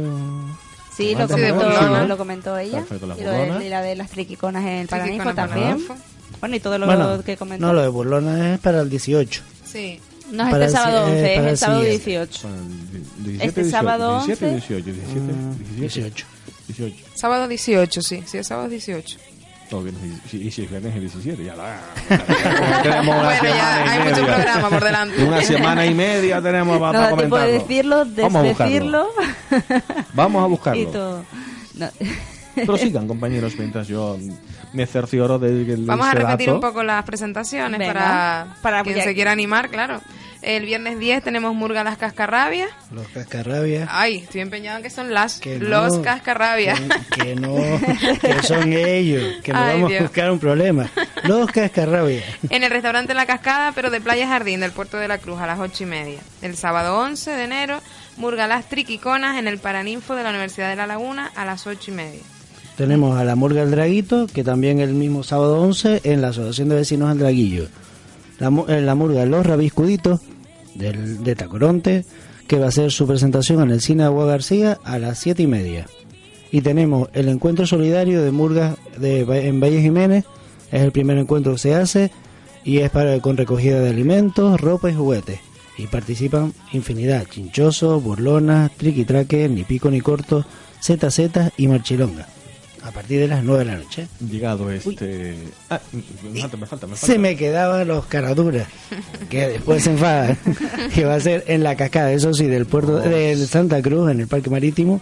Sí, 0.96 1.14
lo 1.14 1.26
comentó, 1.28 1.64
¿no? 1.68 1.78
Sí, 1.78 1.84
¿no? 1.84 2.06
lo 2.06 2.16
comentó 2.18 2.58
ella. 2.58 2.84
Y, 2.90 3.00
lo 3.00 3.14
de- 3.14 3.24
burlonas. 3.24 3.64
y 3.64 3.68
la 3.68 3.82
de 3.82 3.96
las 3.96 4.10
triquiconas 4.10 4.62
en 4.62 4.68
el 4.68 4.88
Paraninfo 4.88 5.34
también. 5.34 5.64
Paraninfo. 5.68 5.96
Bueno, 6.40 6.56
y 6.56 6.60
todo 6.60 6.78
lo 6.78 6.86
Bueno, 6.86 7.22
que 7.24 7.36
comentó. 7.36 7.66
no, 7.66 7.72
lo 7.72 7.82
de 7.82 7.88
Burlona 7.88 8.54
es 8.54 8.60
para 8.60 8.80
el 8.82 8.90
18. 8.90 9.42
Sí. 9.64 10.00
No 10.30 10.46
es 10.48 10.54
este 10.54 10.68
sábado 10.70 11.08
eh, 11.08 11.10
11, 11.12 11.34
es 11.34 11.40
el 11.46 11.58
sábado 11.58 11.80
siguiente. 11.82 12.10
18. 12.10 12.40
Bueno, 12.48 12.56
el 12.62 12.68
17, 13.24 13.44
Este 13.46 13.60
18, 13.62 13.70
sábado 13.70 14.24
17, 14.26 14.54
11. 14.54 14.74
18, 14.74 14.84
17, 14.92 15.32
Mm, 15.32 15.80
18. 15.80 16.26
18. 16.68 16.96
Sábado 17.14 17.48
18, 17.48 18.02
sí. 18.02 18.22
Sí, 18.26 18.38
es 18.38 18.46
sábado 18.46 18.68
18. 18.68 19.18
O 19.72 19.82
viernes, 19.82 20.02
y 20.34 20.50
si 20.50 20.64
es 20.64 20.70
viernes 20.70 20.94
el 20.94 21.00
17, 21.00 21.44
ya 21.44 21.54
la. 21.56 21.80
tenemos 22.82 23.16
una 23.16 23.24
Bueno, 23.24 23.42
ya 23.42 23.42
semana 23.42 23.86
y 23.86 23.88
hay 23.88 23.98
mucho 24.10 24.22
media. 24.22 24.34
programa 24.36 24.68
por 24.68 24.84
delante. 24.84 25.24
Una 25.24 25.42
semana 25.42 25.86
y 25.86 25.94
media 25.94 26.42
tenemos 26.42 26.78
para, 26.78 26.92
No 26.98 27.04
de 27.04 27.10
comentarlo. 27.10 27.52
decirlo, 27.52 28.04
Vamos 28.16 28.34
a 28.36 28.42
desdecirlo. 28.42 29.08
Vamos 30.14 30.42
a 30.42 30.46
y 30.46 30.50
buscarlo. 30.50 30.90
todo. 30.90 31.24
No. 31.74 31.88
Prosigan, 32.66 33.08
compañeros, 33.08 33.54
mientras 33.58 33.88
yo 33.88 34.18
me 34.74 34.86
cercioro 34.86 35.38
de 35.38 35.64
que 35.64 35.76
Vamos 35.78 36.06
a 36.06 36.12
repetir 36.12 36.48
dato. 36.48 36.54
un 36.56 36.60
poco 36.60 36.82
las 36.82 37.02
presentaciones 37.04 37.78
Venga, 37.78 37.92
para, 37.94 38.56
para 38.60 38.82
quien 38.82 38.96
ya- 38.96 39.04
se 39.04 39.14
quiera 39.14 39.32
animar, 39.32 39.70
claro. 39.70 40.02
El 40.42 40.66
viernes 40.66 40.98
10 40.98 41.22
tenemos 41.22 41.54
Murga 41.54 41.84
Las 41.84 41.98
Cascarrabias. 41.98 42.68
Los 42.90 43.06
cascarrabias. 43.08 43.88
Ay, 43.92 44.16
estoy 44.16 44.40
empeñado 44.40 44.78
en 44.78 44.82
que 44.82 44.90
son 44.90 45.14
las. 45.14 45.38
Que 45.38 45.60
no, 45.60 45.68
los 45.68 45.98
Cascarrabias. 46.00 46.80
Que 47.14 47.36
no, 47.36 47.54
que 48.20 48.42
son 48.42 48.72
ellos, 48.72 49.22
que 49.44 49.52
nos 49.52 49.62
Ay, 49.62 49.74
vamos 49.74 49.90
Dios. 49.90 50.00
a 50.00 50.04
buscar 50.04 50.32
un 50.32 50.40
problema. 50.40 50.90
Los 51.22 51.48
cascarrabias. 51.52 52.24
En 52.50 52.64
el 52.64 52.70
restaurante 52.70 53.14
La 53.14 53.24
Cascada, 53.26 53.70
pero 53.72 53.90
de 53.90 54.00
Playa 54.00 54.26
Jardín 54.26 54.58
del 54.58 54.72
Puerto 54.72 54.96
de 54.96 55.06
la 55.06 55.18
Cruz 55.18 55.40
a 55.40 55.46
las 55.46 55.60
ocho 55.60 55.84
y 55.84 55.86
media. 55.86 56.18
El 56.42 56.56
sábado 56.56 56.98
11 56.98 57.30
de 57.30 57.44
enero, 57.44 57.80
Murga 58.16 58.48
Las 58.48 58.68
Triquiconas 58.68 59.38
en 59.38 59.46
el 59.46 59.58
Paraninfo 59.58 60.16
de 60.16 60.24
la 60.24 60.30
Universidad 60.30 60.70
de 60.70 60.76
La 60.76 60.88
Laguna 60.88 61.30
a 61.36 61.44
las 61.44 61.68
ocho 61.68 61.92
y 61.92 61.94
media. 61.94 62.20
Tenemos 62.76 63.16
a 63.16 63.22
la 63.22 63.36
Murga 63.36 63.62
El 63.62 63.70
Draguito, 63.70 64.26
que 64.26 64.42
también 64.42 64.80
el 64.80 64.94
mismo 64.94 65.22
sábado 65.22 65.60
11 65.60 66.00
en 66.02 66.20
la 66.20 66.28
Asociación 66.28 66.68
de 66.68 66.74
Vecinos 66.74 67.12
El 67.12 67.18
Draguillo. 67.18 67.68
La, 68.40 68.48
en 68.48 68.86
la 68.86 68.94
Murga 68.96 69.24
Los 69.24 69.46
Rabiscuditos 69.46 70.20
del, 70.74 71.22
de 71.22 71.34
Tacoronte, 71.34 72.04
que 72.46 72.58
va 72.58 72.66
a 72.66 72.68
hacer 72.68 72.90
su 72.92 73.06
presentación 73.06 73.62
en 73.62 73.70
el 73.70 73.80
Cine 73.80 74.04
Agua 74.04 74.26
García 74.26 74.78
a 74.84 74.98
las 74.98 75.18
7 75.18 75.42
y 75.42 75.46
media. 75.46 75.86
Y 76.50 76.60
tenemos 76.60 77.08
el 77.14 77.28
encuentro 77.28 77.66
solidario 77.66 78.22
de 78.22 78.30
Murgas 78.30 78.76
de, 78.98 79.20
en 79.20 79.60
Valle 79.60 79.80
Jiménez, 79.80 80.24
es 80.70 80.82
el 80.82 80.92
primer 80.92 81.18
encuentro 81.18 81.52
que 81.52 81.58
se 81.58 81.74
hace 81.74 82.10
y 82.64 82.78
es 82.78 82.90
para 82.90 83.18
con 83.20 83.36
recogida 83.36 83.80
de 83.80 83.90
alimentos, 83.90 84.60
ropa 84.60 84.90
y 84.90 84.94
juguetes. 84.94 85.40
Y 85.78 85.86
participan 85.86 86.52
infinidad, 86.72 87.26
chinchosos, 87.28 88.02
burlonas, 88.02 88.70
triquitraque, 88.76 89.48
ni 89.48 89.64
pico 89.64 89.90
ni 89.90 90.00
corto, 90.00 90.44
ZZ 90.82 91.52
y 91.56 91.68
marchilonga. 91.68 92.26
A 92.84 92.90
partir 92.90 93.20
de 93.20 93.28
las 93.28 93.44
9 93.44 93.64
de 93.64 93.70
la 93.70 93.78
noche. 93.78 94.08
Llegado 94.28 94.70
este... 94.70 95.36
Ah, 95.70 95.80
me 95.92 96.40
falta, 96.40 96.56
me 96.56 96.66
falta, 96.66 96.86
me 96.86 96.96
falta. 96.96 97.06
Se 97.06 97.18
me 97.18 97.36
quedaban 97.36 97.86
los 97.86 98.06
caraduras, 98.06 98.66
que 99.30 99.46
después 99.48 99.84
se 99.84 99.90
enfadan, 99.92 100.36
que 100.94 101.04
va 101.04 101.14
a 101.14 101.20
ser 101.20 101.44
en 101.46 101.62
la 101.62 101.76
cascada, 101.76 102.12
eso 102.12 102.34
sí, 102.34 102.46
del 102.46 102.66
puerto 102.66 102.96
de 102.96 103.36
Santa 103.46 103.80
Cruz, 103.82 104.10
en 104.10 104.20
el 104.20 104.26
Parque 104.26 104.50
Marítimo, 104.50 105.00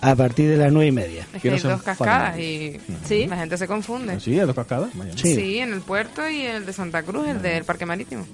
a 0.00 0.14
partir 0.14 0.48
de 0.48 0.56
las 0.56 0.72
nueve 0.72 0.86
y 0.88 0.92
media. 0.92 1.26
Es 1.34 1.42
que 1.42 1.50
hay 1.50 1.58
dos 1.58 1.82
cascadas 1.82 2.38
y 2.38 2.78
la 3.26 3.36
gente 3.36 3.58
se 3.58 3.66
confunde. 3.66 4.18
Sí, 4.20 4.38
hay 4.38 4.46
dos 4.46 4.54
cascadas. 4.56 4.90
Sí. 5.16 5.58
en 5.58 5.72
el 5.72 5.80
puerto 5.80 6.28
y 6.28 6.42
el 6.42 6.64
de 6.64 6.72
Santa 6.72 7.02
Cruz, 7.02 7.28
el 7.28 7.42
del 7.42 7.64
Parque 7.64 7.84
Marítimo. 7.84 8.26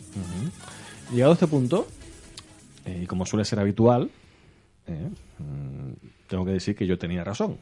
Llegado 1.11 1.33
a 1.33 1.35
este 1.35 1.47
punto, 1.47 1.89
eh, 2.85 3.01
y 3.03 3.07
como 3.07 3.27
suele 3.27 3.45
ser 3.45 3.59
habitual, 3.61 4.11
eh, 4.87 5.09
mm, 5.39 5.93
tengo 6.29 6.45
que 6.45 6.53
decir 6.53 6.77
que 6.77 6.87
yo 6.87 6.99
tenía 6.99 7.25
razón. 7.25 7.57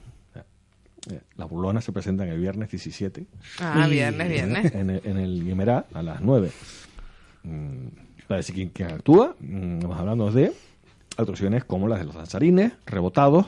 Eh, 1.10 1.20
Las 1.36 1.48
burlonas 1.48 1.84
se 1.84 1.92
presentan 1.92 2.28
el 2.28 2.38
viernes 2.38 2.70
17. 2.70 3.24
Ah, 3.60 3.86
viernes, 3.88 4.28
viernes. 4.28 4.74
En 4.74 4.90
el, 4.90 5.00
en 5.04 5.18
el 5.18 5.44
Guimerá 5.44 5.86
a 5.92 6.02
las 6.02 6.20
9. 6.20 6.50
Mm, 7.44 7.86
para 8.28 8.38
decir 8.38 8.54
quién, 8.54 8.68
quién 8.70 8.90
actúa, 8.90 9.34
mm, 9.40 9.74
estamos 9.78 9.98
hablando 9.98 10.30
de 10.30 10.52
actuaciones 11.16 11.64
como 11.64 11.88
las 11.88 11.98
de 11.98 12.06
los 12.06 12.14
danzarines, 12.14 12.72
rebotados, 12.86 13.46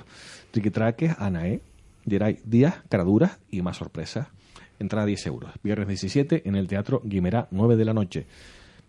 triquitraques, 0.50 1.14
Anae, 1.18 1.60
Geray 2.08 2.40
Díaz, 2.44 2.76
Caraduras 2.88 3.38
y 3.50 3.62
más 3.62 3.76
sorpresas. 3.76 4.26
Entrada 4.80 5.06
10 5.06 5.26
euros. 5.28 5.52
Viernes 5.62 5.86
17 5.88 6.42
en 6.44 6.56
el 6.56 6.66
Teatro 6.66 7.00
Guimerá, 7.04 7.46
9 7.52 7.76
de 7.76 7.84
la 7.84 7.94
noche. 7.94 8.26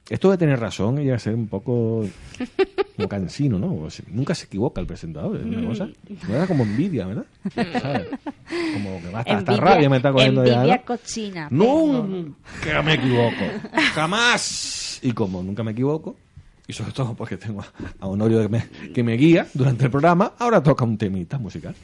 Esto 0.10 0.30
de 0.32 0.38
tener 0.38 0.60
razón 0.60 1.00
y 1.00 1.06
de 1.06 1.18
ser 1.20 1.36
un 1.36 1.48
poco 1.48 2.06
como 2.96 3.10
cansino, 3.10 3.60
¿no? 3.60 3.76
O 3.76 3.90
sea, 3.90 4.06
nunca 4.10 4.34
se 4.36 4.46
equivoca 4.46 4.80
el 4.82 4.88
presentador, 4.88 5.38
es 5.38 5.44
una 5.46 5.62
Mm. 5.62 5.66
cosa. 5.68 5.90
Me 6.28 6.36
da 6.36 6.48
como 6.48 6.64
envidia, 6.64 7.06
¿verdad? 7.06 7.26
¿Sabes? 7.54 8.08
Como 8.74 9.02
que 9.02 9.10
va 9.10 9.20
hasta, 9.20 9.38
hasta 9.38 9.52
Envidia- 9.54 9.62
rabia 9.62 9.90
me 9.90 9.98
está 9.98 10.12
cogiendo 10.12 10.46
ya. 10.46 10.54
envidia 10.56 10.78
¿no? 10.78 10.86
cochina. 10.86 11.48
tengo. 11.52 12.04
Nunca 12.04 12.82
me 12.84 12.94
equivoco. 12.94 13.46
Jamás. 13.94 15.00
Y 15.02 15.12
como 15.12 15.44
nunca 15.44 15.64
me 15.64 15.72
equivoco, 15.72 16.16
y 16.68 16.74
sobre 16.74 16.92
todo 16.94 17.14
porque 17.16 17.38
tengo 17.38 17.62
a, 17.62 17.68
a 18.00 18.08
Honorio 18.08 18.42
que 18.42 18.50
me, 18.50 18.66
que 18.94 19.04
me 19.04 19.14
guía 19.18 19.48
durante 19.54 19.86
el 19.86 19.92
programa, 19.92 20.34
ahora 20.40 20.64
toca 20.64 20.84
un 20.86 20.98
temita 20.98 21.38
musical. 21.38 21.76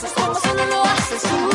Comparsas 0.00 0.12
como 0.12 0.34
solo 0.34 0.66
lo 0.66 0.84
haces 0.84 1.22
tú. 1.22 1.49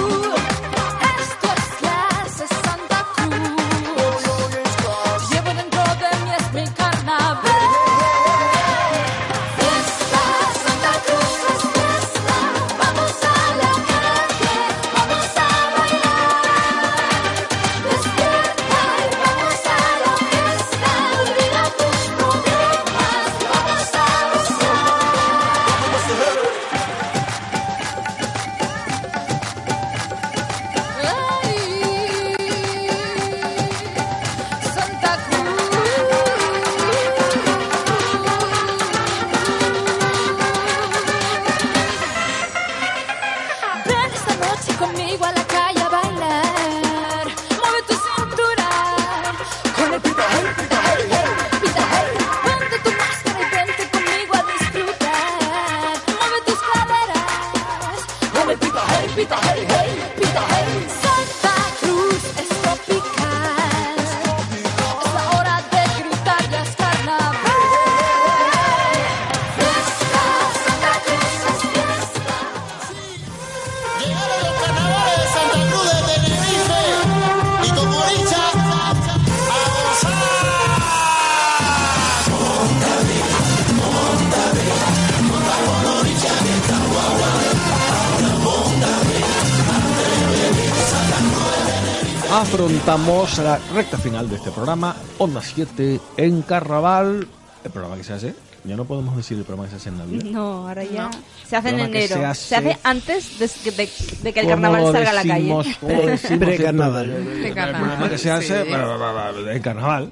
Afrontamos 92.95 93.37
la 93.39 93.59
recta 93.73 93.97
final 93.97 94.29
de 94.29 94.37
este 94.37 94.51
programa, 94.51 94.95
Onda 95.17 95.41
7 95.41 95.99
en 96.15 96.41
Carnaval. 96.43 97.27
El 97.63 97.71
programa 97.71 97.97
que 97.97 98.05
se 98.05 98.13
hace, 98.13 98.35
ya 98.63 98.77
no 98.77 98.85
podemos 98.85 99.17
decir 99.17 99.37
el 99.37 99.43
programa 99.43 99.65
que 99.65 99.71
se 99.71 99.75
hace 99.77 99.89
en 99.89 99.97
Navidad. 99.97 100.23
No, 100.31 100.67
ahora 100.69 100.83
ya 100.85 101.09
se 101.45 101.57
hace 101.57 101.69
en 101.69 101.79
enero. 101.81 102.07
se 102.07 102.13
Se 102.13 102.25
hace- 102.25 102.55
hace, 102.55 102.77
antes 102.83 103.37
de, 103.39 103.49
que- 103.49 103.71
de- 103.71 103.89
de 104.23 104.33
que 104.33 104.39
el 104.39 104.45
¿Cómo 104.45 104.61
carnaval 104.61 104.91
salga 104.93 105.09
a 105.09 105.13
la 105.13 105.21
calle. 105.23 105.33
decimos? 105.33 105.67
¿Cómo 105.81 106.01
decimos 106.05 106.39
Pre-carnaval. 106.45 107.09
esto? 107.11 107.47
El 107.47 107.53
programa 107.53 108.09
que 108.09 108.17
se 108.17 108.31
hace 108.31 108.63
sí. 108.63 108.71
en 108.71 109.61
Carnaval. 109.61 110.11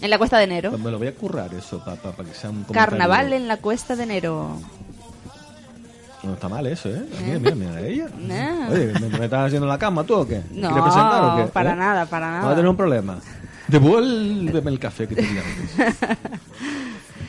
En 0.00 0.10
la 0.10 0.18
cuesta 0.18 0.38
de 0.38 0.44
enero. 0.44 0.76
Me 0.78 0.90
lo 0.90 0.98
voy 0.98 1.06
a 1.06 1.14
currar 1.14 1.54
eso 1.54 1.78
para 1.84 1.96
que 1.96 2.34
sea 2.34 2.50
un 2.50 2.64
comentario. 2.64 2.72
Carnaval 2.98 3.32
en 3.32 3.46
la 3.46 3.58
cuesta 3.58 3.94
de 3.94 4.02
enero. 4.02 4.58
No 6.22 6.34
está 6.34 6.48
mal 6.48 6.64
eso, 6.66 6.88
¿eh? 6.88 7.02
Mira, 7.26 7.38
mira, 7.40 7.54
mira, 7.56 7.80
ella. 7.80 8.06
No. 8.16 8.68
Oye, 8.72 8.92
¿me, 9.00 9.18
me 9.18 9.24
estás 9.24 9.46
haciendo 9.46 9.66
la 9.66 9.76
cama 9.78 10.04
tú 10.04 10.14
o 10.14 10.26
qué? 10.26 10.40
No, 10.52 10.68
¿Quieres 10.68 10.82
presentar 10.84 11.24
o 11.24 11.36
qué? 11.36 11.42
para 11.52 11.72
¿Eh? 11.72 11.76
nada, 11.76 12.06
para 12.06 12.26
Vamos 12.26 12.38
a 12.38 12.42
nada. 12.44 12.54
tener 12.56 12.68
un 12.70 12.76
problema. 12.76 13.18
Devuélveme 13.68 14.70
el 14.70 14.78
café 14.78 15.08
que 15.08 15.16
te. 15.16 15.22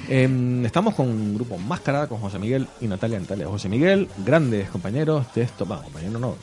Em, 0.09 0.65
estamos 0.65 0.95
con 0.95 1.07
un 1.07 1.33
grupo 1.35 1.57
Máscara, 1.57 2.07
con 2.07 2.19
José 2.19 2.37
Miguel 2.37 2.67
y 2.81 2.87
Natalia 2.87 3.19
Natalia. 3.19 3.47
José 3.47 3.69
Miguel, 3.69 4.09
grandes 4.25 4.69
compañeros 4.69 5.25
de 5.33 5.43
esto. 5.43 5.65
Vamos, 5.65 5.85
compañeros 5.85 6.19
no. 6.21 6.35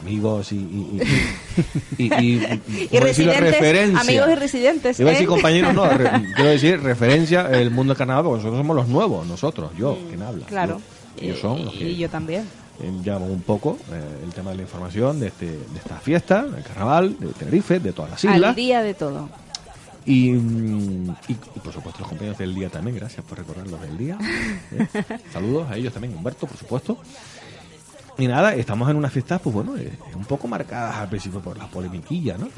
Amigos 0.00 0.52
y. 0.52 0.56
Y, 0.56 1.00
y, 1.96 2.04
y, 2.04 2.44
amigos 2.96 3.18
y 3.18 4.34
residentes. 4.34 4.98
Iba 5.00 5.10
a 5.10 5.12
decir 5.12 5.24
¿eh? 5.24 5.28
compañeros, 5.28 5.72
no, 5.72 5.88
re- 5.88 6.10
quiero 6.34 6.50
decir 6.50 6.80
referencia 6.82 7.48
el 7.52 7.70
mundo 7.70 7.92
del 7.94 7.98
carnaval, 7.98 8.24
porque 8.24 8.38
nosotros 8.38 8.58
somos 8.58 8.76
los 8.76 8.88
nuevos, 8.88 9.26
nosotros, 9.26 9.70
yo, 9.78 9.96
quien 10.08 10.22
habla. 10.22 10.44
Mm, 10.44 10.48
Claro. 10.48 10.78
Yo- 10.78 10.97
ellos 11.20 11.38
son 11.40 11.64
los 11.64 11.74
que 11.74 11.84
Y 11.90 11.96
yo 11.96 12.08
también. 12.08 12.42
eh, 12.80 12.92
llevamos 13.04 13.30
un 13.30 13.42
poco 13.42 13.76
eh, 13.92 14.02
el 14.24 14.32
tema 14.32 14.50
de 14.50 14.56
la 14.56 14.62
información 14.62 15.18
de, 15.20 15.28
este, 15.28 15.46
de 15.46 15.78
esta 15.78 15.96
fiesta, 15.98 16.42
del 16.44 16.62
carnaval, 16.64 17.16
de 17.18 17.26
Tenerife, 17.28 17.80
de 17.80 17.92
todas 17.92 18.10
las 18.12 18.24
Al 18.24 18.34
islas. 18.36 18.56
día 18.56 18.82
de 18.82 18.94
todo. 18.94 19.28
Y, 20.06 20.30
y, 20.30 21.12
y, 21.28 21.34
por 21.62 21.72
supuesto 21.72 22.00
los 22.00 22.08
compañeros 22.08 22.38
del 22.38 22.54
día 22.54 22.70
también, 22.70 22.96
gracias 22.96 23.24
por 23.26 23.36
recordarlos 23.36 23.78
del 23.82 23.98
día. 23.98 24.16
¿eh? 24.72 24.86
Saludos 25.32 25.70
a 25.70 25.76
ellos 25.76 25.92
también, 25.92 26.16
Humberto, 26.16 26.46
por 26.46 26.56
supuesto. 26.56 26.96
Y 28.18 28.26
nada, 28.26 28.52
estamos 28.54 28.90
en 28.90 28.96
una 28.96 29.08
fiesta, 29.08 29.38
pues 29.38 29.54
bueno, 29.54 29.76
eh, 29.76 29.92
un 30.16 30.24
poco 30.24 30.48
marcadas 30.48 30.96
al 30.96 31.08
principio 31.08 31.38
por 31.40 31.56
las 31.56 31.68
polemiquillas, 31.68 32.36
¿no? 32.38 32.48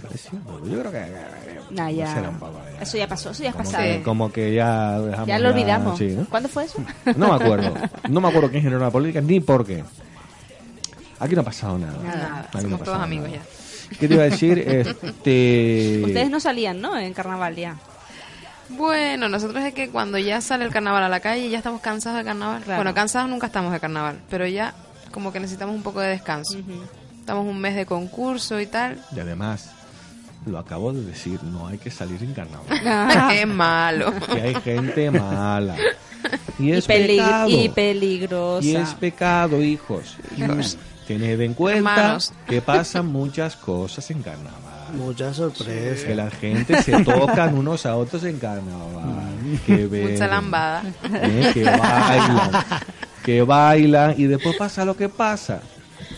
Yo 0.67 0.79
creo 0.81 0.91
que... 0.91 0.99
eh, 0.99 1.61
Nah, 1.71 1.91
ya. 1.91 2.13
será 2.15 2.31
un 2.31 2.39
poco, 2.39 2.59
Eso 2.81 2.97
ya 2.97 3.07
pasó, 3.07 3.31
eso 3.31 3.43
ya 3.43 3.51
es 3.51 3.55
como, 3.55 3.65
pasado. 3.71 3.85
que, 3.85 4.03
como 4.03 4.33
que 4.33 4.55
ya 4.55 4.99
dejamos 5.01 5.29
Ya 5.29 5.39
lo 5.39 5.51
olvidamos. 5.51 5.99
sí, 5.99 6.07
¿no? 6.19 6.25
¿Cuándo 6.25 6.49
fue 6.49 6.65
eso? 6.65 6.83
No 7.17 7.29
me 7.29 7.35
acuerdo. 7.45 7.75
No 8.09 8.21
me 8.23 8.29
acuerdo 8.29 8.51
quién 8.51 8.63
generó 8.63 8.81
la 8.81 8.91
política 8.91 9.21
ni 9.21 9.39
por 9.41 9.67
qué. 9.67 9.85
Aquí 11.19 11.35
no 11.35 11.43
ha 11.43 11.45
pasado 11.45 11.79
nada. 11.79 11.99
Nada, 12.03 12.41
Aquí 12.41 12.49
no 12.55 12.59
ha 12.59 12.63
somos 12.63 12.79
pasado 12.81 12.97
todos 12.97 13.03
amigos 13.05 13.29
nada. 13.31 13.43
ya. 13.91 13.97
¿Qué 13.99 14.09
te 14.09 14.15
iba 14.15 14.23
a 14.23 14.27
decir? 14.27 14.59
Este... 14.67 16.03
Ustedes 16.07 16.31
no 16.31 16.41
salían, 16.41 16.81
¿no? 16.81 16.97
En 16.99 17.13
carnaval 17.13 17.55
ya. 17.57 17.77
Bueno, 18.71 19.29
nosotros 19.29 19.63
es 19.65 19.75
que 19.75 19.91
cuando 19.91 20.17
ya 20.17 20.41
sale 20.41 20.65
el 20.65 20.71
carnaval 20.73 21.03
a 21.05 21.09
la 21.09 21.21
calle 21.21 21.51
ya 21.51 21.59
estamos 21.59 21.81
cansados 21.83 22.19
de 22.19 22.25
carnaval. 22.25 22.63
Claro. 22.63 22.79
Bueno, 22.79 22.95
cansados 22.95 23.29
nunca 23.29 23.47
estamos 23.49 23.73
de 23.73 23.81
carnaval, 23.81 24.19
pero 24.31 24.47
ya 24.47 24.75
como 25.13 25.33
que 25.33 25.41
necesitamos 25.41 25.75
un 25.75 25.83
poco 25.83 26.01
de 26.01 26.09
descanso. 26.09 26.59
Estamos 27.19 27.47
un 27.47 27.61
mes 27.61 27.75
de 27.77 27.87
concurso 27.87 28.61
y 28.61 28.67
tal. 28.67 28.99
Y 29.15 29.21
además, 29.21 29.71
lo 30.47 30.59
acabo 30.59 30.93
de 30.93 31.03
decir, 31.05 31.43
no 31.45 31.67
hay 31.67 31.79
que 31.79 31.91
salir 31.91 32.23
en 32.23 32.35
carnaval. 32.35 33.29
Qué 33.31 33.47
malo. 33.47 34.13
Que 34.33 34.41
hay 34.41 34.55
gente 34.57 35.11
mala. 35.11 35.77
Y 36.59 36.73
es 36.73 36.89
pelig- 36.89 37.17
pecado. 37.17 37.49
y 37.49 37.69
peligrosa. 37.69 38.67
Y 38.67 38.77
es 38.77 38.95
pecado, 38.95 39.63
hijos. 39.63 40.17
Hijos. 40.37 40.77
Tened 41.07 41.41
en 41.41 41.55
cuenta 41.55 41.79
Hermanos. 41.97 42.33
que 42.47 42.61
pasan 42.63 43.07
muchas 43.07 43.57
cosas 43.57 44.09
en 44.11 44.23
carnaval. 44.23 44.53
Muchas 44.95 45.37
sorpresas. 45.37 46.05
Que 46.05 46.15
la 46.15 46.31
gente 46.31 46.83
se 46.83 47.03
tocan 47.05 47.57
unos 47.57 47.85
a 47.87 47.97
otros 47.97 48.23
en 48.25 48.39
carnaval. 48.39 49.29
Que 49.67 49.87
beben, 49.87 50.13
Mucha 50.13 50.27
lambada. 50.29 50.83
¿eh? 51.13 51.51
que 51.55 51.65
bailan, 51.65 52.51
que 53.25 53.43
bailan 53.43 54.15
y 54.17 54.25
después 54.25 54.57
pasa 54.57 54.85
lo 54.85 54.97
que 54.97 55.09
pasa. 55.09 55.61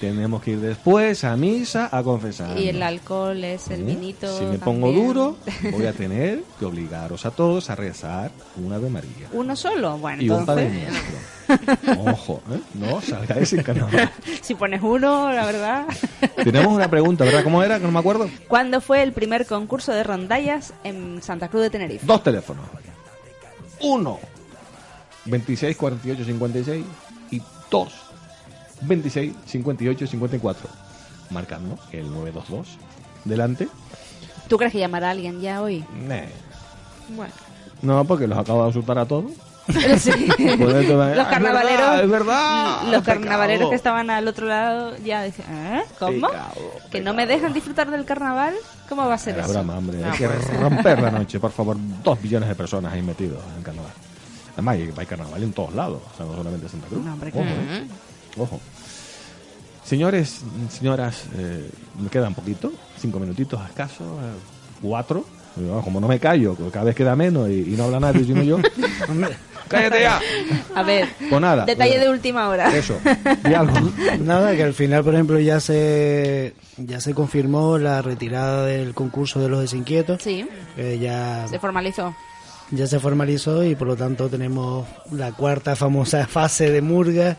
Tenemos 0.00 0.42
que 0.42 0.52
ir 0.52 0.60
después 0.60 1.22
a 1.22 1.36
misa 1.36 1.88
a 1.92 2.02
confesar. 2.02 2.58
Y 2.58 2.68
el 2.68 2.82
alcohol 2.82 3.44
es 3.44 3.68
el 3.68 3.84
vinito. 3.84 4.26
Si 4.26 4.44
me 4.44 4.58
también. 4.58 4.60
pongo 4.60 4.92
duro, 4.92 5.36
voy 5.70 5.86
a 5.86 5.92
tener 5.92 6.42
que 6.58 6.64
obligaros 6.64 7.24
a 7.24 7.30
todos 7.30 7.70
a 7.70 7.76
rezar 7.76 8.32
una 8.56 8.78
de 8.78 8.90
María 8.90 9.28
¿Uno 9.32 9.54
solo? 9.54 9.98
Bueno, 9.98 10.22
y 10.22 10.30
un 10.30 10.40
entonces. 10.40 10.72
Nuestro. 10.72 12.10
Ojo, 12.10 12.42
¿eh? 12.50 12.60
no 12.74 13.00
salgáis 13.00 13.52
en 13.52 13.62
carnaval. 13.62 14.10
si 14.42 14.54
pones 14.54 14.82
uno, 14.82 15.32
la 15.32 15.44
verdad. 15.44 15.86
Tenemos 16.42 16.72
una 16.72 16.88
pregunta, 16.88 17.24
¿verdad? 17.24 17.44
¿Cómo 17.44 17.62
era? 17.62 17.78
Que 17.78 17.84
no 17.84 17.92
me 17.92 17.98
acuerdo. 17.98 18.28
¿Cuándo 18.48 18.80
fue 18.80 19.02
el 19.02 19.12
primer 19.12 19.46
concurso 19.46 19.92
de 19.92 20.02
rondallas 20.02 20.72
en 20.82 21.22
Santa 21.22 21.48
Cruz 21.48 21.62
de 21.62 21.70
Tenerife? 21.70 22.06
Dos 22.06 22.22
teléfonos. 22.22 22.64
Uno, 23.80 24.20
26 25.26 25.76
48 25.76 26.24
56 26.24 26.84
y 27.30 27.42
dos, 27.70 27.92
26 28.82 29.32
58 29.46 30.06
54. 30.06 30.68
Marcando 31.30 31.78
el 31.92 32.04
922 32.10 32.78
delante. 33.24 33.68
¿Tú 34.48 34.58
crees 34.58 34.72
que 34.72 34.78
llamará 34.80 35.08
a 35.08 35.10
alguien 35.12 35.40
ya 35.40 35.62
hoy? 35.62 35.84
Nah. 36.06 36.22
Bueno. 37.16 37.32
No, 37.80 38.04
porque 38.04 38.26
los 38.26 38.38
acabo 38.38 38.64
de 38.64 38.70
asustar 38.70 38.98
a 38.98 39.06
todos. 39.06 39.30
Sí. 39.96 40.10
Por 40.58 40.74
esto 40.74 40.96
me- 40.98 41.14
los 41.14 41.24
Ah, 41.26 41.30
carnavaleros, 41.30 41.80
Es 41.80 41.86
verdad, 41.88 42.02
es 42.02 42.10
verdad. 42.10 42.82
los 42.92 43.00
Pecado. 43.02 43.20
carnavaleros 43.20 43.70
que 43.70 43.76
estaban 43.76 44.10
al 44.10 44.26
otro 44.26 44.46
lado 44.48 44.96
ya 45.04 45.22
decían, 45.22 45.48
¿eh? 45.76 45.82
¿Cómo? 46.00 46.26
Pecado, 46.28 46.54
¿Que 46.90 47.00
no 47.00 47.14
me 47.14 47.26
dejan 47.26 47.52
disfrutar 47.52 47.88
del 47.90 48.04
carnaval? 48.04 48.54
¿Cómo 48.88 49.06
va 49.06 49.14
a 49.14 49.18
ser 49.18 49.34
Era 49.34 49.44
eso? 49.44 49.52
broma, 49.52 49.78
hombre. 49.78 49.98
No 49.98 50.10
hay 50.10 50.18
que 50.18 50.26
puede 50.26 50.42
ser. 50.42 50.60
romper 50.60 51.00
la 51.00 51.10
noche, 51.12 51.38
por 51.38 51.52
favor. 51.52 51.76
Dos 52.02 52.20
millones 52.20 52.48
de 52.48 52.54
personas 52.56 52.92
ahí 52.92 53.02
metidos 53.02 53.38
en 53.56 53.62
carnaval. 53.62 53.92
Además, 54.54 54.74
hay, 54.76 54.92
hay 54.96 55.06
carnaval 55.06 55.42
en 55.42 55.52
todos 55.52 55.74
lados, 55.74 56.00
o 56.12 56.16
sea, 56.16 56.26
no 56.26 56.34
solamente 56.36 56.66
en 56.66 56.72
Santa 56.72 56.86
Cruz. 56.88 57.04
No, 57.04 57.12
hombre, 57.12 57.30
Ojo. 57.34 57.42
¿eh? 57.44 57.86
Ojo. 58.38 58.60
Señores, 59.84 60.40
señoras, 60.70 61.24
eh, 61.36 61.68
me 62.00 62.08
queda 62.08 62.28
un 62.28 62.34
poquito, 62.34 62.72
cinco 62.98 63.18
minutitos 63.18 63.60
escasos, 63.68 64.06
eh, 64.06 64.38
cuatro. 64.80 65.24
Y, 65.56 65.68
como 65.82 66.00
no 66.00 66.08
me 66.08 66.18
callo, 66.18 66.56
que 66.56 66.70
cada 66.70 66.86
vez 66.86 66.94
queda 66.94 67.14
menos 67.14 67.48
y, 67.50 67.72
y 67.72 67.76
no 67.76 67.84
habla 67.84 68.00
nadie, 68.00 68.24
sino 68.24 68.42
yo. 68.42 68.58
¡Cállate 69.68 70.00
ya! 70.02 70.20
A 70.74 70.82
ver, 70.82 71.08
Pues 71.28 71.40
nada. 71.40 71.64
detalle 71.64 71.96
eh, 71.96 72.00
de 72.00 72.10
última 72.10 72.48
hora. 72.48 72.74
Eso. 72.76 72.98
Algo. 73.44 73.74
Nada, 74.20 74.54
que 74.54 74.62
al 74.62 74.74
final, 74.74 75.02
por 75.02 75.14
ejemplo, 75.14 75.38
ya 75.40 75.60
se 75.60 76.54
ya 76.76 77.00
se 77.00 77.14
confirmó 77.14 77.78
la 77.78 78.02
retirada 78.02 78.66
del 78.66 78.92
concurso 78.94 79.40
de 79.40 79.48
los 79.48 79.60
desinquietos. 79.60 80.22
Sí, 80.22 80.46
que 80.76 80.98
ya, 80.98 81.46
se 81.48 81.58
formalizó. 81.58 82.14
Ya 82.72 82.86
se 82.86 82.98
formalizó 82.98 83.62
y 83.64 83.74
por 83.76 83.86
lo 83.88 83.96
tanto 83.96 84.28
tenemos 84.28 84.86
la 85.12 85.32
cuarta 85.32 85.76
famosa 85.76 86.26
fase 86.28 86.70
de 86.70 86.82
Murga. 86.82 87.36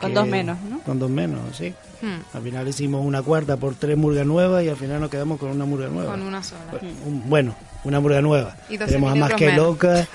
Con 0.00 0.10
que- 0.10 0.14
dos 0.16 0.26
menos, 0.28 0.58
¿no? 0.68 0.80
Con 0.80 0.98
dos 0.98 1.08
menos, 1.10 1.56
sí. 1.56 1.72
Hmm. 2.02 2.36
Al 2.36 2.42
final 2.42 2.68
hicimos 2.68 3.02
una 3.06 3.22
cuarta 3.22 3.56
por 3.56 3.76
tres 3.76 3.96
murgas 3.96 4.26
nuevas 4.26 4.62
y 4.62 4.68
al 4.68 4.76
final 4.76 5.00
nos 5.00 5.08
quedamos 5.08 5.38
con 5.38 5.48
una 5.50 5.64
murga 5.64 5.88
nueva. 5.88 6.10
Con 6.10 6.20
una 6.22 6.42
sola. 6.42 6.60
Bueno, 7.26 7.54
una 7.84 7.98
murga 8.00 8.20
nueva. 8.20 8.56
Y 8.68 8.76
12 8.76 8.90
Tenemos 8.98 9.12
a 9.12 9.14
más 9.14 9.32
que 9.34 9.46
menos. 9.46 9.64
locas, 9.66 10.08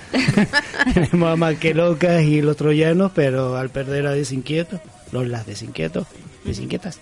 tenemos 0.93 1.33
a 1.33 1.35
más 1.35 1.55
que 1.57 1.73
locas 1.73 2.21
y 2.21 2.41
los 2.41 2.57
troyanos, 2.57 3.11
pero 3.15 3.55
al 3.57 3.69
perder 3.69 4.05
a 4.05 4.11
desinquietos, 4.11 4.81
los 5.11 5.27
las 5.27 5.47
desinquietos, 5.47 6.05
desinquietas, 6.43 6.99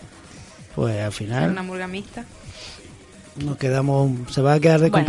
pues 0.75 0.97
al 1.03 1.11
final 1.11 1.51
una 1.51 1.63
murga 1.63 1.87
mixta. 1.87 2.23
nos 3.43 3.57
quedamos, 3.57 4.11
se 4.31 4.41
va 4.41 4.53
a 4.53 4.59
quedar 4.61 4.79
Bueno. 4.89 5.05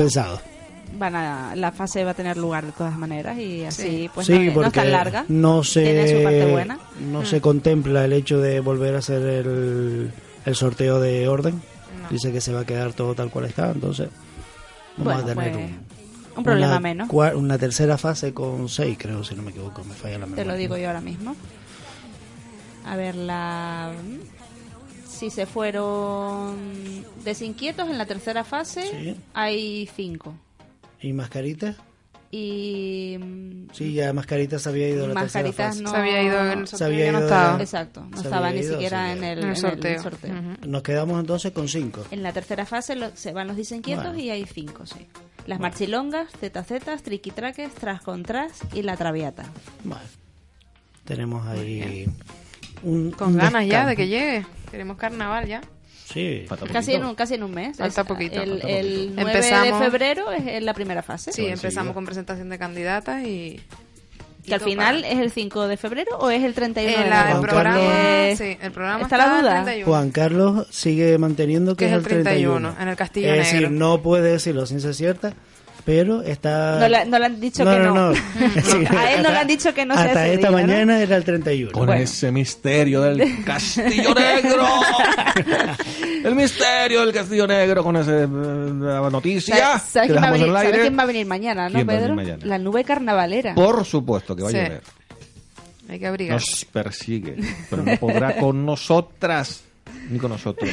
Van 0.96 1.14
a, 1.14 1.54
la 1.54 1.70
fase 1.70 2.02
va 2.04 2.12
a 2.12 2.14
tener 2.14 2.36
lugar 2.36 2.64
de 2.66 2.72
todas 2.72 2.96
maneras 2.96 3.38
y 3.38 3.64
así 3.64 3.82
Sí. 3.82 4.10
pues 4.14 4.26
sí, 4.26 4.32
no, 4.32 4.40
es- 4.40 4.54
no 4.56 4.64
es 4.66 4.72
tan 4.72 4.90
larga. 4.90 5.24
no 5.28 5.62
se, 5.62 5.82
Tiene 5.82 6.08
su 6.08 6.22
parte 6.24 6.46
buena. 6.50 6.78
no 7.00 7.20
Mm. 7.22 7.26
se 7.26 7.40
contempla 7.40 8.04
el 8.04 8.12
hecho 8.14 8.40
de 8.40 8.60
volver 8.60 8.94
a 8.94 8.98
hacer 8.98 9.22
el, 9.22 10.10
el 10.44 10.54
sorteo 10.56 10.98
de 11.00 11.28
orden. 11.28 11.60
No. 12.02 12.08
Dice 12.10 12.32
que 12.32 12.40
se 12.40 12.52
va 12.52 12.60
a 12.60 12.64
quedar 12.64 12.92
todo 12.94 13.14
tal 13.14 13.30
cual 13.30 13.44
está, 13.44 13.70
entonces 13.70 14.08
vamos 14.96 15.14
Bueno, 15.14 15.20
a 15.20 15.34
tener 15.34 15.52
pues, 15.52 15.56
un, 15.70 15.78
un 16.38 16.44
problema 16.44 16.70
una 16.72 16.80
menos. 16.80 17.08
cua- 17.08 17.36
Una 17.36 17.58
tercera 17.58 17.98
fase 17.98 18.32
con 18.32 18.68
seis, 18.68 18.96
creo, 18.98 19.22
si 19.24 19.34
no 19.34 19.42
me 19.42 19.50
equivoco, 19.50 19.84
me 19.84 19.94
falla 19.94 20.18
la 20.18 20.26
memoria. 20.26 20.44
Te 20.44 20.48
lo 20.50 20.56
digo 20.56 20.76
yo 20.78 20.86
ahora 20.88 21.00
mismo. 21.02 21.36
A 22.86 22.96
ver, 22.96 23.14
la... 23.14 23.92
Si 25.06 25.30
se 25.30 25.46
fueron 25.46 26.56
desinquietos 27.24 27.88
en 27.90 27.98
la 27.98 28.06
tercera 28.06 28.44
fase, 28.44 28.82
Sí. 28.82 29.16
hay 29.34 29.88
cinco. 29.94 30.34
¿Y 31.00 31.12
mascaritas? 31.12 31.76
Y... 32.30 33.16
Sí, 33.72 33.94
ya 33.94 34.12
mascaritas 34.12 34.66
había 34.66 34.88
ido 34.88 35.06
a 35.06 35.08
la 35.08 35.14
Mascaritas 35.14 35.56
tercera 35.56 35.68
fase. 35.70 35.82
no... 35.82 35.90
Se 35.90 35.96
había 35.96 36.22
ido 36.22 36.40
en 36.52 36.58
el 36.58 36.66
Se 36.68 36.76
sorteo, 36.76 36.86
había 36.88 37.04
ya 37.06 37.12
no 37.12 37.18
ido 37.18 37.26
estaba. 37.28 37.56
de- 37.56 37.62
Exacto, 37.64 38.00
no 38.10 38.16
Se 38.18 38.22
estaba 38.24 38.50
ni 38.50 38.60
ido, 38.60 38.72
siquiera 38.74 39.12
en 39.12 39.18
el, 39.24 39.24
En 39.24 39.38
el 39.38 39.44
en 39.44 39.48
el 39.50 39.56
sorteo. 39.56 40.00
Ujú. 40.00 40.68
Nos 40.68 40.82
quedamos 40.82 41.20
entonces 41.20 41.52
con 41.52 41.68
cinco. 41.68 42.04
En 42.10 42.22
la 42.22 42.32
tercera 42.32 42.66
fase 42.66 42.96
lo- 42.96 43.16
se 43.16 43.32
van 43.32 43.46
los 43.48 43.56
desinquietos 43.56 44.04
Bueno. 44.04 44.18
y 44.18 44.28
hay 44.30 44.44
cinco, 44.44 44.84
sí. 44.84 45.06
Las 45.46 45.58
marchilongas, 45.60 46.30
zetazetas, 46.38 47.02
triquitraques, 47.02 47.72
tras 47.72 48.02
con 48.02 48.22
tras 48.24 48.60
y 48.74 48.82
la 48.82 48.96
traviata. 48.98 49.44
Vale. 49.84 50.04
Tenemos 51.06 51.46
ahí 51.46 52.06
un, 52.82 53.10
Con 53.12 53.28
un 53.28 53.36
ganas 53.38 53.52
ya 53.66 53.86
descampo. 53.86 53.88
de 53.88 53.96
que 53.96 54.08
llegue. 54.08 54.46
Queremos 54.70 54.98
carnaval 54.98 55.46
ya. 55.48 55.62
Sí, 56.18 56.46
Sí. 56.48 56.72
Casi 56.72 56.94
en, 56.94 57.04
un, 57.04 57.14
casi 57.14 57.34
en 57.34 57.42
un 57.44 57.50
mes. 57.52 57.76
Falta 57.76 58.00
Es- 58.02 58.06
poquito, 58.06 58.40
El, 58.42 58.50
falta 58.60 58.68
el 58.68 58.86
poquito. 58.86 59.12
9 59.16 59.32
Empezamos- 59.32 59.80
de 59.80 59.84
febrero 59.86 60.32
es 60.32 60.62
la 60.62 60.74
primera 60.74 61.02
fase. 61.02 61.32
Sí, 61.32 61.46
empezamos 61.46 61.94
con 61.94 62.04
presentación 62.04 62.48
de 62.48 62.58
candidatas 62.58 63.24
y... 63.24 63.60
Que 64.46 64.54
al 64.54 64.60
final 64.62 65.04
es 65.04 65.18
el 65.18 65.30
5 65.30 65.68
de 65.68 65.76
febrero 65.76 66.16
o 66.20 66.30
es 66.30 66.42
el 66.42 66.54
31 66.54 66.96
El, 66.96 67.04
de 67.04 67.10
la- 67.10 67.20
enero. 67.20 67.36
el 67.36 67.42
programa, 67.46 67.76
Porque 67.78 68.34
sí, 68.38 68.56
el 68.62 68.72
programa 68.72 69.02
está 69.02 69.16
la 69.18 69.24
está 69.24 69.40
duda. 69.42 69.52
31. 69.64 69.86
Juan 69.86 70.10
Carlos 70.10 70.66
sigue 70.70 71.18
manteniendo 71.18 71.76
que, 71.76 71.84
Que 71.84 71.90
es 71.90 71.96
el 71.98 72.02
31, 72.04 72.74
en 72.80 72.88
el 72.88 72.96
Castillo 72.96 73.30
Es 73.30 73.38
decir, 73.40 73.60
Negro. 73.70 73.70
no 73.76 74.00
puede 74.00 74.32
decirlo 74.32 74.64
sin 74.64 74.80
ser 74.80 74.94
cierta, 74.94 75.34
pero 75.88 76.20
está... 76.20 76.78
No 76.80 76.86
le, 76.86 77.06
no 77.06 77.18
le 77.18 77.24
han 77.24 77.40
dicho 77.40 77.64
No, 77.64 77.70
que 77.72 77.78
no, 77.78 78.08
A 78.98 79.12
él 79.14 79.22
no 79.22 79.30
le 79.30 79.38
han 79.38 79.46
dicho 79.46 79.72
que 79.72 79.86
no 79.86 79.94
sea 79.94 80.04
Hasta 80.04 80.26
esta 80.28 80.48
día, 80.48 80.50
¿no? 80.50 80.66
mañana 80.66 81.00
era 81.00 81.16
el 81.16 81.24
31. 81.24 81.72
Con 81.72 81.90
ese 81.94 82.30
misterio 82.30 83.00
del 83.00 83.42
Castillo 83.46 84.12
Negro. 84.12 84.66
el 86.24 86.34
misterio 86.34 87.06
del 87.06 87.14
Castillo 87.14 87.46
Negro 87.46 87.82
con 87.82 87.96
esa 87.96 88.26
noticia. 88.26 89.56
¿Sabes, 89.56 89.82
sabes 89.84 90.08
que 90.08 90.12
quién, 90.12 90.22
va 90.24 90.28
a 90.28 90.32
venir, 90.32 90.46
el 90.48 90.52
sabes 90.52 90.66
aire. 90.66 90.80
quién 90.82 90.98
va 90.98 91.02
a 91.02 91.06
venir 91.06 91.26
mañana, 91.26 91.68
no, 91.70 91.74
¿Quién 91.76 91.88
va 91.88 91.92
a 91.92 91.96
venir 91.96 92.02
Pedro? 92.10 92.14
mañana? 92.16 92.44
La 92.44 92.58
nube 92.58 92.84
carnavalera. 92.84 93.54
Por 93.54 93.82
supuesto 93.86 94.36
que 94.36 94.42
va 94.42 94.50
Sí. 94.50 94.58
a 94.58 94.64
llover. 94.64 94.82
Hay 95.88 95.98
que 95.98 96.06
abrigar. 96.06 96.34
Nos 96.34 96.66
persigue, 96.66 97.34
pero 97.70 97.82
no 97.82 97.96
podrá 97.96 98.36
con 98.36 98.66
nosotras 98.66 99.62
ni 100.10 100.18
con 100.18 100.32
nosotros. 100.32 100.68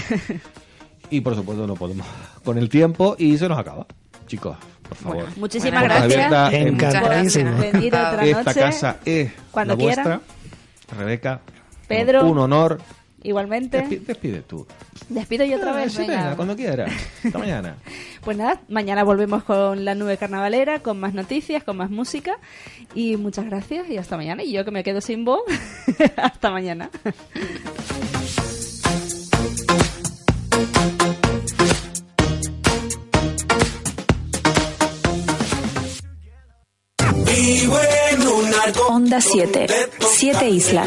Y 1.10 1.22
por 1.22 1.36
supuesto 1.36 1.66
no 1.66 1.76
podemos 1.76 2.06
con 2.44 2.58
el 2.58 2.68
tiempo 2.68 3.16
y 3.18 3.38
se 3.38 3.48
nos 3.48 3.58
acaba. 3.58 3.88
Chicos, 4.28 4.58
por 4.88 4.98
favor. 4.98 5.16
Bueno, 5.18 5.32
muchísimas 5.38 5.80
Puertas 5.84 6.08
gracias. 6.10 6.54
Encantadísimo. 6.54 7.64
Esta 7.64 8.12
noche. 8.46 8.60
casa 8.60 8.98
es 9.06 9.32
Cuando 9.52 9.74
la 9.74 9.78
quiera. 9.78 10.04
vuestra. 10.04 10.22
Rebeca, 10.98 11.42
Pedro. 11.88 12.26
un 12.26 12.38
honor. 12.40 12.80
Igualmente. 13.24 13.84
Despi- 13.84 14.06
despide 14.06 14.42
tú. 14.44 14.68
Despido 15.10 15.44
yo 15.46 15.58
otra 15.58 15.72
Ah, 15.72 15.76
vez. 15.78 15.94
sí, 15.94 16.00
venga. 16.00 16.16
venga, 16.18 16.36
cuando 16.36 16.56
quieras. 16.56 16.92
Hasta 17.24 17.38
mañana. 17.40 17.76
Pues 18.24 18.38
nada, 18.38 18.62
mañana 18.70 19.04
volvemos 19.04 19.44
con 19.44 19.84
la 19.84 19.96
nube 19.96 20.18
carnavalera, 20.18 20.80
con 20.80 21.00
más 21.00 21.16
noticias, 21.16 21.64
con 21.64 21.76
más 21.78 21.90
música. 21.90 22.34
Y 22.94 23.18
muchas 23.18 23.46
gracias 23.46 23.90
y 23.90 23.98
hasta 23.98 24.16
mañana. 24.16 24.44
Y 24.44 24.52
yo 24.52 24.64
que 24.64 24.70
me 24.70 24.84
quedo 24.84 25.02
sin 25.02 25.26
voz, 25.26 25.42
hasta 26.18 26.52
mañana. 26.52 26.92
Onda 38.90 39.20
7. 39.22 39.68
Siete 40.18 40.48
islas. 40.50 40.84